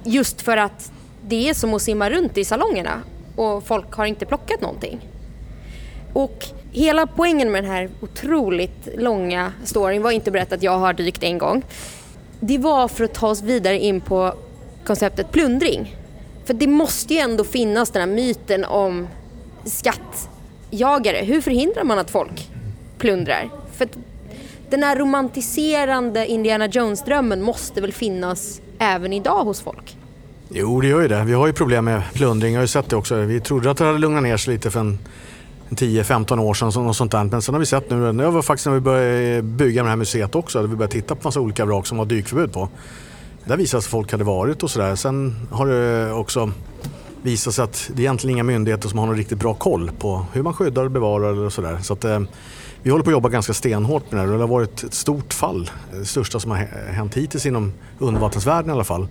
just 0.04 0.42
för 0.42 0.56
att 0.56 0.92
det 1.26 1.48
är 1.48 1.54
som 1.54 1.74
att 1.74 1.82
simma 1.82 2.10
runt 2.10 2.38
i 2.38 2.44
salongerna 2.44 3.02
och 3.36 3.66
folk 3.66 3.92
har 3.92 4.04
inte 4.04 4.26
plockat 4.26 4.60
någonting. 4.60 5.00
Och 6.12 6.44
hela 6.72 7.06
poängen 7.06 7.52
med 7.52 7.64
den 7.64 7.70
här 7.70 7.90
otroligt 8.00 8.88
långa 8.98 9.52
storyn 9.64 10.02
var 10.02 10.10
inte 10.10 10.30
berättat 10.30 10.52
att 10.52 10.62
jag 10.62 10.78
har 10.78 10.92
dykt 10.92 11.22
en 11.22 11.38
gång. 11.38 11.62
Det 12.40 12.58
var 12.58 12.88
för 12.88 13.04
att 13.04 13.14
ta 13.14 13.28
oss 13.28 13.42
vidare 13.42 13.78
in 13.78 14.00
på 14.00 14.34
konceptet 14.84 15.32
plundring. 15.32 15.96
För 16.44 16.54
det 16.54 16.66
måste 16.66 17.14
ju 17.14 17.20
ändå 17.20 17.44
finnas 17.44 17.90
den 17.90 18.02
här 18.02 18.16
myten 18.16 18.64
om 18.64 19.08
skattjagare. 19.64 21.24
Hur 21.24 21.40
förhindrar 21.40 21.84
man 21.84 21.98
att 21.98 22.10
folk 22.10 22.50
plundrar? 22.98 23.61
För 23.82 23.88
den 24.70 24.82
här 24.82 24.96
romantiserande 24.96 26.26
Indiana 26.26 26.66
Jones-drömmen 26.66 27.42
måste 27.42 27.80
väl 27.80 27.92
finnas 27.92 28.60
även 28.78 29.12
idag 29.12 29.44
hos 29.44 29.60
folk? 29.60 29.96
Jo, 30.48 30.80
det 30.80 30.88
gör 30.88 31.00
ju 31.00 31.08
det. 31.08 31.24
Vi 31.24 31.32
har 31.32 31.46
ju 31.46 31.52
problem 31.52 31.84
med 31.84 32.02
plundring. 32.12 32.52
Jag 32.52 32.58
har 32.58 32.64
ju 32.64 32.68
sett 32.68 32.90
det 32.90 32.96
också. 32.96 33.14
Vi 33.14 33.40
trodde 33.40 33.70
att 33.70 33.76
det 33.76 33.84
hade 33.84 33.98
lugnat 33.98 34.22
ner 34.22 34.36
sig 34.36 34.54
lite 34.54 34.70
för 34.70 34.80
en 34.80 34.98
10-15 35.70 36.38
år 36.38 36.54
sedan. 36.54 36.86
Och 36.86 36.96
sånt 36.96 37.12
där. 37.12 37.24
Men 37.24 37.42
sen 37.42 37.54
har 37.54 37.60
vi 37.60 37.66
sett 37.66 37.90
nu, 37.90 38.12
det 38.12 38.30
var 38.30 38.42
faktiskt 38.42 38.66
när 38.66 38.74
vi 38.74 38.80
började 38.80 39.42
bygga 39.42 39.82
det 39.82 39.88
här 39.88 39.96
museet 39.96 40.34
också, 40.34 40.60
där 40.60 40.68
vi 40.68 40.76
började 40.76 40.92
titta 40.92 41.14
på 41.14 41.28
massa 41.28 41.40
olika 41.40 41.64
vrak 41.64 41.86
som 41.86 41.98
var 41.98 42.04
dykförbud 42.04 42.52
på. 42.52 42.68
Där 43.44 43.56
visade 43.56 43.82
sig 43.82 43.86
att 43.86 43.90
folk 43.90 44.12
hade 44.12 44.24
varit 44.24 44.62
och 44.62 44.70
sådär. 44.70 44.94
Sen 44.94 45.36
har 45.50 45.66
det 45.66 46.12
också 46.12 46.52
visat 47.22 47.54
sig 47.54 47.64
att 47.64 47.90
det 47.94 48.02
är 48.02 48.04
egentligen 48.04 48.36
inga 48.36 48.42
myndigheter 48.42 48.88
som 48.88 48.98
har 48.98 49.06
någon 49.06 49.16
riktigt 49.16 49.38
bra 49.38 49.54
koll 49.54 49.90
på 49.98 50.26
hur 50.32 50.42
man 50.42 50.54
skyddar 50.54 50.84
och 50.84 50.90
bevarar 50.90 51.38
och 51.38 51.52
sådär. 51.52 51.78
Så 51.82 51.92
att, 51.92 52.04
eh, 52.04 52.20
vi 52.82 52.90
håller 52.90 53.04
på 53.04 53.10
att 53.10 53.12
jobba 53.12 53.28
ganska 53.28 53.54
stenhårt 53.54 54.12
med 54.12 54.20
det 54.20 54.26
här. 54.26 54.32
Det 54.32 54.42
har 54.42 54.48
varit 54.48 54.84
ett 54.84 54.94
stort 54.94 55.34
fall. 55.34 55.70
Det 55.92 56.04
största 56.04 56.40
som 56.40 56.50
har 56.50 56.58
hänt 56.92 57.14
hittills 57.14 57.46
inom 57.46 57.72
undervattensvärlden 57.98 58.70
i 58.70 58.72
alla 58.72 58.84
fall. 58.84 59.08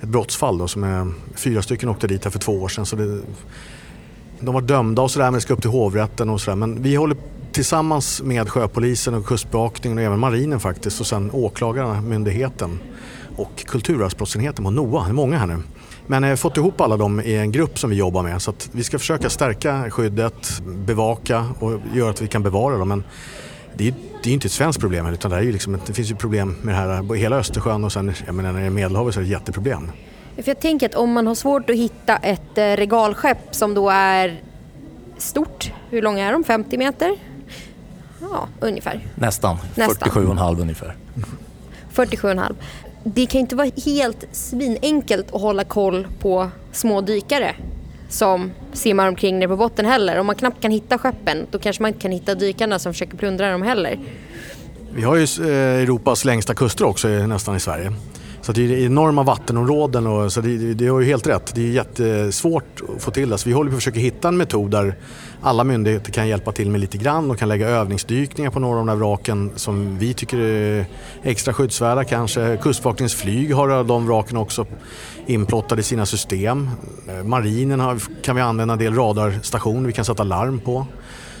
Ett 0.00 0.08
brottsfall 0.08 0.58
då, 0.58 0.68
som 0.68 0.84
är, 0.84 1.12
fyra 1.34 1.62
stycken 1.62 1.88
åkte 1.88 2.06
dit 2.06 2.24
här 2.24 2.30
för 2.30 2.38
två 2.38 2.52
år 2.52 2.68
sedan. 2.68 2.86
Så 2.86 2.96
det, 2.96 3.20
de 4.40 4.54
var 4.54 4.60
dömda 4.60 5.02
och 5.02 5.10
sådär 5.10 5.26
men 5.26 5.34
det 5.34 5.40
ska 5.40 5.54
upp 5.54 5.60
till 5.60 5.70
hovrätten 5.70 6.30
och 6.30 6.40
sådär. 6.40 6.56
Men 6.56 6.82
vi 6.82 6.94
håller 6.96 7.16
tillsammans 7.52 8.22
med 8.22 8.48
sjöpolisen 8.48 9.14
och 9.14 9.26
kustbevakningen 9.26 9.98
och 9.98 10.04
även 10.04 10.18
marinen 10.18 10.60
faktiskt 10.60 11.00
och 11.00 11.06
sen 11.06 11.30
åklagarna, 11.32 12.00
myndigheten 12.00 12.78
och 13.36 13.64
kulturarvsbrottsenheten 13.66 14.64
på 14.64 14.70
NOA. 14.70 15.04
Det 15.04 15.10
är 15.10 15.12
många 15.12 15.38
här 15.38 15.46
nu 15.46 15.62
men 16.06 16.22
jag 16.22 16.30
har 16.30 16.36
fått 16.36 16.56
ihop 16.56 16.80
alla 16.80 16.96
dem 16.96 17.20
i 17.20 17.36
en 17.36 17.52
grupp 17.52 17.78
som 17.78 17.90
vi 17.90 17.96
jobbar 17.96 18.22
med 18.22 18.42
så 18.42 18.50
att 18.50 18.68
vi 18.72 18.84
ska 18.84 18.98
försöka 18.98 19.30
stärka 19.30 19.90
skyddet, 19.90 20.62
bevaka 20.66 21.46
och 21.58 21.80
göra 21.94 22.10
att 22.10 22.22
vi 22.22 22.28
kan 22.28 22.42
bevara 22.42 22.78
dem. 22.78 22.88
Men 22.88 23.04
det 23.74 23.88
är, 23.88 23.94
det 24.22 24.30
är 24.30 24.34
inte 24.34 24.46
ett 24.46 24.52
svenskt 24.52 24.80
problem 24.80 25.06
utan 25.06 25.30
det, 25.30 25.36
är 25.36 25.42
ju 25.42 25.52
liksom, 25.52 25.78
det 25.86 25.92
finns 25.92 26.10
ju 26.10 26.14
problem 26.14 26.56
med 26.62 26.74
det 26.74 26.78
här 26.78 27.16
i 27.16 27.18
hela 27.18 27.36
Östersjön 27.36 27.84
och 27.84 27.92
sen 27.92 28.12
jag 28.26 28.34
menar, 28.34 28.60
är 28.60 28.70
Medelhavet 28.70 29.14
så 29.14 29.20
är 29.20 29.24
det 29.24 29.28
ett 29.28 29.32
jätteproblem. 29.32 29.90
För 30.36 30.48
jag 30.48 30.60
tänker 30.60 30.88
att 30.88 30.94
om 30.94 31.12
man 31.12 31.26
har 31.26 31.34
svårt 31.34 31.70
att 31.70 31.76
hitta 31.76 32.16
ett 32.16 32.58
eh, 32.58 32.62
regalskepp 32.62 33.38
som 33.50 33.74
då 33.74 33.90
är 33.90 34.40
stort, 35.18 35.72
hur 35.90 36.02
långa 36.02 36.28
är 36.28 36.32
de? 36.32 36.44
50 36.44 36.78
meter? 36.78 37.16
Ja, 38.20 38.48
ungefär. 38.60 39.00
Nästan, 39.14 39.56
Nästan. 39.74 40.08
47,5 40.08 40.60
ungefär. 40.60 40.96
47,5 41.94 42.54
det 43.14 43.26
kan 43.26 43.40
inte 43.40 43.56
vara 43.56 43.70
helt 43.84 44.24
svinenkelt 44.32 45.34
att 45.34 45.40
hålla 45.40 45.64
koll 45.64 46.06
på 46.18 46.50
små 46.72 47.00
dykare 47.00 47.54
som 48.08 48.52
simmar 48.72 49.08
omkring 49.08 49.38
nere 49.38 49.48
på 49.48 49.56
botten 49.56 49.86
heller. 49.86 50.18
Om 50.18 50.26
man 50.26 50.34
knappt 50.34 50.62
kan 50.62 50.70
hitta 50.70 50.98
skeppen 50.98 51.46
då 51.50 51.58
kanske 51.58 51.82
man 51.82 51.88
inte 51.88 52.00
kan 52.00 52.12
hitta 52.12 52.34
dykarna 52.34 52.78
som 52.78 52.92
försöker 52.92 53.16
plundra 53.16 53.50
dem 53.52 53.62
heller. 53.62 53.98
Vi 54.94 55.02
har 55.02 55.16
ju 55.16 55.22
eh, 55.22 55.82
Europas 55.82 56.24
längsta 56.24 56.54
kuster 56.54 56.84
också 56.84 57.08
eh, 57.08 57.26
nästan 57.26 57.56
i 57.56 57.60
Sverige. 57.60 57.92
Så 58.46 58.52
det 58.52 58.62
är 58.62 58.86
enorma 58.86 59.22
vattenområden 59.22 60.06
och 60.06 60.32
så 60.32 60.40
det, 60.40 60.74
det 60.74 60.88
har 60.88 61.00
ju 61.00 61.06
helt 61.06 61.26
rätt. 61.26 61.54
Det 61.54 61.60
är 61.60 61.70
jättesvårt 61.70 62.80
att 62.96 63.02
få 63.02 63.10
till 63.10 63.30
det. 63.30 63.38
Så 63.38 63.48
vi 63.48 63.54
håller 63.54 63.70
på 63.70 63.76
att 63.76 63.82
försöka 63.82 64.00
hitta 64.00 64.28
en 64.28 64.36
metod 64.36 64.70
där 64.70 64.96
alla 65.42 65.64
myndigheter 65.64 66.12
kan 66.12 66.28
hjälpa 66.28 66.52
till 66.52 66.70
med 66.70 66.80
lite 66.80 66.98
grann 66.98 67.30
och 67.30 67.38
kan 67.38 67.48
lägga 67.48 67.68
övningsdykningar 67.68 68.50
på 68.50 68.58
några 68.60 68.80
av 68.80 68.86
de 68.86 68.88
här 68.88 68.96
vraken 68.96 69.50
som 69.56 69.98
vi 69.98 70.14
tycker 70.14 70.38
är 70.38 70.86
extra 71.22 71.54
skyddsvärda 71.54 72.04
kanske. 72.04 72.58
Kustbevakningsflyg 72.62 73.54
har 73.54 73.84
de 73.84 74.06
vraken 74.06 74.36
också 74.36 74.66
inplottade 75.26 75.80
i 75.80 75.84
sina 75.84 76.06
system. 76.06 76.70
Eh, 77.08 77.24
marinen 77.24 77.80
har, 77.80 78.22
kan 78.22 78.36
vi 78.36 78.42
använda 78.42 78.72
en 78.72 78.78
del 78.78 78.94
radarstationer 78.94 79.86
vi 79.86 79.92
kan 79.92 80.04
sätta 80.04 80.24
larm 80.24 80.60
på. 80.60 80.86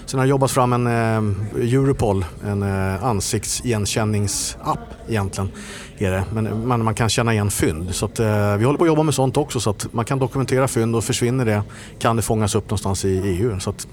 Sen 0.06 0.18
har 0.18 0.26
det 0.26 0.30
jobbats 0.30 0.54
fram 0.54 0.72
en 0.72 0.86
eh, 0.86 1.72
Europol, 1.74 2.24
en 2.46 2.62
eh, 2.62 3.04
ansiktsigenkänningsapp 3.04 4.78
egentligen. 5.08 5.50
Är 5.98 6.10
det. 6.10 6.24
Men 6.32 6.68
man, 6.68 6.84
man 6.84 6.94
kan 6.94 7.08
känna 7.08 7.32
igen 7.32 7.50
fynd. 7.50 7.94
Så 7.94 8.06
att, 8.06 8.18
eh, 8.20 8.56
vi 8.56 8.64
håller 8.64 8.78
på 8.78 8.84
att 8.84 8.88
jobba 8.88 9.02
med 9.02 9.14
sånt 9.14 9.36
också 9.36 9.60
så 9.60 9.70
att 9.70 9.92
man 9.92 10.04
kan 10.04 10.18
dokumentera 10.18 10.68
fynd 10.68 10.96
och 10.96 11.04
försvinner 11.04 11.44
det 11.44 11.62
kan 11.98 12.16
det 12.16 12.22
fångas 12.22 12.54
upp 12.54 12.64
någonstans 12.64 13.04
i 13.04 13.18
EU. 13.18 13.60
Så 13.60 13.70
att, 13.70 13.86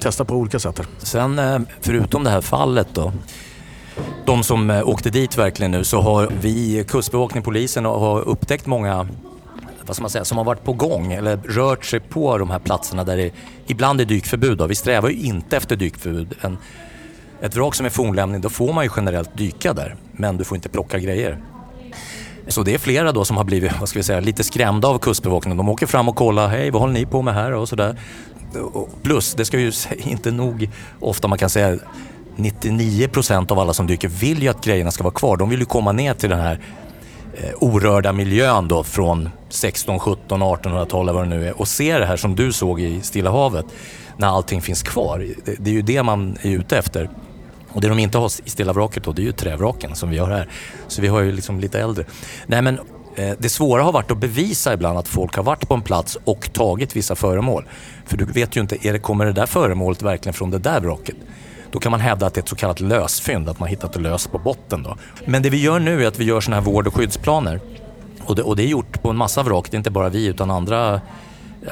testa 0.00 0.24
på 0.24 0.34
olika 0.34 0.58
sätt. 0.58 0.82
Sen 0.98 1.38
eh, 1.38 1.58
förutom 1.80 2.24
det 2.24 2.30
här 2.30 2.40
fallet 2.40 2.88
då 2.92 3.12
de 4.26 4.42
som 4.42 4.70
eh, 4.70 4.88
åkte 4.88 5.10
dit 5.10 5.38
verkligen 5.38 5.70
nu 5.70 5.84
så 5.84 6.00
har 6.00 6.28
vi, 6.40 6.84
Kustbevakningen, 6.88 7.42
polisen 7.42 7.84
har 7.84 8.28
upptäckt 8.28 8.66
många 8.66 9.08
vad 9.88 9.96
ska 9.96 10.02
man 10.02 10.10
säga, 10.10 10.24
som 10.24 10.38
har 10.38 10.44
varit 10.44 10.64
på 10.64 10.72
gång 10.72 11.12
eller 11.12 11.36
rört 11.36 11.84
sig 11.84 12.00
på 12.00 12.38
de 12.38 12.50
här 12.50 12.58
platserna 12.58 13.04
där 13.04 13.16
det 13.16 13.32
ibland 13.66 14.00
är 14.00 14.04
dykförbud. 14.04 14.58
Då. 14.58 14.66
Vi 14.66 14.74
strävar 14.74 15.08
ju 15.08 15.16
inte 15.16 15.56
efter 15.56 15.76
dykförbud. 15.76 16.34
En, 16.40 16.58
ett 17.40 17.56
vrak 17.56 17.74
som 17.74 17.86
är 17.86 17.90
fornlämning, 17.90 18.40
då 18.40 18.48
får 18.48 18.72
man 18.72 18.84
ju 18.84 18.90
generellt 18.96 19.36
dyka 19.36 19.72
där, 19.72 19.96
men 20.12 20.36
du 20.36 20.44
får 20.44 20.56
inte 20.56 20.68
plocka 20.68 20.98
grejer. 20.98 21.38
Så 22.48 22.62
det 22.62 22.74
är 22.74 22.78
flera 22.78 23.12
då 23.12 23.24
som 23.24 23.36
har 23.36 23.44
blivit 23.44 23.80
vad 23.80 23.88
ska 23.88 23.98
vi 23.98 24.02
säga, 24.02 24.20
lite 24.20 24.44
skrämda 24.44 24.88
av 24.88 24.98
Kustbevakningen. 24.98 25.56
De 25.56 25.68
åker 25.68 25.86
fram 25.86 26.08
och 26.08 26.16
kollar, 26.16 26.48
hej 26.48 26.70
vad 26.70 26.82
håller 26.82 26.94
ni 26.94 27.06
på 27.06 27.22
med 27.22 27.34
här 27.34 27.52
och 27.52 27.68
sådär. 27.68 28.00
Plus, 29.02 29.34
det 29.34 29.44
ska 29.44 29.58
ju 29.58 29.72
inte 29.98 30.30
nog 30.30 30.70
ofta 31.00 31.28
man 31.28 31.38
kan 31.38 31.50
säga 31.50 31.78
99 32.36 33.08
procent 33.08 33.50
av 33.50 33.58
alla 33.58 33.74
som 33.74 33.86
dyker 33.86 34.08
vill 34.08 34.42
ju 34.42 34.48
att 34.48 34.64
grejerna 34.64 34.90
ska 34.90 35.04
vara 35.04 35.14
kvar. 35.14 35.36
De 35.36 35.48
vill 35.48 35.60
ju 35.60 35.66
komma 35.66 35.92
ner 35.92 36.14
till 36.14 36.30
den 36.30 36.40
här 36.40 36.60
Eh, 37.40 37.54
orörda 37.60 38.12
miljön 38.12 38.68
då 38.68 38.84
från 38.84 39.28
16, 39.48 39.98
17, 39.98 40.42
1800-talet 40.42 41.14
vad 41.14 41.24
det 41.24 41.28
nu 41.28 41.48
är 41.48 41.60
och 41.60 41.68
se 41.68 41.98
det 41.98 42.06
här 42.06 42.16
som 42.16 42.36
du 42.36 42.52
såg 42.52 42.80
i 42.80 43.00
Stilla 43.00 43.30
havet 43.30 43.66
när 44.16 44.28
allting 44.28 44.62
finns 44.62 44.82
kvar. 44.82 45.26
Det, 45.44 45.56
det 45.58 45.70
är 45.70 45.74
ju 45.74 45.82
det 45.82 46.02
man 46.02 46.38
är 46.42 46.50
ute 46.50 46.78
efter. 46.78 47.10
Och 47.72 47.80
det 47.80 47.88
de 47.88 47.98
inte 47.98 48.18
har 48.18 48.26
i 48.44 48.50
Stilla 48.50 48.72
vraket 48.72 49.04
då, 49.04 49.12
det 49.12 49.22
är 49.22 49.24
ju 49.24 49.32
trävraken 49.32 49.94
som 49.94 50.10
vi 50.10 50.18
har 50.18 50.30
här. 50.30 50.48
Så 50.88 51.02
vi 51.02 51.08
har 51.08 51.20
ju 51.20 51.32
liksom 51.32 51.60
lite 51.60 51.80
äldre. 51.80 52.04
Nej 52.46 52.62
men 52.62 52.78
eh, 53.14 53.32
det 53.38 53.48
svåra 53.48 53.82
har 53.82 53.92
varit 53.92 54.10
att 54.10 54.18
bevisa 54.18 54.74
ibland 54.74 54.98
att 54.98 55.08
folk 55.08 55.36
har 55.36 55.42
varit 55.42 55.68
på 55.68 55.74
en 55.74 55.82
plats 55.82 56.18
och 56.24 56.52
tagit 56.52 56.96
vissa 56.96 57.14
föremål. 57.14 57.64
För 58.06 58.16
du 58.16 58.24
vet 58.24 58.56
ju 58.56 58.60
inte, 58.60 58.88
är 58.88 58.92
det, 58.92 58.98
kommer 58.98 59.26
det 59.26 59.32
där 59.32 59.46
föremålet 59.46 60.02
verkligen 60.02 60.34
från 60.34 60.50
det 60.50 60.58
där 60.58 60.80
vraket? 60.80 61.16
Då 61.70 61.78
kan 61.78 61.90
man 61.90 62.00
hävda 62.00 62.26
att 62.26 62.34
det 62.34 62.38
är 62.38 62.42
ett 62.42 62.48
så 62.48 62.56
kallat 62.56 62.80
lösfynd, 62.80 63.48
att 63.48 63.60
man 63.60 63.68
hittat 63.68 63.92
det 63.92 64.00
lös 64.00 64.26
på 64.26 64.38
botten. 64.38 64.82
Då. 64.82 64.96
Men 65.24 65.42
det 65.42 65.50
vi 65.50 65.62
gör 65.62 65.78
nu 65.78 66.04
är 66.04 66.08
att 66.08 66.18
vi 66.18 66.24
gör 66.24 66.40
sådana 66.40 66.60
här 66.60 66.72
vård 66.72 66.86
och 66.86 66.94
skyddsplaner. 66.94 67.60
Och 68.24 68.36
det, 68.36 68.42
och 68.42 68.56
det 68.56 68.62
är 68.62 68.66
gjort 68.66 69.02
på 69.02 69.10
en 69.10 69.16
massa 69.16 69.42
vrak, 69.42 69.70
det 69.70 69.74
är 69.74 69.78
inte 69.78 69.90
bara 69.90 70.08
vi 70.08 70.26
utan 70.26 70.50
andra 70.50 70.94
eh, 70.94 71.00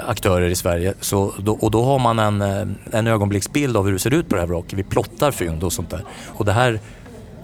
aktörer 0.06 0.48
i 0.48 0.54
Sverige. 0.54 0.94
Så 1.00 1.34
då, 1.38 1.52
och 1.52 1.70
då 1.70 1.84
har 1.84 1.98
man 1.98 2.18
en, 2.18 2.42
eh, 2.42 2.98
en 2.98 3.06
ögonblicksbild 3.06 3.76
av 3.76 3.84
hur 3.84 3.92
det 3.92 3.98
ser 3.98 4.14
ut 4.14 4.28
på 4.28 4.34
det 4.34 4.40
här 4.40 4.48
vraket. 4.48 4.72
Vi 4.72 4.82
plottar 4.82 5.30
fynd 5.30 5.64
och 5.64 5.72
sånt 5.72 5.90
där. 5.90 6.04
Och 6.26 6.44
det 6.44 6.52
här 6.52 6.80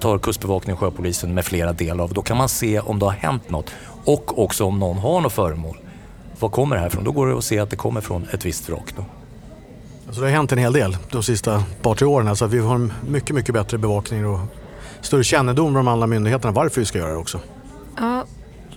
tar 0.00 0.18
Kustbevakningen 0.18 0.76
Sjöpolisen 0.76 1.34
med 1.34 1.44
flera 1.44 1.72
del 1.72 2.00
av. 2.00 2.12
Då 2.12 2.22
kan 2.22 2.36
man 2.36 2.48
se 2.48 2.80
om 2.80 2.98
det 2.98 3.04
har 3.04 3.12
hänt 3.12 3.50
något 3.50 3.70
och 4.04 4.38
också 4.38 4.64
om 4.64 4.78
någon 4.78 4.98
har 4.98 5.20
något 5.20 5.32
föremål. 5.32 5.76
Var 6.38 6.48
kommer 6.48 6.76
det 6.76 6.80
här 6.80 6.88
ifrån? 6.88 7.04
Då 7.04 7.12
går 7.12 7.26
det 7.26 7.38
att 7.38 7.44
se 7.44 7.58
att 7.58 7.70
det 7.70 7.76
kommer 7.76 8.00
från 8.00 8.26
ett 8.32 8.46
visst 8.46 8.68
vrak. 8.68 8.94
Då. 8.96 9.04
Alltså 10.12 10.20
det 10.24 10.30
har 10.30 10.36
hänt 10.36 10.52
en 10.52 10.58
hel 10.58 10.72
del 10.72 10.96
de 11.10 11.22
sista 11.22 11.64
par, 11.82 11.94
tre 11.94 12.06
åren. 12.06 12.28
Alltså 12.28 12.46
vi 12.46 12.58
har 12.58 12.74
en 12.74 12.92
mycket, 13.08 13.36
mycket 13.36 13.54
bättre 13.54 13.78
bevakning 13.78 14.26
och 14.26 14.40
större 15.00 15.24
kännedom 15.24 15.66
om 15.66 15.74
de 15.74 15.88
andra 15.88 16.06
myndigheterna 16.06 16.52
varför 16.52 16.80
vi 16.80 16.84
ska 16.84 16.98
göra 16.98 17.10
det 17.10 17.16
också. 17.16 17.40
Ja, 17.96 18.24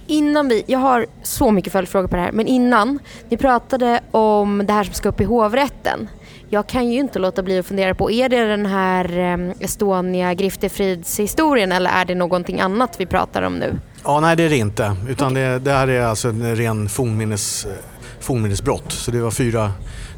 innan 0.07 0.49
vi, 0.49 0.63
jag 0.67 0.79
har 0.79 1.05
så 1.23 1.51
mycket 1.51 1.73
följdfrågor 1.73 2.07
på 2.07 2.15
det 2.15 2.21
här, 2.21 2.31
men 2.31 2.47
innan. 2.47 2.99
Ni 3.29 3.37
pratade 3.37 3.99
om 4.11 4.63
det 4.65 4.73
här 4.73 4.83
som 4.83 4.93
ska 4.93 5.09
upp 5.09 5.21
i 5.21 5.23
hovrätten. 5.23 6.09
Jag 6.49 6.67
kan 6.67 6.87
ju 6.89 6.99
inte 6.99 7.19
låta 7.19 7.43
bli 7.43 7.59
att 7.59 7.65
fundera 7.65 7.95
på, 7.95 8.11
är 8.11 8.29
det 8.29 8.45
den 8.45 8.65
här 8.65 9.17
ehm, 9.17 9.53
Estonia 9.59 10.33
Griftefrids-historien 10.33 11.71
eller 11.71 11.89
är 11.89 12.05
det 12.05 12.15
någonting 12.15 12.59
annat 12.59 12.95
vi 12.99 13.05
pratar 13.05 13.41
om 13.41 13.55
nu? 13.55 13.79
Ja, 14.03 14.19
nej 14.19 14.35
det 14.35 14.43
är 14.43 14.49
det 14.49 14.57
inte. 14.57 14.95
Utan 15.09 15.31
okay. 15.31 15.43
det, 15.43 15.59
det, 15.59 15.71
här 15.71 15.87
är 15.87 16.01
alltså 16.01 16.27
en 16.27 16.55
ren 16.55 16.89
fornminnes, 16.89 17.67
fornminnesbrott. 18.19 18.91
Så 18.91 19.11
det 19.11 19.21
var 19.21 19.31
fyra 19.31 19.71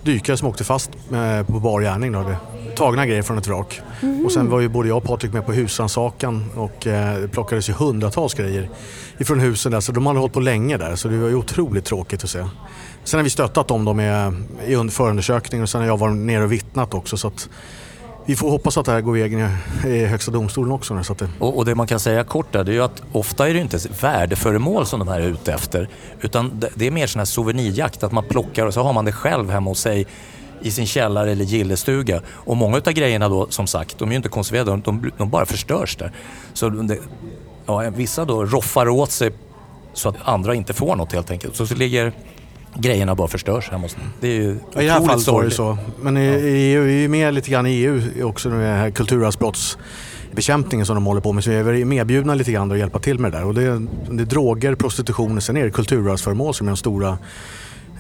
dykare 0.04 0.38
som 0.38 0.48
åkte 0.48 0.64
fast 0.64 0.90
eh, 1.14 1.46
på 1.46 1.60
bar 1.60 1.82
gärning. 1.82 2.12
Då. 2.12 2.36
Tagna 2.76 3.06
grejer 3.06 3.22
från 3.22 3.38
ett 3.38 3.48
vrak. 3.48 3.82
Mm. 4.02 4.26
Och 4.26 4.32
sen 4.32 4.50
var 4.50 4.60
ju 4.60 4.70
både 4.70 4.88
jag 4.90 4.98
och 4.98 5.04
Patrik 5.04 5.34
med 5.34 5.46
på 5.46 5.54
husrannsakan 5.54 6.46
och 6.56 6.88
eh, 6.88 7.28
plockades 7.28 7.70
ju 7.70 7.74
hundratals 7.74 8.34
grejer 8.34 8.70
ifrån 9.18 9.40
husen 9.40 9.72
där. 9.72 9.80
Så 9.80 9.92
de 9.92 10.06
hade 10.06 10.20
hållit 10.20 10.34
på 10.34 10.40
länge 10.40 10.78
där 10.78 10.96
så 10.96 11.08
det 11.08 11.18
var 11.18 11.28
ju 11.28 11.36
otroligt 11.36 11.86
tråkigt 11.86 12.24
att 12.24 12.30
se. 12.30 12.46
Sen 13.04 13.18
har 13.18 13.24
vi 13.24 13.30
stöttat 13.30 13.68
dem 13.68 13.86
då 13.86 13.94
med, 13.94 14.34
i 14.68 14.90
förundersökningen 14.90 15.64
och 15.64 15.70
sen 15.70 15.82
har 15.82 15.88
jag 15.88 15.98
varit 15.98 16.16
nere 16.16 16.44
och 16.44 16.52
vittnat 16.52 16.94
också. 16.94 17.18
Så 17.18 17.28
att, 17.28 17.50
vi 18.28 18.36
får 18.36 18.50
hoppas 18.50 18.78
att 18.78 18.86
det 18.86 18.92
här 18.92 19.02
går 19.02 19.14
vägen 19.14 19.50
i 19.86 20.06
Högsta 20.06 20.32
domstolen 20.32 20.72
också. 20.72 21.04
Så 21.04 21.14
det... 21.14 21.30
Och, 21.40 21.58
och, 21.58 21.66
det 21.66 21.76
man 21.76 21.88
kan 21.88 22.00
säga 22.00 22.24
kort 22.24 22.54
där, 22.54 22.64
det 22.64 22.72
är 22.72 22.74
ju 22.74 22.84
att 22.84 23.02
ofta 23.12 23.50
är 23.50 23.54
det 23.54 23.60
inte 23.60 23.80
värdeföremål 24.02 24.86
som 24.86 25.00
de 25.00 25.08
här 25.08 25.20
är 25.20 25.28
ute 25.28 25.54
efter. 25.54 25.90
Utan 26.22 26.60
det, 26.60 26.70
det 26.76 26.88
är 26.88 26.92
mer 26.92 27.08
sån 27.08 27.20
här 27.20 27.26
souvenirjakt, 27.26 28.04
att 28.04 28.12
man 28.12 28.24
plockar 28.24 28.66
och 28.66 28.74
så 28.74 28.84
har 28.84 28.94
man 28.94 29.06
det 29.06 29.12
själv 29.12 29.50
hemma 29.50 29.70
hos 29.70 29.80
sig 29.80 30.08
i 30.62 30.72
sin 30.72 30.86
källare 30.86 31.32
eller 31.32 31.46
gillestuga. 31.46 32.22
Och 32.30 32.58
många 32.58 32.78
av 32.78 32.92
grejerna 32.92 33.30
då, 33.30 33.48
som 33.50 33.68
sagt, 33.68 33.98
de 33.98 34.10
är 34.10 34.12
ju 34.12 34.18
inte 34.18 34.30
konserverade, 34.30 34.82
de, 34.86 35.12
de 35.18 35.30
bara 35.30 35.46
förstörs 35.46 35.96
där. 35.96 36.12
Så 36.54 36.70
det, 36.70 36.98
ja, 37.66 37.90
vissa 37.96 38.26
då 38.26 38.46
roffar 38.46 38.90
åt 38.90 39.12
sig 39.12 39.32
så 39.94 40.10
att 40.10 40.16
andra 40.24 40.56
inte 40.56 40.74
får 40.74 40.96
något 40.96 41.14
helt 41.14 41.32
enkelt. 41.32 41.56
Så, 41.56 41.68
så 41.68 41.76
ligger 41.76 42.14
grejerna 42.80 43.16
bara 43.16 43.28
förstörs 43.28 43.70
hemma 43.70 43.84
hos 43.84 43.98
Det 44.20 44.28
är 44.28 44.32
ju 44.32 44.52
I 44.52 44.58
det 44.74 44.92
här 44.92 45.06
fallet 45.06 45.28
var 45.28 45.44
det 45.44 45.52
så. 45.52 45.78
Men 46.02 46.18
i, 46.18 46.26
ja. 46.26 46.34
EU, 46.34 46.84
vi 46.84 47.04
är 47.04 47.10
med 47.10 47.34
lite 47.34 47.52
grann 47.52 47.66
i 47.66 47.70
EU 47.70 48.02
också 48.24 48.50
med 48.50 48.78
här 48.78 48.92
kulturarvsbrottsbekämpningen 48.92 50.86
som 50.86 50.96
de 50.96 51.06
håller 51.06 51.22
på 51.22 51.34
med. 51.34 51.44
Så 51.44 51.50
vi 51.50 51.82
är 51.82 51.86
medbjudna 51.86 52.36
lite 52.36 52.52
grann 52.52 52.72
att 52.72 52.78
hjälpa 52.78 53.00
till 53.00 53.20
med 53.20 53.32
det 53.32 53.38
där. 53.38 53.46
Och 53.46 53.54
det, 53.54 53.64
är, 53.64 53.88
det 54.10 54.24
är 54.24 54.26
droger, 54.26 54.76
prostitution 54.76 55.38
och 55.38 55.44
sen 55.44 55.58
är 55.58 55.64
det 55.64 55.72
kulturarvsföremål 55.72 56.54
som 56.54 56.68
är 56.68 56.72
de 56.72 56.78
stora 56.78 57.18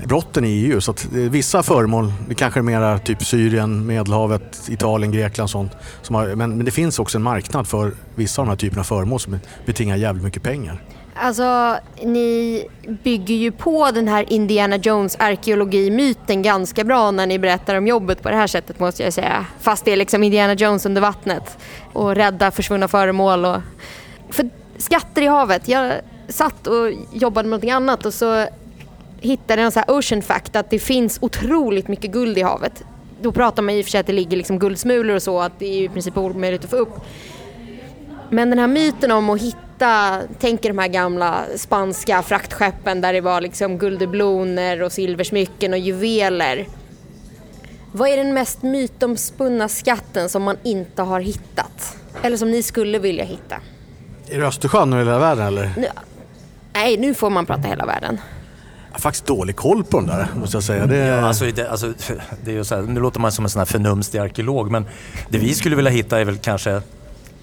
brotten 0.06 0.46
i 0.46 0.50
EU. 0.50 0.82
Så 0.82 0.92
att 0.92 1.06
vissa 1.12 1.64
föremål, 1.64 2.14
det 2.28 2.36
kanske 2.36 2.60
är 2.60 2.64
mera 2.64 3.00
typ 3.00 3.24
Syrien, 3.24 3.86
Medelhavet, 3.86 4.70
Italien, 4.70 5.12
Grekland 5.12 5.50
sånt. 5.50 5.72
Har, 6.10 6.36
men, 6.36 6.58
men 6.58 6.66
det 6.66 6.72
finns 6.72 7.00
också 7.00 7.18
en 7.18 7.24
marknad 7.24 7.68
för 7.68 7.92
vissa 8.16 8.42
av 8.42 8.46
de 8.46 8.50
här 8.50 8.58
typerna 8.58 8.80
av 8.80 8.84
föremål 8.84 9.20
som 9.20 9.40
betingar 9.66 9.96
jävligt 9.96 10.24
mycket 10.24 10.44
pengar. 10.44 10.82
Alltså, 11.20 11.78
ni 12.04 12.66
bygger 13.04 13.36
ju 13.36 13.52
på 13.52 13.92
den 13.92 14.08
här 14.08 14.34
Indiana 14.34 14.76
Jones 14.78 15.16
arkeologimyten 15.20 16.42
ganska 16.42 16.84
bra 16.84 17.12
när 17.12 17.28
ni 17.28 17.40
berättar 17.40 17.76
om 17.76 17.88
jobbet 17.88 18.22
på 18.22 18.30
det 18.30 18.36
här 18.36 18.48
sättet 18.48 18.80
måste 18.80 19.04
jag 19.04 19.14
säga. 19.14 19.46
Fast 19.60 19.86
det 19.86 19.92
är 19.92 19.96
liksom 19.96 20.24
Indiana 20.24 20.54
Jones 20.54 20.86
under 20.86 21.02
vattnet 21.02 21.58
och 21.94 22.16
rädda 22.16 22.52
försvunna 22.52 22.88
föremål 22.88 23.46
och... 23.46 23.58
För 24.30 24.50
skatter 24.78 25.22
i 25.22 25.28
havet, 25.28 25.68
jag 25.68 25.94
satt 26.28 26.68
och 26.68 26.92
jobbade 27.14 27.44
med 27.44 27.50
någonting 27.50 27.72
annat 27.72 28.06
och 28.06 28.14
så 28.14 28.46
hittade 29.20 29.62
jag 29.62 29.66
en 29.66 29.72
sån 29.72 29.84
här 29.88 29.98
ocean 29.98 30.22
fact 30.22 30.56
att 30.56 30.70
det 30.70 30.80
finns 30.80 31.18
otroligt 31.22 31.88
mycket 31.88 32.12
guld 32.12 32.38
i 32.38 32.42
havet. 32.42 32.84
Då 33.22 33.32
pratar 33.32 33.64
man 33.64 33.76
i 33.76 33.82
och 33.82 33.86
för 33.86 33.92
sig 33.92 34.00
att 34.00 34.08
det 34.08 34.14
ligger 34.14 34.38
liksom 34.38 34.60
guldsmulor 34.60 35.16
och 35.16 35.24
så, 35.24 35.40
att 35.40 35.60
det 35.60 35.66
är 35.66 35.84
i 35.84 35.90
princip 35.90 36.18
omöjligt 36.18 36.64
att 36.64 36.70
få 36.70 36.76
upp. 36.76 37.00
Men 38.30 38.50
den 38.50 38.60
här 38.60 38.68
myten 38.68 39.12
om 39.12 39.30
att 39.30 39.42
hitta, 39.42 40.22
tänk 40.40 40.66
er 40.66 40.70
de 40.70 40.78
här 40.78 40.88
gamla 40.88 41.44
spanska 41.56 42.22
fraktskeppen 42.22 43.02
där 43.02 43.14
det 43.14 43.22
var 43.22 43.42
liksom 43.42 43.78
guldebloner 43.78 44.82
och 44.82 44.92
silversmycken 44.92 45.74
och 45.74 45.80
juveler. 45.80 46.68
Vad 47.92 48.10
är 48.10 48.18
den 48.18 48.34
mest 48.34 48.64
mytomspunna 48.64 49.70
skatten 49.70 50.30
som 50.30 50.44
man 50.44 50.58
inte 50.64 51.02
har 51.02 51.20
hittat? 51.20 51.98
Eller 52.22 52.38
som 52.38 52.52
ni 52.52 52.64
skulle 52.64 53.00
vilja 53.00 53.24
hitta? 53.24 53.56
Är 54.30 54.40
det 54.40 54.48
Östersjön 54.48 54.94
eller 54.94 55.06
hela 55.06 55.20
världen 55.20 55.48
eller? 55.48 55.72
Nu, 55.78 55.88
nej, 56.74 56.98
nu 56.98 57.14
får 57.14 57.30
man 57.30 57.46
prata 57.46 57.62
hela 57.68 57.86
världen. 57.86 58.20
Jag 58.88 58.94
har 58.94 59.00
faktiskt 59.00 59.26
dålig 59.26 59.56
koll 59.56 59.84
på 59.84 60.00
den 60.00 60.08
där, 60.08 60.28
måste 60.36 60.58
jag 60.58 60.64
säga. 60.64 60.86
Det... 60.86 60.98
Ja, 60.98 61.28
alltså, 61.28 61.46
det, 61.46 61.70
alltså, 61.70 61.94
det 62.44 62.52
är 62.52 62.56
ju 62.56 62.64
så 62.64 62.76
här, 62.76 62.82
nu 62.82 63.00
låter 63.00 63.20
man 63.20 63.32
som 63.32 63.46
en 63.46 63.50
sån 63.50 63.60
här 63.60 63.66
förnumstig 63.66 64.20
arkeolog, 64.20 64.72
men 64.72 64.86
det 65.30 65.38
vi 65.38 65.54
skulle 65.54 65.76
vilja 65.76 65.92
hitta 65.92 66.20
är 66.20 66.26
väl 66.26 66.38
kanske 66.38 66.82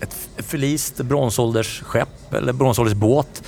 ett 0.05 0.47
förlist 0.47 0.97
bronsåldersskepp 0.97 2.35
eller 2.35 2.53
bronsåldersbåt 2.53 3.43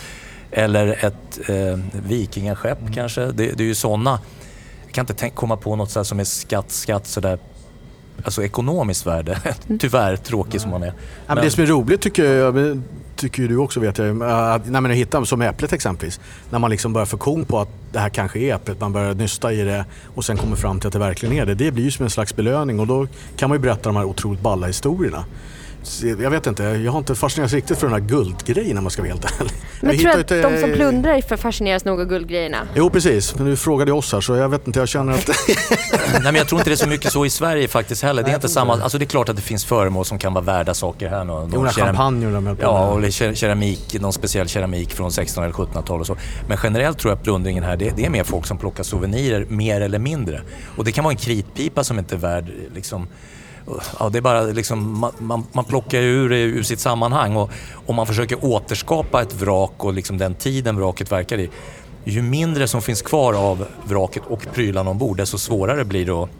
eller 0.50 1.04
ett 1.06 1.48
eh, 1.48 1.78
vikingaskepp 1.92 2.80
mm. 2.80 2.92
kanske. 2.92 3.20
Det, 3.20 3.32
det, 3.32 3.62
är 3.62 3.66
ju 3.66 3.74
sådana. 3.74 4.20
Jag 4.84 4.94
kan 4.94 5.02
inte 5.02 5.14
tänka, 5.14 5.36
komma 5.36 5.56
på 5.56 5.76
något 5.76 5.90
så 5.90 6.04
som 6.04 6.20
är 6.20 6.24
skatt, 6.24 6.70
skatt 6.70 7.06
sådär 7.06 7.38
alltså 8.24 8.44
ekonomiskt 8.44 9.06
värde. 9.06 9.40
Tyvärr 9.78 10.16
tråkig 10.16 10.60
som 10.60 10.70
man 10.70 10.82
är. 10.82 10.92
Men 11.26 11.36
det 11.36 11.50
som 11.50 11.62
är 11.62 11.66
roligt 11.66 12.00
tycker 12.00 12.24
jag, 12.24 12.82
tycker 13.16 13.48
du 13.48 13.56
också 13.56 13.80
vet 13.80 13.98
jag, 13.98 14.22
att, 14.22 14.68
när 14.68 14.80
man 14.80 14.90
hittar 14.90 15.24
som 15.24 15.42
äpplet 15.42 15.72
exempelvis. 15.72 16.20
När 16.50 16.58
man 16.58 16.70
liksom 16.70 16.92
börjar 16.92 17.06
få 17.06 17.16
kon 17.16 17.44
på 17.44 17.58
att 17.58 17.68
det 17.92 17.98
här 17.98 18.08
kanske 18.08 18.38
är 18.38 18.54
äpplet, 18.54 18.80
man 18.80 18.92
börjar 18.92 19.14
nysta 19.14 19.52
i 19.52 19.62
det 19.62 19.84
och 20.14 20.24
sen 20.24 20.36
kommer 20.36 20.56
fram 20.56 20.80
till 20.80 20.86
att 20.86 20.92
det 20.92 20.98
verkligen 20.98 21.34
är 21.34 21.46
det. 21.46 21.54
Det 21.54 21.70
blir 21.70 21.84
ju 21.84 21.90
som 21.90 22.04
en 22.04 22.10
slags 22.10 22.36
belöning 22.36 22.80
och 22.80 22.86
då 22.86 23.06
kan 23.36 23.48
man 23.48 23.58
ju 23.58 23.62
berätta 23.62 23.82
de 23.82 23.96
här 23.96 24.04
otroligt 24.04 24.40
balla 24.40 24.66
historierna 24.66 25.24
jag 26.02 26.30
vet 26.30 26.46
inte, 26.46 26.62
jag 26.62 26.92
har 26.92 26.98
inte 26.98 27.14
fascinerats 27.14 27.54
riktigt 27.54 27.78
för 27.78 27.86
den 27.86 28.02
här 28.02 28.08
guldgrejen 28.08 28.78
om 28.78 28.84
man 28.84 28.90
ska 28.90 29.02
vara 29.02 29.12
helt 29.12 29.40
ärlig. 29.40 29.52
Men 29.80 29.90
jag 29.90 30.00
tror 30.00 30.10
att 30.10 30.18
inte... 30.18 30.42
de 30.42 30.60
som 30.60 30.72
plundrar 30.72 31.20
för 31.20 31.36
fascineras 31.36 31.84
nog 31.84 32.00
av 32.00 32.06
guldgrejerna? 32.06 32.58
Jo 32.74 32.90
precis, 32.90 33.34
men 33.34 33.46
du 33.46 33.56
frågade 33.56 33.92
oss 33.92 34.12
här 34.12 34.20
så 34.20 34.36
jag 34.36 34.48
vet 34.48 34.66
inte, 34.66 34.78
jag 34.78 34.88
känner 34.88 35.12
att... 35.12 35.28
Nej 36.12 36.22
men 36.22 36.34
jag 36.34 36.48
tror 36.48 36.60
inte 36.60 36.70
det 36.70 36.74
är 36.74 36.76
så 36.76 36.88
mycket 36.88 37.12
så 37.12 37.26
i 37.26 37.30
Sverige 37.30 37.68
faktiskt 37.68 38.02
heller. 38.02 38.22
Det 38.22 38.30
är 38.30 38.34
inte 38.34 38.48
samma, 38.48 38.72
alltså 38.72 38.98
det 38.98 39.04
är 39.04 39.06
klart 39.06 39.28
att 39.28 39.36
det 39.36 39.42
finns 39.42 39.64
föremål 39.64 40.04
som 40.04 40.18
kan 40.18 40.34
vara 40.34 40.44
värda 40.44 40.74
saker 40.74 41.08
här. 41.08 41.24
Någon, 41.24 41.50
någon 41.50 41.70
keram... 41.70 41.86
champagne 41.86 42.30
de 42.30 42.56
Ja, 42.60 42.88
och 42.88 43.12
keramik, 43.12 44.00
någon 44.00 44.12
speciell 44.12 44.48
keramik 44.48 44.92
från 44.92 45.06
1600 45.06 45.44
eller 45.44 45.80
1700-tal 45.80 46.00
och 46.00 46.06
så. 46.06 46.16
Men 46.48 46.58
generellt 46.62 46.98
tror 46.98 47.10
jag 47.10 47.16
att 47.16 47.24
plundringen 47.24 47.64
här, 47.64 47.76
det, 47.76 47.96
det, 47.96 48.04
är 48.04 48.10
mer 48.10 48.24
folk 48.24 48.46
som 48.46 48.58
plockar 48.58 48.82
souvenirer, 48.82 49.46
mer 49.48 49.80
eller 49.80 49.98
mindre. 49.98 50.40
Och 50.76 50.84
det 50.84 50.92
kan 50.92 51.04
vara 51.04 51.12
en 51.12 51.18
kritpipa 51.18 51.84
som 51.84 51.98
inte 51.98 52.14
är 52.14 52.18
värd 52.18 52.52
liksom 52.74 53.08
ja, 53.98 54.08
det 54.08 54.18
är 54.18 54.22
bara 54.22 54.42
liksom, 54.42 54.98
man, 54.98 55.12
man, 55.18 55.46
man 55.52 55.64
plockar 55.64 55.98
ur 55.98 56.28
det 56.28 56.38
ur 56.38 56.62
sitt 56.62 56.80
sammanhang 56.80 57.36
och 57.36 57.50
om 57.86 57.96
man 57.96 58.06
försöker 58.06 58.44
återskapa 58.44 59.22
ett 59.22 59.34
vrak 59.34 59.84
och 59.84 59.94
liksom 59.94 60.18
den 60.18 60.34
tiden 60.34 60.76
vraket 60.76 61.12
verkar 61.12 61.38
i. 61.38 61.50
Ju 62.04 62.22
mindre 62.22 62.68
som 62.68 62.82
finns 62.82 63.02
kvar 63.02 63.34
av 63.34 63.66
vraket 63.84 64.22
och 64.26 64.46
prylarna 64.54 64.90
ombord, 64.90 65.16
desto 65.16 65.38
svårare 65.38 65.84
blir 65.84 66.06
det 66.06 66.12
att 66.12 66.30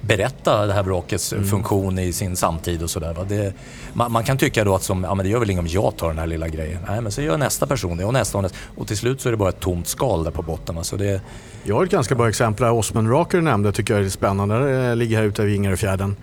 berätta 0.00 0.66
det 0.66 0.72
här 0.72 0.82
vrakets 0.82 1.32
mm. 1.32 1.46
funktion 1.46 1.98
i 1.98 2.12
sin 2.12 2.36
samtid 2.36 2.82
och 2.82 2.90
sådär. 2.90 3.52
Man, 3.92 4.12
man, 4.12 4.24
kan 4.24 4.38
tycka 4.38 4.64
då 4.64 4.74
att 4.74 4.82
som, 4.82 5.04
ja, 5.04 5.14
men 5.14 5.24
det 5.24 5.30
gör 5.30 5.38
väl 5.38 5.50
inget 5.50 5.60
om 5.60 5.66
jag 5.66 5.96
tar 5.96 6.08
den 6.08 6.18
här 6.18 6.26
lilla 6.26 6.48
grejen. 6.48 6.78
Nej, 6.88 7.00
men 7.00 7.12
så 7.12 7.22
gör 7.22 7.38
nästa 7.38 7.66
person 7.66 7.96
det 7.96 8.04
och 8.04 8.12
nästa 8.12 8.38
och 8.38 8.42
nästa. 8.42 8.58
Och 8.76 8.86
till 8.86 8.96
slut 8.96 9.20
så 9.20 9.28
är 9.28 9.30
det 9.30 9.36
bara 9.36 9.48
ett 9.48 9.60
tomt 9.60 9.88
skal 9.88 10.24
där 10.24 10.30
på 10.30 10.42
botten. 10.42 10.78
Alltså 10.78 10.96
det... 10.96 11.20
Jag 11.64 11.74
har 11.74 11.84
ett 11.84 11.90
ganska 11.90 12.14
bra 12.14 12.28
exempel. 12.28 12.66
Osman 12.66 13.08
Raker 13.08 13.40
nämnde 13.40 13.72
tycker 13.72 13.94
jag 13.94 14.04
är 14.04 14.08
spännande. 14.08 14.58
Det 14.58 14.94
ligger 14.94 15.16
här 15.16 15.24
ute 15.24 15.42
vid 15.42 15.54
Ingaröfjärden. 15.54 16.16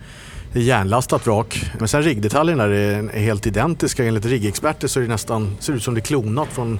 Det 0.58 0.62
är 0.62 0.66
järnlastat 0.66 1.26
vrak. 1.26 1.64
Men 1.78 1.88
sen 1.88 2.02
riggdetaljerna 2.02 2.64
är 2.64 3.18
helt 3.18 3.46
identiska. 3.46 4.04
Enligt 4.04 4.24
riggexperter 4.24 4.88
så 4.88 5.00
är 5.00 5.02
det 5.02 5.08
nästan, 5.08 5.56
ser 5.60 5.72
ut 5.72 5.82
som 5.82 5.94
det 5.94 6.00
är 6.00 6.02
klonat 6.02 6.48
från 6.48 6.78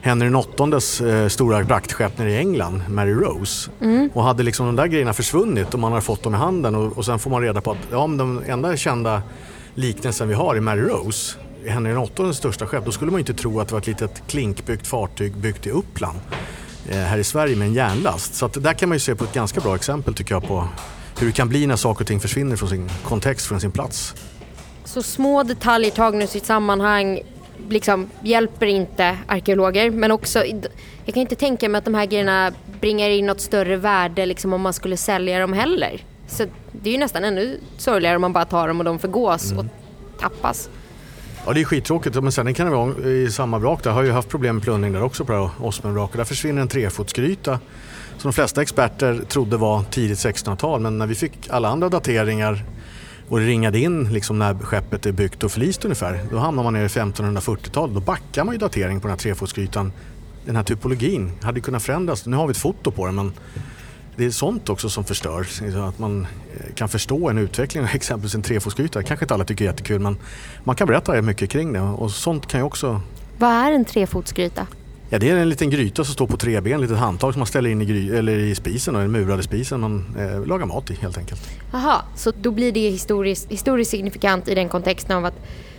Henry 0.00 0.28
VIIIs 0.28 1.00
eh, 1.00 1.28
stora 1.28 1.64
braktskepp 1.64 2.18
nere 2.18 2.30
i 2.30 2.36
England, 2.36 2.82
Mary 2.88 3.12
Rose. 3.12 3.70
Mm. 3.80 4.10
Och 4.14 4.22
hade 4.22 4.42
liksom 4.42 4.66
de 4.66 4.76
där 4.76 4.86
grejerna 4.86 5.12
försvunnit 5.12 5.74
och 5.74 5.80
man 5.80 5.92
har 5.92 6.00
fått 6.00 6.22
dem 6.22 6.34
i 6.34 6.36
handen 6.36 6.74
och, 6.74 6.98
och 6.98 7.04
sen 7.04 7.18
får 7.18 7.30
man 7.30 7.42
reda 7.42 7.60
på 7.60 7.70
att 7.70 7.78
ja, 7.90 8.06
den 8.06 8.42
enda 8.46 8.76
kända 8.76 9.22
liknelsen 9.74 10.28
vi 10.28 10.34
har 10.34 10.56
är 10.56 10.60
Mary 10.60 10.82
Rose. 10.82 11.36
Henry 11.66 11.92
VIIIs 11.92 12.36
största 12.36 12.66
skepp, 12.66 12.84
då 12.84 12.92
skulle 12.92 13.10
man 13.10 13.20
inte 13.20 13.34
tro 13.34 13.60
att 13.60 13.68
det 13.68 13.74
var 13.74 13.80
ett 13.80 13.86
litet 13.86 14.22
klinkbyggt 14.26 14.86
fartyg 14.86 15.36
byggt 15.36 15.66
i 15.66 15.70
Uppland 15.70 16.18
eh, 16.88 16.96
här 16.96 17.18
i 17.18 17.24
Sverige 17.24 17.56
med 17.56 17.68
en 17.68 17.74
järnlast. 17.74 18.34
Så 18.34 18.46
att 18.46 18.62
där 18.62 18.72
kan 18.72 18.88
man 18.88 18.96
ju 18.96 19.00
se 19.00 19.14
på 19.14 19.24
ett 19.24 19.34
ganska 19.34 19.60
bra 19.60 19.74
exempel 19.74 20.14
tycker 20.14 20.34
jag 20.34 20.48
på 20.48 20.68
hur 21.18 21.26
det 21.26 21.32
kan 21.32 21.48
bli 21.48 21.66
när 21.66 21.76
saker 21.76 22.00
och 22.00 22.06
ting 22.06 22.20
försvinner 22.20 22.56
från 22.56 22.68
sin 22.68 22.90
kontext, 23.04 23.46
från 23.46 23.60
sin 23.60 23.72
plats. 23.72 24.14
Så 24.84 25.02
små 25.02 25.42
detaljer 25.42 25.90
tagna 25.90 26.22
ur 26.22 26.26
sitt 26.26 26.46
sammanhang 26.46 27.20
liksom 27.68 28.10
hjälper 28.22 28.66
inte 28.66 29.18
arkeologer 29.26 29.90
men 29.90 30.10
också 30.10 30.44
jag 31.04 31.14
kan 31.14 31.20
inte 31.20 31.36
tänka 31.36 31.68
mig 31.68 31.78
att 31.78 31.84
de 31.84 31.94
här 31.94 32.06
grejerna 32.06 32.52
bringar 32.80 33.10
in 33.10 33.26
något 33.26 33.40
större 33.40 33.76
värde 33.76 34.26
liksom 34.26 34.52
om 34.52 34.60
man 34.60 34.72
skulle 34.72 34.96
sälja 34.96 35.38
dem 35.38 35.52
heller. 35.52 36.04
Så 36.26 36.44
det 36.72 36.90
är 36.90 36.92
ju 36.92 36.98
nästan 36.98 37.24
ännu 37.24 37.60
sorgligare 37.76 38.16
om 38.16 38.20
man 38.20 38.32
bara 38.32 38.44
tar 38.44 38.68
dem 38.68 38.78
och 38.78 38.84
de 38.84 38.98
förgås 38.98 39.52
mm. 39.52 39.58
och 39.58 39.72
tappas. 40.20 40.68
Ja 41.46 41.52
det 41.52 41.60
är 41.60 41.64
skittråkigt 41.64 42.22
men 42.22 42.32
sen 42.32 42.54
kan 42.54 42.66
det 42.66 42.72
vara 42.72 43.08
i 43.08 43.30
samma 43.30 43.58
vrak 43.58 43.82
där. 43.82 43.90
Jag 43.90 43.94
har 43.94 44.02
ju 44.02 44.10
haft 44.10 44.28
problem 44.28 44.54
med 44.54 44.64
plundring 44.64 44.92
där 44.92 45.02
också 45.02 45.24
på 45.24 45.50
Osmenvraket. 45.60 46.16
Där 46.16 46.24
försvinner 46.24 46.62
en 46.62 46.68
trefotsgryta 46.68 47.58
som 48.26 48.30
de 48.30 48.34
flesta 48.34 48.62
experter 48.62 49.22
trodde 49.28 49.56
var 49.56 49.82
tidigt 49.82 50.18
1600-tal. 50.18 50.80
Men 50.80 50.98
när 50.98 51.06
vi 51.06 51.14
fick 51.14 51.32
alla 51.50 51.68
andra 51.68 51.88
dateringar 51.88 52.64
och 53.28 53.40
det 53.40 53.46
ringade 53.46 53.78
in 53.78 54.12
liksom 54.12 54.38
när 54.38 54.54
skeppet 54.54 55.06
är 55.06 55.12
byggt 55.12 55.44
och 55.44 55.52
förlist 55.52 55.84
ungefär. 55.84 56.20
Då 56.30 56.38
hamnar 56.38 56.62
man 56.62 56.72
nere 56.72 56.84
i 56.84 56.88
1540-talet. 56.88 57.94
Då 57.94 58.00
backar 58.00 58.44
man 58.44 58.54
ju 58.54 58.58
dateringen 58.58 59.00
på 59.00 59.08
den 59.08 59.12
här 59.12 59.18
trefotsgrytan. 59.18 59.92
Den 60.44 60.56
här 60.56 60.62
typologin 60.62 61.32
hade 61.42 61.60
kunnat 61.60 61.82
förändras. 61.82 62.26
Nu 62.26 62.36
har 62.36 62.46
vi 62.46 62.50
ett 62.50 62.56
foto 62.56 62.90
på 62.90 63.06
den 63.06 63.14
men 63.14 63.32
det 64.16 64.24
är 64.24 64.30
sånt 64.30 64.68
också 64.68 64.88
som 64.88 65.04
förstör. 65.04 65.40
Liksom, 65.62 65.82
att 65.82 65.98
man 65.98 66.26
eh, 66.54 66.74
kan 66.74 66.88
förstå 66.88 67.28
en 67.28 67.38
utveckling 67.38 67.82
av 67.82 67.88
exempelvis 67.94 68.34
en 68.34 68.42
trefotsgryta. 68.42 69.02
Kanske 69.02 69.24
inte 69.24 69.34
alla 69.34 69.44
tycker 69.44 69.64
är 69.64 69.68
jättekul 69.68 70.00
men 70.00 70.16
man 70.64 70.76
kan 70.76 70.86
berätta 70.86 71.22
mycket 71.22 71.50
kring 71.50 71.72
det 71.72 71.80
och 71.80 72.10
sånt 72.10 72.46
kan 72.46 72.60
ju 72.60 72.64
också... 72.64 73.00
Vad 73.38 73.50
är 73.50 73.72
en 73.72 73.84
trefotsgryta? 73.84 74.66
Ja, 75.08 75.18
det 75.18 75.30
är 75.30 75.36
en 75.36 75.48
liten 75.48 75.70
gryta 75.70 76.04
som 76.04 76.14
står 76.14 76.26
på 76.26 76.36
tre 76.36 76.60
ben, 76.60 76.74
ett 76.74 76.80
litet 76.80 76.98
handtag 76.98 77.32
som 77.32 77.40
man 77.40 77.46
ställer 77.46 77.70
in 77.70 77.82
i, 77.82 77.84
gry, 77.84 78.10
eller 78.10 78.38
i 78.38 78.54
spisen, 78.54 78.94
den 78.94 79.12
murade 79.12 79.42
spisen 79.42 79.80
man 79.80 80.16
eh, 80.18 80.46
lagar 80.46 80.66
mat 80.66 80.90
i 80.90 80.94
helt 80.94 81.18
enkelt. 81.18 81.40
Jaha, 81.72 82.02
så 82.16 82.32
då 82.40 82.50
blir 82.50 82.72
det 82.72 82.90
historiskt, 82.90 83.50
historiskt 83.50 83.90
signifikant 83.90 84.48
i 84.48 84.54
den 84.54 84.68
kontexten 84.68 85.16
av 85.16 85.24
att 85.24 85.34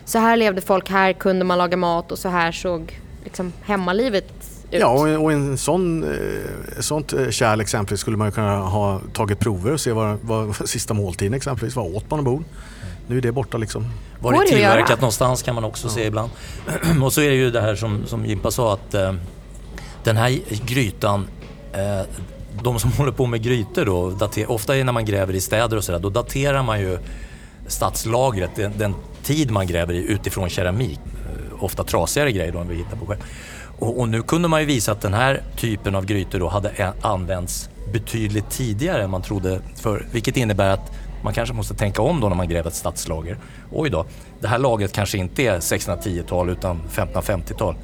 så 0.06 0.20
här 0.20 0.38
levde 0.38 0.62
folk, 0.62 0.90
här 0.90 1.14
kunde 1.14 1.46
man 1.46 1.58
laga 1.58 1.78
mat 1.78 2.12
och 2.12 2.20
så 2.20 2.30
här 2.30 2.52
såg 2.52 3.00
liksom 3.24 3.54
hemmalivet 3.62 4.34
ut. 4.72 4.80
Ja, 4.82 4.88
och, 4.88 5.24
och 5.24 5.32
en 5.32 5.58
sån, 5.58 6.04
eh, 6.04 6.80
sånt 6.80 7.14
eh, 7.14 7.30
kärl 7.30 7.62
exempelvis 7.62 8.02
skulle 8.02 8.18
man 8.18 8.32
kunna 8.32 8.58
ha 8.58 9.02
tagit 9.14 9.40
prover 9.40 9.74
och 9.74 9.82
se 9.82 9.92
vad, 9.92 10.18
vad 10.22 10.56
sista 10.70 10.94
måltiden 10.94 11.34
exempelvis, 11.34 11.76
vad 11.76 11.96
åt 11.96 12.10
man 12.10 12.20
ombord? 12.20 12.44
Nu 13.08 13.18
är 13.18 13.22
det 13.22 13.32
borta 13.32 13.58
liksom. 13.58 13.86
Var 14.20 14.34
det 14.34 14.48
tillverkat 14.48 15.02
någonstans 15.02 15.44
kan 15.44 15.56
man 15.56 15.64
också 15.64 15.88
ja. 15.88 15.94
se 15.94 16.06
ibland. 16.06 16.32
och 17.04 17.14
så 17.14 17.22
är 17.22 17.30
det 17.30 17.36
ju 17.36 17.52
det 17.52 17.62
här 17.62 17.76
som, 17.76 18.06
som 18.08 18.26
Jimpa 18.26 18.52
sa 18.52 18.74
att 18.74 18.94
eh, 18.94 19.14
den 20.04 20.18
här 20.18 20.40
grytan 20.66 21.28
eh, 21.74 22.06
de 22.64 22.80
som 22.80 22.92
håller 22.98 23.12
på 23.12 23.26
med 23.26 23.44
grytor 23.44 23.86
då, 23.86 24.10
dater, 24.10 24.52
ofta 24.52 24.74
när 24.74 24.92
man 24.92 25.06
gräver 25.06 25.36
i 25.36 25.42
städer 25.42 25.78
och 25.78 25.84
sådär, 25.84 26.00
då 26.00 26.10
daterar 26.10 26.64
man 26.64 26.80
ju 26.80 27.00
stadslagret, 27.68 28.52
den, 28.56 28.74
den, 28.78 28.96
tid 29.24 29.52
man 29.52 29.68
gräver 29.68 29.94
i 29.94 29.98
utifrån 29.98 30.50
keramik. 30.50 31.00
Eh, 31.00 31.64
ofta 31.64 31.84
trasigare 31.84 32.32
grejer 32.32 32.52
då 32.52 32.60
än 32.60 32.68
vi 32.68 32.76
hittar 32.76 32.98
på 32.98 33.06
själv. 33.06 33.20
Och, 33.80 34.00
och, 34.00 34.10
nu 34.10 34.22
kunde 34.22 34.48
man 34.48 34.60
ju 34.60 34.66
visa 34.66 34.92
att 34.92 35.02
den 35.02 35.14
här 35.14 35.42
typen 35.56 35.96
av 35.96 36.06
grytor 36.06 36.40
då 36.40 36.48
hade 36.48 36.94
använts 37.02 37.70
betydligt 37.94 38.50
tidigare 38.50 39.04
än 39.04 39.10
man 39.10 39.22
trodde 39.22 39.62
för, 39.76 40.06
vilket 40.12 40.38
innebär 40.38 40.70
att 40.70 40.92
man 41.22 41.34
kanske 41.34 41.56
måste 41.56 41.74
tänka 41.74 42.02
om 42.02 42.22
då 42.22 42.30
när 42.30 42.36
man 42.36 42.50
gräver 42.50 42.70
ett 42.70 42.76
stadslager. 42.76 43.38
Oj 43.72 43.90
då, 43.90 44.06
det 44.40 44.48
här 44.48 44.60
lagret 44.60 44.94
kanske 44.94 45.18
inte 45.18 45.44
är 45.44 45.60
1610-tal 45.60 46.50
utan 46.50 46.82
1550-tal. 46.92 47.76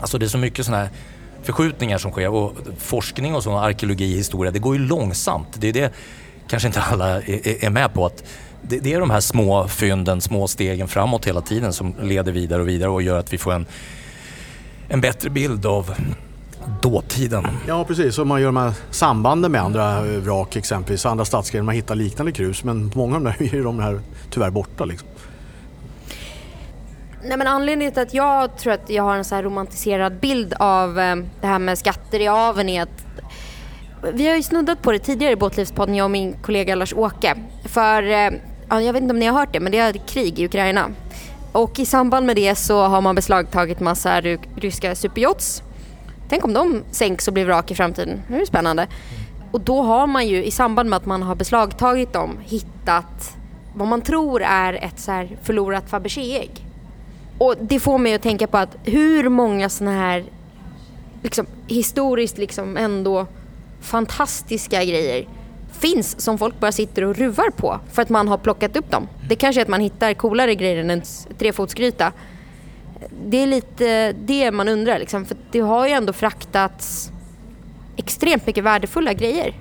Alltså 0.00 0.18
det 0.18 0.26
är 0.26 0.28
så 0.28 0.38
mycket 0.38 0.66
sådana 0.66 0.82
här 0.82 0.90
förskjutningar 1.42 1.98
som 1.98 2.10
sker 2.10 2.28
och 2.28 2.52
forskning 2.78 3.34
och 3.34 3.42
sån 3.42 3.58
arkeologi, 3.58 4.16
historia, 4.16 4.50
det 4.50 4.58
går 4.58 4.76
ju 4.76 4.82
långsamt. 4.82 5.48
Det 5.54 5.68
är 5.68 5.72
det 5.72 5.92
kanske 6.48 6.68
inte 6.68 6.80
alla 6.80 7.22
är, 7.22 7.64
är 7.64 7.70
med 7.70 7.94
på. 7.94 8.06
att 8.06 8.24
det, 8.62 8.78
det, 8.78 8.92
är 8.92 9.00
de 9.00 9.10
här 9.10 9.20
små 9.20 9.68
fynden, 9.68 10.20
små 10.20 10.48
stegen 10.48 10.88
framåt 10.88 11.26
hela 11.26 11.40
tiden 11.40 11.72
som 11.72 11.94
leder 12.02 12.32
vidare 12.32 12.62
och 12.62 12.68
vidare 12.68 12.90
och 12.90 13.02
gör 13.02 13.18
att 13.18 13.32
vi 13.32 13.38
får 13.38 13.52
en, 13.52 13.66
en 14.88 15.00
bättre 15.00 15.30
bild 15.30 15.66
av 15.66 15.94
dåtiden. 16.82 17.46
Ja 17.66 17.84
precis, 17.84 18.18
och 18.18 18.26
man 18.26 18.40
gör 18.40 18.48
de 18.48 18.56
här 18.56 18.72
sambanden 18.90 19.52
med 19.52 19.62
andra 19.62 20.02
vrak 20.02 20.56
exempelvis, 20.56 21.06
andra 21.06 21.24
stadsgrenar, 21.24 21.64
man 21.64 21.74
hittar 21.74 21.94
liknande 21.94 22.32
krus 22.32 22.64
men 22.64 22.92
många 22.94 23.16
av 23.16 23.22
de 23.22 23.30
där 23.30 23.54
är 23.58 23.62
de 23.62 23.78
här 23.78 24.00
tyvärr 24.30 24.50
borta. 24.50 24.84
Liksom. 24.84 25.08
Nej, 27.24 27.38
men 27.38 27.46
anledningen 27.46 27.92
till 27.92 28.02
att 28.02 28.14
jag 28.14 28.56
tror 28.56 28.72
att 28.72 28.90
jag 28.90 29.02
har 29.02 29.16
en 29.16 29.24
så 29.24 29.34
här 29.34 29.42
romantiserad 29.42 30.20
bild 30.20 30.54
av 30.58 30.98
eh, 30.98 31.16
det 31.40 31.46
här 31.46 31.58
med 31.58 31.78
skatter 31.78 32.20
i 32.20 32.28
aveln 32.28 32.68
är 32.68 32.82
att 32.82 33.04
vi 34.12 34.28
har 34.28 34.36
ju 34.36 34.42
snuddat 34.42 34.82
på 34.82 34.92
det 34.92 34.98
tidigare 34.98 35.32
i 35.32 35.36
Båtlivspodden, 35.36 35.94
jag 35.94 36.04
och 36.04 36.10
min 36.10 36.36
kollega 36.42 36.74
Lars-Åke. 36.74 37.34
För, 37.64 38.02
eh, 38.02 38.30
jag 38.68 38.92
vet 38.92 39.02
inte 39.02 39.12
om 39.12 39.18
ni 39.18 39.26
har 39.26 39.38
hört 39.38 39.52
det, 39.52 39.60
men 39.60 39.72
det 39.72 39.78
är 39.78 39.92
krig 39.92 40.38
i 40.38 40.44
Ukraina. 40.44 40.90
Och 41.52 41.78
i 41.78 41.86
samband 41.86 42.26
med 42.26 42.36
det 42.36 42.54
så 42.54 42.82
har 42.82 43.00
man 43.00 43.14
beslagtagit 43.14 43.80
massa 43.80 44.20
ryska 44.56 44.94
superyachts 44.94 45.62
Tänk 46.28 46.44
om 46.44 46.52
de 46.52 46.82
sänks 46.90 47.28
och 47.28 47.34
blir 47.34 47.44
vrak 47.44 47.70
i 47.70 47.74
framtiden. 47.74 48.22
Det 48.28 48.40
är 48.40 48.44
spännande. 48.44 48.86
Och 49.50 49.60
då 49.60 49.82
har 49.82 50.06
man 50.06 50.28
ju 50.28 50.44
i 50.44 50.50
samband 50.50 50.90
med 50.90 50.96
att 50.96 51.06
man 51.06 51.22
har 51.22 51.34
beslagtagit 51.34 52.12
dem 52.12 52.38
hittat 52.42 53.36
vad 53.74 53.88
man 53.88 54.02
tror 54.02 54.42
är 54.42 54.72
ett 54.72 54.98
så 54.98 55.12
här 55.12 55.36
förlorat 55.42 55.90
Fabergé-ägg. 55.90 56.50
Och 57.38 57.54
det 57.60 57.80
får 57.80 57.98
mig 57.98 58.14
att 58.14 58.22
tänka 58.22 58.46
på 58.46 58.58
att 58.58 58.76
hur 58.84 59.28
många 59.28 59.68
sådana 59.68 59.96
här 59.96 60.24
liksom, 61.22 61.46
historiskt 61.66 62.38
liksom 62.38 62.76
ändå 62.76 63.26
fantastiska 63.80 64.84
grejer 64.84 65.28
finns 65.72 66.20
som 66.20 66.38
folk 66.38 66.60
bara 66.60 66.72
sitter 66.72 67.04
och 67.04 67.16
ruvar 67.16 67.50
på 67.50 67.80
för 67.92 68.02
att 68.02 68.08
man 68.08 68.28
har 68.28 68.38
plockat 68.38 68.76
upp 68.76 68.90
dem. 68.90 69.08
Det 69.28 69.36
kanske 69.36 69.60
är 69.60 69.62
att 69.62 69.68
man 69.68 69.80
hittar 69.80 70.14
coolare 70.14 70.54
grejer 70.54 70.76
än 70.76 70.90
en 70.90 71.02
trefotsgryta 71.38 72.12
det 73.28 73.36
är 73.42 73.46
lite 73.46 74.12
det 74.12 74.50
man 74.50 74.68
undrar 74.68 74.98
liksom, 74.98 75.24
för 75.24 75.36
det 75.50 75.60
har 75.60 75.86
ju 75.86 75.92
ändå 75.92 76.12
fraktats 76.12 77.10
extremt 77.96 78.46
mycket 78.46 78.64
värdefulla 78.64 79.12
grejer. 79.12 79.54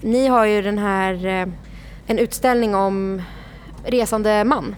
Ni 0.00 0.26
har 0.26 0.44
ju 0.44 0.62
den 0.62 0.78
här, 0.78 1.26
eh, 1.26 1.48
en 2.06 2.18
utställning 2.18 2.74
om 2.74 3.22
resande 3.84 4.44
man. 4.44 4.76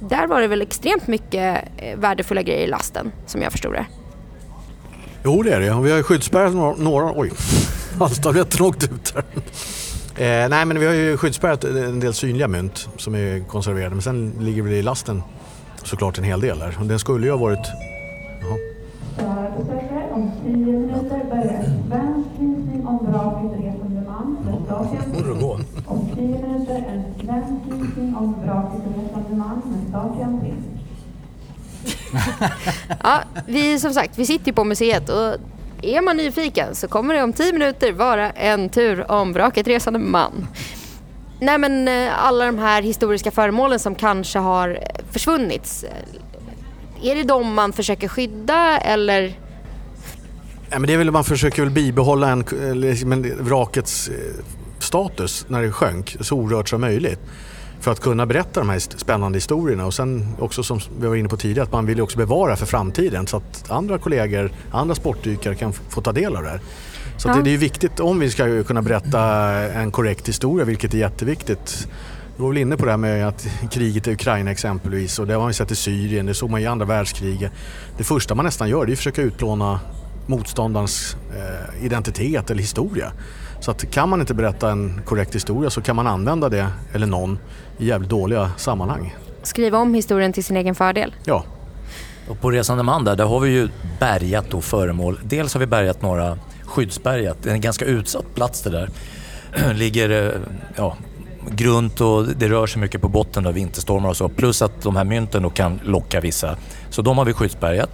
Där 0.00 0.26
var 0.26 0.40
det 0.40 0.46
väl 0.46 0.62
extremt 0.62 1.06
mycket 1.06 1.68
eh, 1.76 1.98
värdefulla 1.98 2.42
grejer 2.42 2.64
i 2.64 2.66
lasten 2.66 3.12
som 3.26 3.42
jag 3.42 3.52
förstod 3.52 3.72
det. 3.72 3.86
Jo 5.24 5.42
det 5.42 5.52
är 5.52 5.60
det. 5.60 5.80
Vi 5.80 5.90
har 5.90 5.96
ju 5.96 6.02
skyddsspärrat 6.02 6.54
några, 6.54 6.76
några 6.76 7.12
oj, 7.16 7.30
halstabletten 7.98 8.66
åkte 8.66 8.86
ut 8.86 9.14
här. 9.14 9.24
Eh, 10.16 10.48
nej 10.48 10.64
men 10.64 10.80
vi 10.80 10.86
har 10.86 10.94
ju 10.94 11.16
skyddsspärrat 11.16 11.64
en 11.64 12.00
del 12.00 12.14
synliga 12.14 12.48
mynt 12.48 12.88
som 12.96 13.14
är 13.14 13.40
konserverade 13.48 13.94
men 13.94 14.02
sen 14.02 14.32
ligger 14.40 14.62
väl 14.62 14.72
i 14.72 14.82
lasten 14.82 15.22
såklart 15.84 16.18
en 16.18 16.24
hel 16.24 16.40
del 16.40 16.58
där. 16.58 16.78
Den 16.84 16.98
skulle 16.98 17.26
ju 17.26 17.32
ha 17.32 17.38
varit... 17.38 17.66
Jaha. 18.40 18.56
om 20.12 20.30
tio 20.44 20.56
minuter 20.56 21.24
börjar 21.30 21.62
svensk 21.88 22.28
visning 22.38 22.86
om 22.86 23.06
vraket 23.06 23.60
resande 23.60 24.02
man 24.06 24.38
med 24.44 24.64
statliga 24.66 25.02
Om 25.86 26.08
tio 26.14 26.48
minuter 26.48 26.84
en 26.88 27.04
svensk 27.24 27.64
visning 27.66 28.16
om 28.16 28.34
vraket 28.42 28.80
resande 28.96 29.36
man 29.36 29.62
med 29.66 29.88
statliga 29.88 30.28
ja, 33.02 33.22
vi 33.46 33.78
som 33.78 33.94
sagt, 33.94 34.18
vi 34.18 34.26
sitter 34.26 34.46
ju 34.46 34.52
på 34.52 34.64
museet 34.64 35.08
och 35.08 35.36
är 35.82 36.02
man 36.02 36.16
nyfiken 36.16 36.74
så 36.74 36.88
kommer 36.88 37.14
det 37.14 37.22
om 37.22 37.32
tio 37.32 37.52
minuter 37.52 37.92
vara 37.92 38.30
en 38.30 38.68
tur 38.68 39.10
om 39.10 39.32
vraket 39.32 39.66
resande 39.66 39.98
man. 39.98 40.46
Nej 41.40 41.58
men 41.58 41.88
eh, 41.88 42.24
alla 42.24 42.46
de 42.46 42.58
här 42.58 42.82
historiska 42.82 43.30
föremålen 43.30 43.78
som 43.78 43.94
kanske 43.94 44.38
har 44.38 44.68
eh, 44.68 45.04
försvunnit. 45.10 45.84
Eh, 45.88 47.10
är 47.10 47.14
det 47.14 47.22
de 47.22 47.54
man 47.54 47.72
försöker 47.72 48.08
skydda 48.08 48.78
eller? 48.78 49.22
Ja, 50.70 50.78
men 50.78 50.82
det 50.82 50.92
är 50.92 50.98
väl 50.98 51.10
man 51.10 51.24
försöker 51.24 51.62
väl 51.62 51.70
bibehålla 51.70 52.28
en, 52.28 52.44
liksom 52.80 53.32
vrakets 53.40 54.10
status 54.78 55.46
när 55.48 55.62
det 55.62 55.72
sjönk 55.72 56.16
så 56.20 56.36
orört 56.36 56.68
som 56.68 56.80
möjligt 56.80 57.20
för 57.80 57.90
att 57.90 58.00
kunna 58.00 58.26
berätta 58.26 58.60
de 58.60 58.68
här 58.68 58.78
spännande 58.78 59.36
historierna 59.36 59.86
och 59.86 59.94
sen 59.94 60.36
också 60.38 60.62
som 60.62 60.80
vi 61.00 61.06
var 61.06 61.16
inne 61.16 61.28
på 61.28 61.36
tidigare 61.36 61.62
att 61.64 61.72
man 61.72 61.86
vill 61.86 62.00
också 62.00 62.18
bevara 62.18 62.56
för 62.56 62.66
framtiden 62.66 63.26
så 63.26 63.36
att 63.36 63.70
andra 63.70 63.98
kollegor, 63.98 64.50
andra 64.70 64.94
sportdykare 64.94 65.54
kan 65.54 65.72
få 65.72 66.00
ta 66.00 66.12
del 66.12 66.36
av 66.36 66.42
det 66.42 66.48
här. 66.48 66.60
Så 67.20 67.28
ja. 67.28 67.34
det, 67.34 67.42
det, 67.42 67.54
är 67.54 67.58
viktigt 67.58 68.00
om 68.00 68.18
vi 68.18 68.30
ska 68.30 68.64
kunna 68.64 68.82
berätta 68.82 69.20
en 69.72 69.90
korrekt 69.90 70.28
historia 70.28 70.64
vilket 70.64 70.94
är 70.94 70.98
jätteviktigt. 70.98 71.88
Du 72.36 72.42
var 72.42 72.48
väl 72.48 72.58
inne 72.58 72.76
på 72.76 72.84
det 72.84 72.90
här 72.90 72.98
med 72.98 73.28
att 73.28 73.46
kriget 73.70 74.08
i 74.08 74.12
Ukraina 74.12 74.50
exempelvis 74.50 75.18
och 75.18 75.26
det 75.26 75.32
har 75.32 75.40
man 75.40 75.48
ju 75.48 75.54
sett 75.54 75.70
i 75.70 75.76
Syrien, 75.76 76.26
det 76.26 76.34
såg 76.34 76.50
man 76.50 76.60
i 76.60 76.66
andra 76.66 76.86
världskriget. 76.86 77.52
Det 77.96 78.04
första 78.04 78.34
man 78.34 78.44
nästan 78.44 78.68
gör 78.68 78.86
det 78.86 78.90
är 78.90 78.92
att 78.92 78.98
försöka 78.98 79.22
utplåna 79.22 79.80
motståndarens 80.26 81.16
eh, 81.36 81.84
identitet 81.84 82.50
eller 82.50 82.60
historia. 82.60 83.12
Så 83.60 83.70
att 83.70 83.90
kan 83.90 84.08
man 84.08 84.20
inte 84.20 84.34
berätta 84.34 84.70
en 84.70 85.00
korrekt 85.04 85.34
historia 85.34 85.70
så 85.70 85.80
kan 85.82 85.96
man 85.96 86.06
använda 86.06 86.48
det, 86.48 86.66
eller 86.92 87.06
någon, 87.06 87.38
i 87.78 87.86
jävligt 87.86 88.10
dåliga 88.10 88.50
sammanhang. 88.56 89.16
Skriva 89.42 89.78
om 89.78 89.94
historien 89.94 90.32
till 90.32 90.44
sin 90.44 90.56
egen 90.56 90.74
fördel? 90.74 91.14
Ja. 91.24 91.44
Och 92.28 92.40
på 92.40 92.50
Resande 92.50 92.82
man 92.82 93.04
där, 93.04 93.16
där 93.16 93.24
har 93.24 93.40
vi 93.40 93.50
ju 93.50 93.68
bärgat 93.98 94.50
då 94.50 94.60
föremål. 94.60 95.20
Dels 95.22 95.54
har 95.54 95.60
vi 95.60 95.66
bärgat 95.66 96.02
några 96.02 96.38
skyddsbergat, 96.70 97.36
det 97.42 97.50
är 97.50 97.54
en 97.54 97.60
ganska 97.60 97.84
utsatt 97.84 98.34
plats 98.34 98.62
det 98.62 98.70
där. 98.70 98.90
Ligger 99.74 100.10
eh, 100.10 100.40
ja, 100.76 100.96
grunt 101.50 102.00
och 102.00 102.26
det 102.26 102.48
rör 102.48 102.66
sig 102.66 102.80
mycket 102.80 103.00
på 103.00 103.08
botten 103.08 103.46
av 103.46 103.54
vinterstormar 103.54 104.08
och 104.08 104.16
så. 104.16 104.28
Plus 104.28 104.62
att 104.62 104.82
de 104.82 104.96
här 104.96 105.04
mynten 105.04 105.42
då 105.42 105.50
kan 105.50 105.80
locka 105.84 106.20
vissa. 106.20 106.56
Så 106.90 107.02
de 107.02 107.18
har 107.18 107.24
vi 107.24 107.32
skyddsbergat. 107.32 107.90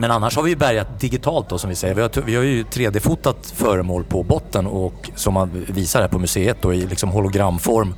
Men 0.00 0.10
annars 0.10 0.36
har 0.36 0.42
vi 0.42 0.56
bärgat 0.56 1.00
digitalt 1.00 1.48
då 1.48 1.58
som 1.58 1.70
vi 1.70 1.76
säger. 1.76 1.94
Vi 1.94 2.02
har, 2.02 2.22
vi 2.26 2.36
har 2.36 2.42
ju 2.42 2.62
3D-fotat 2.62 3.52
föremål 3.54 4.04
på 4.04 4.22
botten 4.22 4.66
och 4.66 5.10
som 5.14 5.34
man 5.34 5.66
visar 5.68 6.00
här 6.00 6.08
på 6.08 6.18
museet 6.18 6.56
då 6.62 6.74
i 6.74 6.86
liksom 6.86 7.10
hologramform 7.10 7.94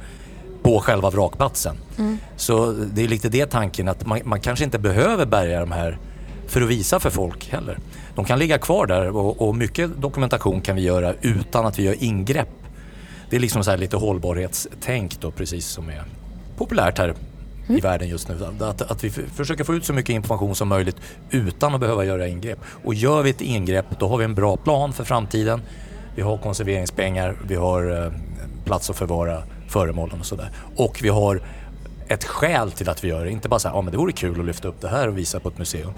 på 0.62 0.80
själva 0.80 1.10
vrakplatsen. 1.10 1.76
Mm. 1.98 2.18
Så 2.36 2.72
det 2.72 3.04
är 3.04 3.08
lite 3.08 3.28
det 3.28 3.46
tanken 3.46 3.88
att 3.88 4.06
man, 4.06 4.20
man, 4.24 4.40
kanske 4.40 4.64
inte 4.64 4.78
behöver 4.78 5.26
bärga 5.26 5.60
de 5.60 5.72
här 5.72 5.98
för 6.46 6.60
att 6.60 6.68
visa 6.68 7.00
för 7.00 7.10
folk 7.10 7.50
heller. 7.50 7.78
De 8.14 8.24
kan 8.24 8.38
ligga 8.38 8.58
kvar 8.58 8.86
där 8.86 9.16
och, 9.16 9.48
och 9.48 9.54
mycket 9.54 9.90
dokumentation 10.02 10.60
kan 10.60 10.76
vi 10.76 10.82
göra 10.82 11.14
utan 11.20 11.66
att 11.66 11.78
vi 11.78 11.82
gör 11.82 12.02
ingrepp. 12.02 12.48
Det 13.30 13.36
är 13.36 13.40
liksom 13.40 13.64
så 13.64 13.76
lite 13.76 13.96
hållbarhetstänk 13.96 15.20
då 15.20 15.30
precis 15.30 15.66
som 15.66 15.88
är 15.88 16.04
populärt 16.56 16.98
här 16.98 17.14
mm. 17.64 17.78
i 17.78 17.80
världen 17.80 18.08
just 18.08 18.28
nu. 18.28 18.38
Att, 18.60 18.82
att 18.82 19.04
vi 19.04 19.10
försöker 19.10 19.64
få 19.64 19.74
ut 19.74 19.84
så 19.84 19.92
mycket 19.92 20.10
information 20.10 20.54
som 20.54 20.68
möjligt 20.68 20.96
utan 21.30 21.74
att 21.74 21.80
behöva 21.80 22.04
göra 22.04 22.28
ingrepp. 22.28 22.58
Och 22.84 22.94
gör 22.94 23.22
vi 23.22 23.30
ett 23.30 23.40
ingrepp 23.40 23.86
då 23.98 24.08
har 24.08 24.18
vi 24.18 24.24
en 24.24 24.34
bra 24.34 24.56
plan 24.56 24.92
för 24.92 25.04
framtiden. 25.04 25.62
Vi 26.14 26.22
har 26.22 26.38
konserveringspengar, 26.38 27.36
vi 27.48 27.54
har 27.54 28.04
eh, 28.04 28.12
plats 28.64 28.90
att 28.90 28.96
förvara 28.96 29.42
föremålen 29.68 30.20
och 30.20 30.26
sådär. 30.26 30.50
Och 30.76 30.98
vi 31.02 31.08
har 31.08 31.42
ett 32.08 32.24
skäl 32.24 32.72
till 32.72 32.88
att 32.88 33.04
vi 33.04 33.08
gör 33.08 33.24
det. 33.24 33.30
Inte 33.30 33.48
bara 33.48 33.60
så 33.60 33.68
här, 33.68 33.76
ja 33.76 33.82
men 33.82 33.92
det 33.92 33.98
vore 33.98 34.12
kul 34.12 34.40
att 34.40 34.46
lyfta 34.46 34.68
upp 34.68 34.80
det 34.80 34.88
här 34.88 35.08
och 35.08 35.18
visa 35.18 35.40
på 35.40 35.48
ett 35.48 35.58
museum. 35.58 35.92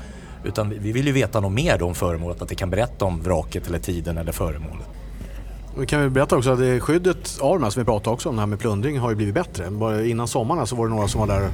Utan 0.44 0.70
vi 0.78 0.92
vill 0.92 1.06
ju 1.06 1.12
veta 1.12 1.40
något 1.40 1.52
mer 1.52 1.82
om 1.82 1.94
föremålet, 1.94 2.42
att 2.42 2.48
det 2.48 2.54
kan 2.54 2.70
berätta 2.70 3.04
om 3.04 3.22
vraket 3.22 3.66
eller 3.66 3.78
tiden 3.78 4.18
eller 4.18 4.32
föremålet. 4.32 4.86
Vi 5.78 5.86
kan 5.86 6.02
ju 6.02 6.10
berätta 6.10 6.36
också 6.36 6.50
att 6.50 6.82
skyddet 6.82 7.38
av 7.40 7.54
de 7.54 7.62
här 7.62 7.70
som 7.70 7.80
vi 7.80 7.84
pratade 7.84 8.14
också 8.14 8.28
om, 8.28 8.34
det 8.34 8.42
här 8.42 8.46
med 8.46 8.58
plundring, 8.58 8.98
har 8.98 9.10
ju 9.10 9.16
blivit 9.16 9.34
bättre. 9.34 9.70
Bara 9.70 10.04
innan 10.04 10.28
sommaren 10.28 10.66
så 10.66 10.76
var 10.76 10.86
det 10.86 10.94
några 10.94 11.08
som 11.08 11.20
var 11.20 11.26
där 11.26 11.50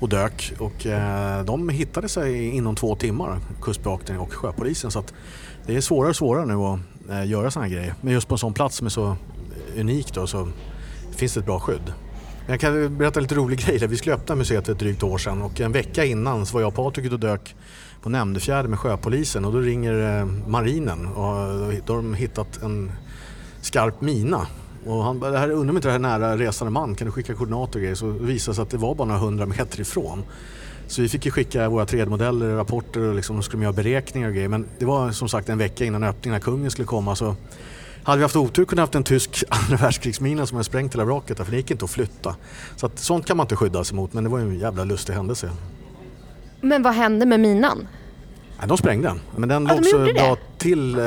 och 0.00 0.08
dök 0.08 0.52
och 0.58 0.86
eh, 0.86 1.44
de 1.44 1.68
hittade 1.68 2.08
sig 2.08 2.48
inom 2.48 2.76
två 2.76 2.96
timmar, 2.96 3.38
Kustbevakningen 3.60 4.22
och 4.22 4.32
sjöpolisen. 4.32 4.90
Så 4.90 4.98
att 4.98 5.14
det 5.66 5.76
är 5.76 5.80
svårare 5.80 6.10
och 6.10 6.16
svårare 6.16 6.46
nu 6.46 6.54
att 6.54 6.78
eh, 7.10 7.30
göra 7.30 7.50
sådana 7.50 7.68
här 7.68 7.74
grejer. 7.74 7.94
Men 8.00 8.12
just 8.12 8.28
på 8.28 8.34
en 8.34 8.38
sån 8.38 8.54
plats 8.54 8.76
som 8.76 8.86
är 8.86 8.90
så 8.90 9.16
unik 9.76 10.14
då, 10.14 10.26
så 10.26 10.48
finns 11.16 11.34
det 11.34 11.40
ett 11.40 11.46
bra 11.46 11.60
skydd. 11.60 11.92
Jag 12.46 12.60
kan 12.60 12.98
berätta 12.98 13.20
en 13.20 13.22
lite 13.22 13.34
rolig 13.34 13.58
grej. 13.66 13.86
Vi 13.86 13.96
skulle 13.96 14.14
öppna 14.14 14.34
museet 14.34 14.66
för 14.66 14.72
ett 14.72 14.78
drygt 14.78 15.02
år 15.02 15.18
sedan 15.18 15.42
och 15.42 15.60
en 15.60 15.72
vecka 15.72 16.04
innan 16.04 16.46
så 16.46 16.54
var 16.54 16.60
jag 16.60 16.68
och 16.68 16.74
Patrik 16.74 17.06
ute 17.06 17.14
och 17.14 17.20
dök 17.20 17.54
på 18.02 18.08
Nämndefjärden 18.08 18.70
med 18.70 18.80
sjöpolisen 18.80 19.44
och 19.44 19.52
då 19.52 19.58
ringer 19.58 20.18
eh, 20.20 20.26
marinen 20.26 21.06
och 21.06 21.72
eh, 21.72 21.78
då 21.86 21.92
har 21.92 21.96
de 21.96 22.14
hittat 22.14 22.62
en 22.62 22.92
skarp 23.60 24.00
mina. 24.00 24.46
Och 24.86 25.04
han 25.04 25.20
det 25.20 25.38
här, 25.38 25.50
undrar 25.50 25.70
om 25.70 25.76
inte 25.76 25.88
det 25.88 25.92
här 25.92 25.98
är 25.98 26.18
nära 26.18 26.36
resande 26.36 26.70
man, 26.70 26.94
kan 26.94 27.06
du 27.06 27.12
skicka 27.12 27.34
koordinater 27.34 27.78
och 27.78 27.80
grejer? 27.80 27.94
Så 27.94 28.06
visade 28.06 28.52
det 28.52 28.54
sig 28.54 28.62
att 28.62 28.70
det 28.70 28.76
var 28.76 28.94
bara 28.94 29.08
några 29.08 29.20
hundra 29.20 29.46
meter 29.46 29.80
ifrån. 29.80 30.22
Så 30.86 31.02
vi 31.02 31.08
fick 31.08 31.24
ju 31.24 31.30
skicka 31.30 31.68
våra 31.68 31.84
3D-modeller, 31.84 32.56
rapporter 32.56 33.00
och 33.00 33.14
liksom 33.14 33.42
skulle 33.42 33.62
göra 33.62 33.72
beräkningar 33.72 34.28
och 34.28 34.34
grejer. 34.34 34.48
Men 34.48 34.66
det 34.78 34.84
var 34.84 35.10
som 35.10 35.28
sagt 35.28 35.48
en 35.48 35.58
vecka 35.58 35.84
innan 35.84 36.04
öppningen 36.04 36.32
när 36.32 36.40
kungen 36.40 36.70
skulle 36.70 36.86
komma. 36.86 37.16
Så 37.16 37.36
hade 38.02 38.18
vi 38.18 38.22
haft 38.22 38.36
otur 38.36 38.64
kunde 38.64 38.80
vi 38.80 38.82
haft 38.82 38.94
en 38.94 39.04
tysk 39.04 39.44
andra 39.48 39.76
världskrigsmina 39.76 40.46
som 40.46 40.56
hade 40.56 40.64
sprängt 40.64 40.94
hela 40.94 41.04
vraket 41.04 41.36
för 41.36 41.50
det 41.50 41.56
gick 41.56 41.70
inte 41.70 41.84
att 41.84 41.90
flytta. 41.90 42.36
Så 42.76 42.86
att, 42.86 42.98
sånt 42.98 43.26
kan 43.26 43.36
man 43.36 43.44
inte 43.44 43.56
skydda 43.56 43.84
sig 43.84 43.96
mot 43.96 44.12
men 44.12 44.24
det 44.24 44.30
var 44.30 44.38
ju 44.38 44.44
en 44.44 44.58
jävla 44.58 44.84
lustig 44.84 45.12
händelse. 45.12 45.50
Men 46.62 46.82
vad 46.82 46.94
hände 46.94 47.26
med 47.26 47.40
minan? 47.40 47.88
Ja, 48.60 48.66
de 48.66 48.78
sprängde 48.78 49.08
den. 49.08 49.20
Men 49.36 49.48
den 49.48 49.66
ja, 49.66 49.74
låg 49.74 49.84
så 49.86 49.98
bra 49.98 50.36
till 50.58 50.98
eh, 50.98 51.02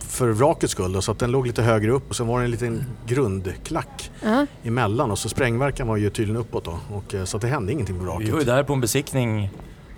för 0.00 0.28
vrakets 0.28 0.72
skull. 0.72 1.02
Så 1.02 1.12
att 1.12 1.18
den 1.18 1.30
låg 1.30 1.46
lite 1.46 1.62
högre 1.62 1.90
upp 1.90 2.10
och 2.10 2.16
sen 2.16 2.26
var 2.26 2.38
det 2.38 2.44
en 2.44 2.50
liten 2.50 2.84
grundklack 3.06 4.10
uh 4.24 4.28
-huh. 4.28 4.46
emellan. 4.64 5.10
Och 5.10 5.18
så 5.18 5.28
sprängverkan 5.28 5.88
var 5.88 5.96
ju 5.96 6.10
tydligen 6.10 6.40
uppåt 6.40 6.64
då. 6.64 6.78
Och, 6.92 7.14
eh, 7.14 7.24
så 7.24 7.36
att 7.36 7.40
det 7.40 7.48
hände 7.48 7.72
ingenting 7.72 7.98
på 7.98 8.04
vraket. 8.04 8.28
Vi 8.28 8.30
var 8.30 8.38
ju 8.38 8.44
där 8.44 8.62
på 8.62 8.72
en 8.72 8.80
besiktning 8.80 9.50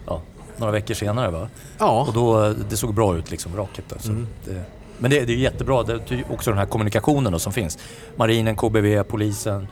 ja, 0.07 0.22
några 0.57 0.72
veckor 0.72 0.94
senare 0.94 1.30
va? 1.30 1.48
Ja. 1.78 2.05
Och 2.09 2.14
då, 2.14 2.44
eh, 2.44 2.50
det 2.70 2.76
såg 2.76 2.94
bra 2.94 3.16
ut 3.16 3.30
liksom, 3.30 3.53
vraket. 3.53 3.88
Där, 3.88 4.11
mm. 4.11 4.26
det, 4.44 4.62
men 4.98 5.11
det, 5.11 5.24
det 5.24 5.32
är 5.32 5.36
jättebra, 5.36 5.82
det 5.82 5.92
är 5.92 6.24
också 6.30 6.50
den 6.50 6.59
här 6.59 6.66
kommunikationen 6.66 7.40
som 7.40 7.53
finns. 7.53 7.78
Marinen, 8.16 8.57
KBV, 8.57 9.03
polisen, 9.03 9.68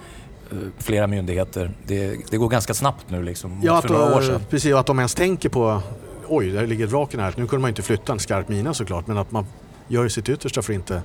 flera 0.78 1.06
myndigheter. 1.06 1.70
Det, 1.86 2.16
det, 2.30 2.36
går 2.36 2.48
ganska 2.48 2.74
snabbt 2.74 3.10
nu 3.10 3.22
liksom, 3.22 3.60
ja, 3.62 3.82
för 3.82 3.88
några 3.88 4.16
år 4.16 4.22
sedan. 4.22 4.40
Precis, 4.50 4.74
att 4.74 4.86
de 4.86 4.98
ens 4.98 5.14
tänker 5.14 5.48
på 5.48 5.82
oj, 6.28 6.50
där 6.50 6.66
ligger 6.66 6.86
vraken 6.86 7.20
här. 7.20 7.34
Nu 7.36 7.46
kunde 7.46 7.60
man 7.60 7.68
inte 7.68 7.82
flytta 7.82 8.12
en 8.12 8.18
skarp 8.18 8.48
mina 8.48 8.74
såklart, 8.74 9.06
men 9.06 9.18
att 9.18 9.32
man 9.32 9.46
gör 9.88 10.08
sitt 10.08 10.28
yttersta 10.28 10.62
för 10.62 10.72
inte 10.72 11.02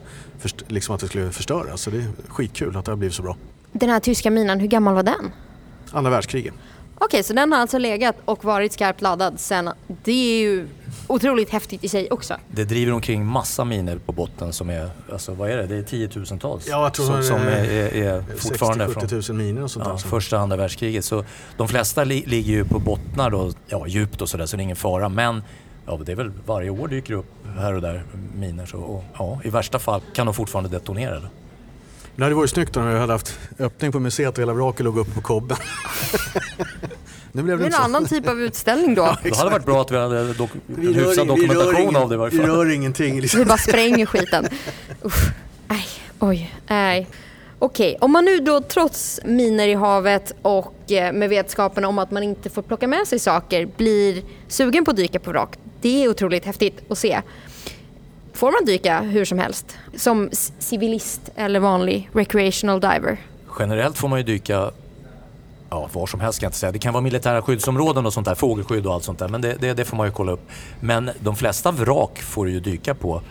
liksom 0.68 0.96
att 0.96 1.02
det 1.02 1.08
skulle 1.08 1.32
förstöras. 1.32 1.82
Så 1.82 1.90
det 1.90 1.98
är 1.98 2.08
skitkul 2.28 2.78
att 2.78 2.86
det 2.86 2.92
har 2.92 2.98
blivit 2.98 3.16
så 3.16 3.24
bra. 3.24 3.38
Den 3.72 3.90
här 3.90 4.00
tyska 4.00 4.32
minan, 4.32 4.60
hur 4.60 4.68
gammal 4.68 4.96
var 4.96 5.04
den? 5.04 5.32
Andra 5.92 6.12
världskriget. 6.12 6.54
Okej, 6.98 7.24
så 7.24 7.34
den 7.34 7.52
har 7.52 7.60
alltså 7.60 7.78
legat 7.78 8.16
och 8.26 8.44
varit 8.44 8.74
skarpt 8.74 9.02
laddad 9.02 9.40
sen. 9.40 9.70
Det 9.88 10.12
är 10.12 10.40
ju 10.40 10.68
otroligt 11.08 11.50
häftigt 11.50 11.84
i 11.84 11.90
sig 11.90 12.12
också. 12.12 12.38
Det 12.48 12.64
driver 12.64 12.94
omkring 12.94 13.26
massa 13.26 13.66
miner 13.66 13.98
på 13.98 14.12
botten 14.12 14.54
som 14.54 14.70
är, 14.70 14.90
alltså 15.12 15.34
vad 15.34 15.50
är 15.50 15.58
det, 15.58 15.68
det 15.68 15.76
är 15.76 15.84
tiotusentals. 15.84 16.68
Ja, 16.68 16.84
jag 16.84 16.94
tror 16.94 17.06
som, 17.06 17.24
som 17.24 17.42
är, 17.42 17.72
är, 17.72 18.04
är 18.04 18.24
fortfarande 18.38 18.94
60 19.10 19.32
000 19.32 19.42
miner 19.42 19.64
och 19.64 19.72
sånt 19.72 19.86
ja, 19.86 19.92
där. 19.92 19.98
Första 19.98 20.36
och 20.36 20.42
andra 20.42 20.58
världskriget. 20.58 21.06
Så 21.06 21.24
de 21.58 21.68
flesta 21.68 22.04
li, 22.04 22.24
ligger 22.28 22.54
ju 22.54 22.66
på 22.66 22.80
bottnar 22.80 23.30
då, 23.30 23.52
ja 23.68 23.88
djupt 23.88 24.22
och 24.22 24.30
sådär 24.30 24.46
så 24.46 24.58
det 24.58 24.62
är 24.62 24.64
ingen 24.64 24.76
fara. 24.76 25.10
Men 25.10 25.44
ja, 25.86 26.00
det 26.06 26.12
är 26.12 26.16
väl 26.16 26.32
varje 26.46 26.70
år 26.70 26.88
dyker 26.88 27.14
upp 27.14 27.34
här 27.58 27.74
och 27.74 27.82
där 27.82 28.04
miner. 28.36 28.66
Så, 28.66 28.78
och, 28.78 29.04
ja, 29.18 29.40
I 29.44 29.50
värsta 29.50 29.80
fall 29.80 30.02
kan 30.14 30.26
de 30.26 30.36
fortfarande 30.36 30.70
detonera. 30.70 31.20
Det. 31.20 31.30
Det 32.16 32.24
hade 32.24 32.36
varit 32.36 32.50
snyggt 32.50 32.78
om 32.78 32.88
vi 32.88 33.00
hade 33.00 33.14
haft 33.14 33.40
öppning 33.60 33.92
på 33.92 34.00
museet 34.00 34.38
och 34.38 34.42
hela 34.42 34.54
vraket 34.54 34.84
låg 34.86 34.98
uppe 34.98 35.12
på 35.12 35.22
kobben. 35.22 35.58
nu 37.32 37.44
blev 37.44 37.58
det, 37.58 37.64
det 37.64 37.68
är 37.68 37.78
en 37.78 37.84
annan 37.84 38.06
typ 38.06 38.28
av 38.28 38.42
utställning 38.42 38.96
då. 38.96 39.02
Ja, 39.02 39.18
det 39.24 39.36
hade 39.38 39.50
varit 39.50 39.66
bra 39.66 39.82
att 39.82 39.92
vi 39.92 39.98
hade 39.98 40.34
dok 40.34 40.50
vi 40.66 40.94
hyfsad 40.94 41.28
dokumentation 41.28 41.82
ingen, 41.82 41.96
av 41.96 42.10
det 42.10 42.16
i 42.16 42.38
Vi 42.38 42.44
rör 42.44 42.72
ingenting. 42.72 43.22
Liksom. 43.22 43.40
Vi 43.40 43.46
bara 43.46 43.58
spränger 43.58 44.06
skiten. 44.06 44.48
Uff. 45.02 45.32
Nej, 45.68 45.86
oj, 46.20 46.56
nej. 46.68 47.08
Okej, 47.60 47.98
om 48.02 48.12
man 48.12 48.26
nu 48.26 48.40
då 48.40 48.62
trots 48.62 49.20
miner 49.24 49.68
i 49.68 49.74
havet 49.74 50.34
och 50.42 50.92
eh, 50.92 51.14
med 51.14 51.30
vetskapen 51.30 51.86
om 51.86 52.00
att 52.00 52.12
man 52.12 52.24
inte 52.24 52.50
får 52.50 52.62
plocka 52.62 52.88
med 52.88 53.08
sig 53.08 53.20
saker 53.20 53.66
blir 53.78 54.24
sugen 54.48 54.86
på 54.86 54.92
att 54.92 54.98
dyka 54.98 55.20
på 55.20 55.32
vrak. 55.32 55.58
Det 55.82 56.04
är 56.04 56.10
otroligt 56.10 56.46
häftigt 56.46 56.92
att 56.92 56.98
se. 56.98 57.22
Får 58.36 58.52
man 58.52 58.66
dyka 58.66 59.02
hur 59.02 59.26
som 59.26 59.40
helst? 59.40 59.78
Som 59.96 60.30
civilist 60.60 61.22
eller 61.36 61.60
vanlig 61.60 62.10
recreational 62.14 62.80
diver? 62.80 63.18
Generellt 63.60 63.98
får 63.98 64.08
man 64.08 64.20
ju 64.20 64.24
dyka 64.24 64.72
ja, 65.70 65.90
var 65.94 66.08
som 66.08 66.20
helst 66.20 66.40
kan 66.40 66.46
jag 66.46 66.50
inte 66.50 66.58
säga. 66.58 66.72
Det 66.72 66.80
kan 66.80 66.94
vara 66.94 67.04
militära 67.04 67.42
skyddsområden 67.42 68.06
och 68.06 68.14
sånt 68.14 68.28
där, 68.28 68.36
fågelskydd 68.36 68.86
och 68.86 68.94
allt 68.94 69.04
sånt 69.04 69.20
där. 69.20 69.28
Men 69.28 69.42
det, 69.42 69.56
det, 69.60 69.74
det 69.74 69.86
får 69.86 69.98
man 69.98 70.08
ju 70.08 70.14
kolla 70.14 70.32
upp. 70.32 70.50
Men 70.80 71.12
de 71.20 71.36
flesta 71.36 71.72
vrak 71.72 72.22
får 72.22 72.46
du 72.46 72.52
ju 72.52 72.60
dyka 72.60 72.94
på. 72.94 73.22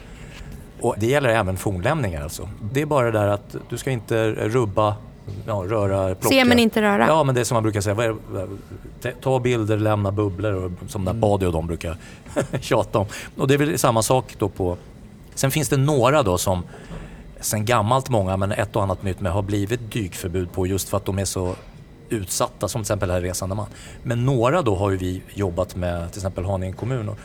Och 0.81 0.95
det 0.99 1.07
gäller 1.07 1.29
även 1.29 1.57
fornlämningar 1.57 2.23
alltså. 2.23 2.49
Det 2.73 2.83
är 2.83 2.87
bara 2.87 3.11
det 3.11 3.19
där 3.19 3.29
att 3.29 3.57
du 3.69 3.79
ska 3.79 3.91
inte 3.91 4.31
rubba, 4.31 4.97
ja, 5.47 5.65
röra, 5.67 6.15
plocka. 6.15 6.29
Se 6.29 6.45
men 6.45 6.59
inte 6.59 6.83
röra. 6.83 7.07
Ja, 7.07 7.25
men 7.25 7.35
det 7.35 7.41
är 7.41 7.45
som 7.45 7.55
man 7.55 7.63
brukar 7.63 7.81
säga. 7.81 8.17
Ta 9.23 9.41
bilder, 9.41 9.77
lämna 9.77 10.11
bubblor 10.13 10.55
och 10.55 10.91
som 10.91 11.05
där 11.05 11.13
Badi 11.13 11.47
och 11.47 11.53
de 11.53 11.67
brukar 11.67 11.97
tjata 12.61 12.99
om. 12.99 13.07
Och 13.37 13.49
det 13.49 13.55
är 13.55 13.59
väl 13.59 13.79
samma 13.79 14.03
sak 14.03 14.35
då 14.39 14.49
på... 14.49 14.77
Sen 15.35 15.51
finns 15.51 15.69
det 15.69 15.77
några 15.77 16.23
då 16.23 16.39
som 16.39 16.63
sen 17.41 17.65
gammalt 17.65 18.11
många, 18.11 18.37
men 18.37 18.53
ett 18.53 18.77
och 18.77 18.83
annat 18.83 19.03
nytt 19.03 19.21
med 19.21 19.33
har 19.33 19.43
blivit 19.43 19.93
dykförbud 19.93 20.53
på 20.53 20.67
just 20.67 20.89
för 20.89 20.97
att 20.97 21.05
de 21.05 21.19
är 21.19 21.25
så 21.25 21.55
utsatta, 22.09 22.69
som 22.69 22.81
till 22.81 22.85
exempel 22.85 23.11
här 23.11 23.21
Resande 23.21 23.55
man. 23.55 23.67
Men 24.03 24.25
några 24.25 24.63
då 24.63 24.77
har 24.77 24.91
ju 24.91 24.97
vi 24.97 25.23
jobbat 25.35 25.77
med, 25.77 26.11
till 26.13 26.19
exempel 26.19 26.45
Haninge 26.45 26.73
kommun 26.73 27.09
och, 27.09 27.19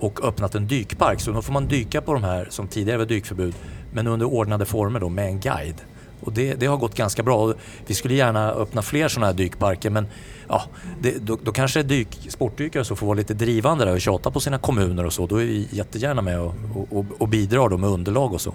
och 0.00 0.24
öppnat 0.24 0.54
en 0.54 0.66
dykpark. 0.66 1.20
Så 1.20 1.30
då 1.32 1.42
får 1.42 1.52
man 1.52 1.66
dyka 1.66 2.00
på 2.00 2.12
de 2.12 2.24
här 2.24 2.46
som 2.50 2.68
tidigare 2.68 2.98
var 2.98 3.04
dykförbud, 3.04 3.54
men 3.92 4.06
under 4.06 4.26
ordnade 4.26 4.64
former 4.64 5.00
då 5.00 5.08
med 5.08 5.26
en 5.26 5.40
guide. 5.40 5.80
Och 6.20 6.32
det, 6.32 6.54
det, 6.54 6.66
har 6.66 6.76
gått 6.76 6.94
ganska 6.94 7.22
bra. 7.22 7.54
Vi 7.86 7.94
skulle 7.94 8.14
gärna 8.14 8.50
öppna 8.50 8.82
fler 8.82 9.08
sådana 9.08 9.26
här 9.26 9.34
dykparker 9.34 9.90
men 9.90 10.06
ja, 10.48 10.62
det, 11.00 11.18
då, 11.18 11.38
då, 11.42 11.52
kanske 11.52 11.82
dyk, 11.82 12.26
sportdykare 12.28 12.84
så 12.84 12.96
får 12.96 13.06
vara 13.06 13.16
lite 13.16 13.34
drivande 13.34 13.84
där 13.84 13.92
och 13.92 14.00
tjata 14.00 14.30
på 14.30 14.40
sina 14.40 14.58
kommuner 14.58 15.06
och 15.06 15.12
så. 15.12 15.26
Då 15.26 15.36
är 15.36 15.44
vi 15.44 15.68
jättegärna 15.70 16.22
med 16.22 16.40
och, 16.40 16.54
och, 16.90 17.04
och 17.18 17.28
bidrar 17.28 17.68
då 17.68 17.76
med 17.76 17.90
underlag 17.90 18.32
och 18.32 18.40
så. 18.40 18.54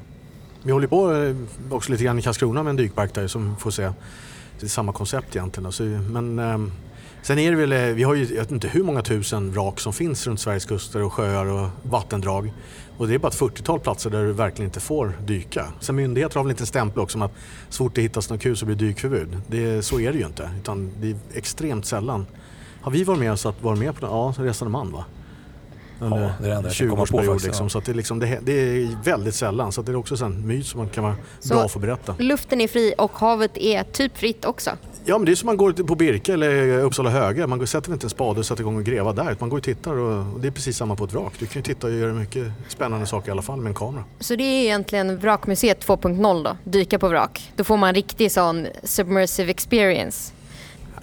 Vi 0.63 0.71
håller 0.71 0.87
på 0.87 1.13
eh, 1.13 1.35
också 1.75 1.91
lite 1.91 2.03
grann 2.03 2.19
i 2.19 2.21
Karlskrona 2.21 2.63
med 2.63 2.69
en 2.69 2.75
dykpark 2.75 3.13
där 3.13 3.27
som 3.27 3.55
får 3.57 3.71
se 3.71 3.89
det 4.61 4.67
är 4.67 4.69
samma 4.69 4.93
koncept 4.93 5.35
egentligen. 5.35 5.65
Alltså, 5.65 5.83
men 5.83 6.39
ehm, 6.39 6.71
sen 7.21 7.39
är 7.39 7.51
det 7.51 7.57
väl, 7.57 7.71
eh, 7.71 7.95
vi 7.95 8.03
har 8.03 8.15
ju, 8.15 8.23
jag 8.23 8.41
vet 8.41 8.51
inte 8.51 8.67
hur 8.67 8.83
många 8.83 9.01
tusen 9.01 9.51
vrak 9.51 9.79
som 9.79 9.93
finns 9.93 10.27
runt 10.27 10.39
Sveriges 10.39 10.65
kuster 10.65 11.01
och 11.01 11.13
sjöar 11.13 11.45
och 11.45 11.69
vattendrag. 11.83 12.53
Och 13.01 13.07
det 13.07 13.13
är 13.13 13.19
bara 13.19 13.27
ett 13.27 13.39
40-tal 13.39 13.79
platser 13.79 14.09
där 14.09 14.25
du 14.25 14.31
verkligen 14.31 14.69
inte 14.69 14.79
får 14.79 15.17
dyka. 15.25 15.73
Sen 15.79 15.95
myndigheter 15.95 16.35
har 16.35 16.43
väl 16.43 16.51
inte 16.51 16.63
en 16.63 16.67
stämpel 16.67 16.99
också 16.99 17.17
om 17.17 17.21
att 17.21 17.31
så 17.69 17.77
fort 17.83 17.95
det 17.95 18.01
hittas 18.01 18.29
något 18.29 18.41
kul 18.41 18.57
så 18.57 18.65
blir 18.65 18.75
det 18.75 18.85
dykförbud. 18.85 19.41
Det, 19.47 19.81
så 19.81 19.99
är 19.99 20.11
det 20.11 20.17
ju 20.17 20.25
inte, 20.25 20.49
utan 20.59 20.91
det 20.99 21.09
är 21.09 21.15
extremt 21.33 21.85
sällan. 21.85 22.25
Har 22.81 22.91
vi 22.91 23.03
varit 23.03 23.19
med 23.19 23.39
så 23.39 23.49
att 23.49 23.63
varit 23.63 23.79
med 23.79 23.95
på 23.95 24.05
ja, 24.05 24.33
resande 24.37 24.71
man 24.71 24.91
va? 24.91 25.05
Under 26.01 26.17
ja, 26.17 26.31
det 26.39 26.45
är 26.45 26.49
det 26.49 26.55
enda 26.55 26.69
jag 26.79 26.89
komma 26.89 27.05
på 27.05 27.17
faktiskt, 27.17 27.45
liksom, 27.45 27.69
Så 27.69 27.77
att 27.77 27.85
det, 27.85 27.93
liksom, 27.93 28.19
det, 28.19 28.39
det, 28.41 28.51
är 28.51 29.03
väldigt 29.03 29.35
sällan. 29.35 29.71
Så 29.71 29.81
det 29.81 29.91
är 29.91 29.95
också 29.95 30.25
en 30.25 30.47
myt 30.47 30.65
som 30.65 30.79
man 30.79 30.89
kan 30.89 31.03
vara 31.03 31.15
så 31.39 31.53
bra 31.53 31.67
för 31.67 31.79
att 31.79 31.81
berätta. 31.81 32.15
Luften 32.19 32.61
är 32.61 32.67
fri 32.67 32.93
och 32.97 33.11
havet 33.11 33.57
är 33.57 33.83
typ 33.83 34.17
fritt 34.17 34.45
också? 34.45 34.71
Ja, 35.05 35.17
men 35.17 35.25
det 35.25 35.31
är 35.31 35.35
som 35.35 35.45
man 35.45 35.57
går 35.57 35.73
på 35.73 35.95
Birka 35.95 36.33
eller 36.33 36.79
Uppsala 36.79 37.09
höga. 37.09 37.47
Man 37.47 37.67
sätter 37.67 37.93
inte 37.93 38.05
en 38.05 38.09
spade 38.09 38.39
och 38.39 38.45
sätter 38.45 38.61
igång 38.61 38.75
och 38.75 38.83
gräva 38.83 39.13
där. 39.13 39.35
Man 39.39 39.49
går 39.49 39.57
och 39.57 39.63
tittar 39.63 39.93
och 39.93 40.39
det 40.39 40.47
är 40.47 40.51
precis 40.51 40.77
samma 40.77 40.95
på 40.95 41.03
ett 41.05 41.13
vrak. 41.13 41.33
Du 41.39 41.45
kan 41.45 41.59
ju 41.59 41.63
titta 41.63 41.87
och 41.87 41.93
göra 41.93 42.13
mycket 42.13 42.51
spännande 42.67 43.05
saker 43.05 43.29
i 43.29 43.31
alla 43.31 43.41
fall 43.41 43.59
med 43.59 43.69
en 43.69 43.75
kamera. 43.75 44.03
Så 44.19 44.35
det 44.35 44.43
är 44.43 44.63
egentligen 44.63 45.19
Vrakmuseet 45.19 45.87
2.0 45.87 46.43
då? 46.43 46.57
Dyka 46.63 46.99
på 46.99 47.07
vrak. 47.07 47.51
Då 47.55 47.63
får 47.63 47.77
man 47.77 47.93
riktig 47.93 48.31
sån 48.31 48.67
submersive 48.83 49.51
experience. 49.51 50.33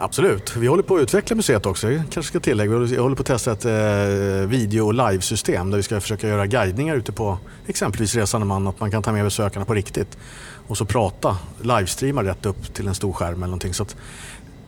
Absolut. 0.00 0.56
Vi 0.56 0.66
håller 0.66 0.82
på 0.82 0.96
att 0.96 1.02
utveckla 1.02 1.36
museet 1.36 1.66
också, 1.66 1.90
jag 1.90 2.02
kanske 2.10 2.30
ska 2.30 2.40
tillägga. 2.40 2.78
Vi 2.78 2.96
håller 2.96 3.16
på 3.16 3.20
att 3.20 3.26
testa 3.26 3.52
ett 3.52 3.64
eh, 3.64 4.48
video 4.48 4.86
och 4.86 4.94
livesystem 4.94 5.70
där 5.70 5.76
vi 5.76 5.82
ska 5.82 6.00
försöka 6.00 6.28
göra 6.28 6.46
guidningar 6.46 6.96
ute 6.96 7.12
på 7.12 7.38
exempelvis 7.66 8.14
resande 8.14 8.46
man. 8.46 8.66
Att 8.66 8.80
man 8.80 8.90
kan 8.90 9.02
ta 9.02 9.12
med 9.12 9.24
besökarna 9.24 9.64
på 9.64 9.74
riktigt 9.74 10.18
och 10.66 10.78
så 10.78 10.84
prata, 10.84 11.38
livestreama 11.62 12.24
rätt 12.24 12.46
upp 12.46 12.74
till 12.74 12.88
en 12.88 12.94
stor 12.94 13.12
skärm 13.12 13.34
eller 13.34 13.46
någonting. 13.46 13.74
Så 13.74 13.86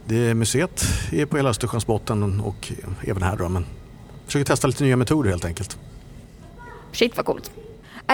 det, 0.06 0.34
museet 0.34 0.84
är 1.12 1.26
på 1.26 1.36
hela 1.36 1.50
Östersjöns 1.50 1.86
botten 1.86 2.40
och 2.40 2.72
även 3.02 3.22
här 3.22 3.36
då. 3.36 3.48
Men 3.48 3.66
försöker 4.26 4.44
testa 4.44 4.66
lite 4.66 4.84
nya 4.84 4.96
metoder 4.96 5.30
helt 5.30 5.44
enkelt. 5.44 5.78
Shit 6.92 7.16
vad 7.16 7.26
coolt. 7.26 7.50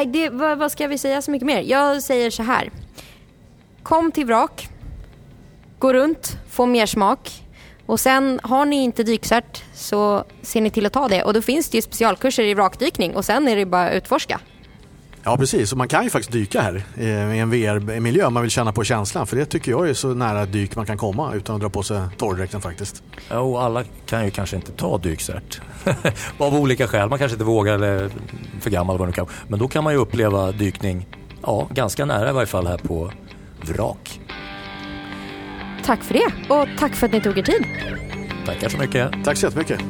Det, 0.06 0.30
vad, 0.30 0.58
vad 0.58 0.72
ska 0.72 0.86
vi 0.86 0.98
säga 0.98 1.22
så 1.22 1.30
mycket 1.30 1.46
mer? 1.46 1.60
Jag 1.60 2.02
säger 2.02 2.30
så 2.30 2.42
här. 2.42 2.70
Kom 3.82 4.12
till 4.12 4.26
vrak 4.26 4.68
gå 5.78 5.92
runt, 5.92 6.38
få 6.48 6.66
mer 6.66 6.86
smak. 6.86 7.42
Och 7.86 8.00
sen 8.00 8.40
har 8.42 8.66
ni 8.66 8.76
inte 8.76 9.02
dykcert 9.02 9.62
så 9.74 10.24
ser 10.42 10.60
ni 10.60 10.70
till 10.70 10.86
att 10.86 10.92
ta 10.92 11.08
det. 11.08 11.22
Och 11.22 11.34
då 11.34 11.42
finns 11.42 11.68
det 11.68 11.78
ju 11.78 11.82
specialkurser 11.82 12.42
i 12.42 12.54
vrakdykning 12.54 13.16
och 13.16 13.24
sen 13.24 13.48
är 13.48 13.56
det 13.56 13.66
bara 13.66 13.88
att 13.88 13.94
utforska. 13.94 14.40
Ja 15.28 15.36
precis, 15.36 15.72
och 15.72 15.78
man 15.78 15.88
kan 15.88 16.04
ju 16.04 16.10
faktiskt 16.10 16.32
dyka 16.32 16.60
här 16.60 16.82
i 17.34 17.38
en 17.38 17.50
VR-miljö 17.50 18.26
om 18.26 18.34
man 18.34 18.42
vill 18.42 18.50
känna 18.50 18.72
på 18.72 18.84
känslan. 18.84 19.26
För 19.26 19.36
det 19.36 19.44
tycker 19.44 19.70
jag 19.70 19.88
är 19.88 19.94
så 19.94 20.08
nära 20.08 20.46
dyk 20.46 20.76
man 20.76 20.86
kan 20.86 20.98
komma 20.98 21.34
utan 21.34 21.56
att 21.56 21.62
dra 21.62 21.70
på 21.70 21.82
sig 21.82 22.00
torrdräkten 22.16 22.60
faktiskt. 22.60 23.02
Ja, 23.28 23.38
och 23.38 23.62
alla 23.62 23.84
kan 24.06 24.24
ju 24.24 24.30
kanske 24.30 24.56
inte 24.56 24.72
ta 24.72 24.98
dykcert. 24.98 25.60
Av 26.38 26.54
olika 26.54 26.88
skäl, 26.88 27.08
man 27.08 27.18
kanske 27.18 27.34
inte 27.34 27.44
vågar 27.44 27.74
eller 27.74 28.10
för 28.60 28.70
gammal 28.70 28.98
vad 28.98 29.08
det 29.08 29.12
kan. 29.12 29.26
Men 29.48 29.58
då 29.58 29.68
kan 29.68 29.84
man 29.84 29.92
ju 29.92 29.98
uppleva 29.98 30.52
dykning 30.52 31.06
ja, 31.42 31.68
ganska 31.70 32.04
nära 32.04 32.30
i 32.30 32.32
varje 32.32 32.46
fall 32.46 32.66
här 32.66 32.78
på 32.78 33.12
vrak. 33.60 34.20
Tack 35.86 36.04
för 36.04 36.14
det 36.14 36.54
och 36.54 36.68
tack 36.78 36.94
för 36.94 37.06
att 37.06 37.12
ni 37.12 37.20
tog 37.20 37.38
er 37.38 37.42
tid. 37.42 37.66
Tackar 38.46 38.68
så 38.68 38.78
mycket. 38.78 39.24
Tack 39.24 39.36
så 39.36 39.46
jättemycket. 39.46 39.80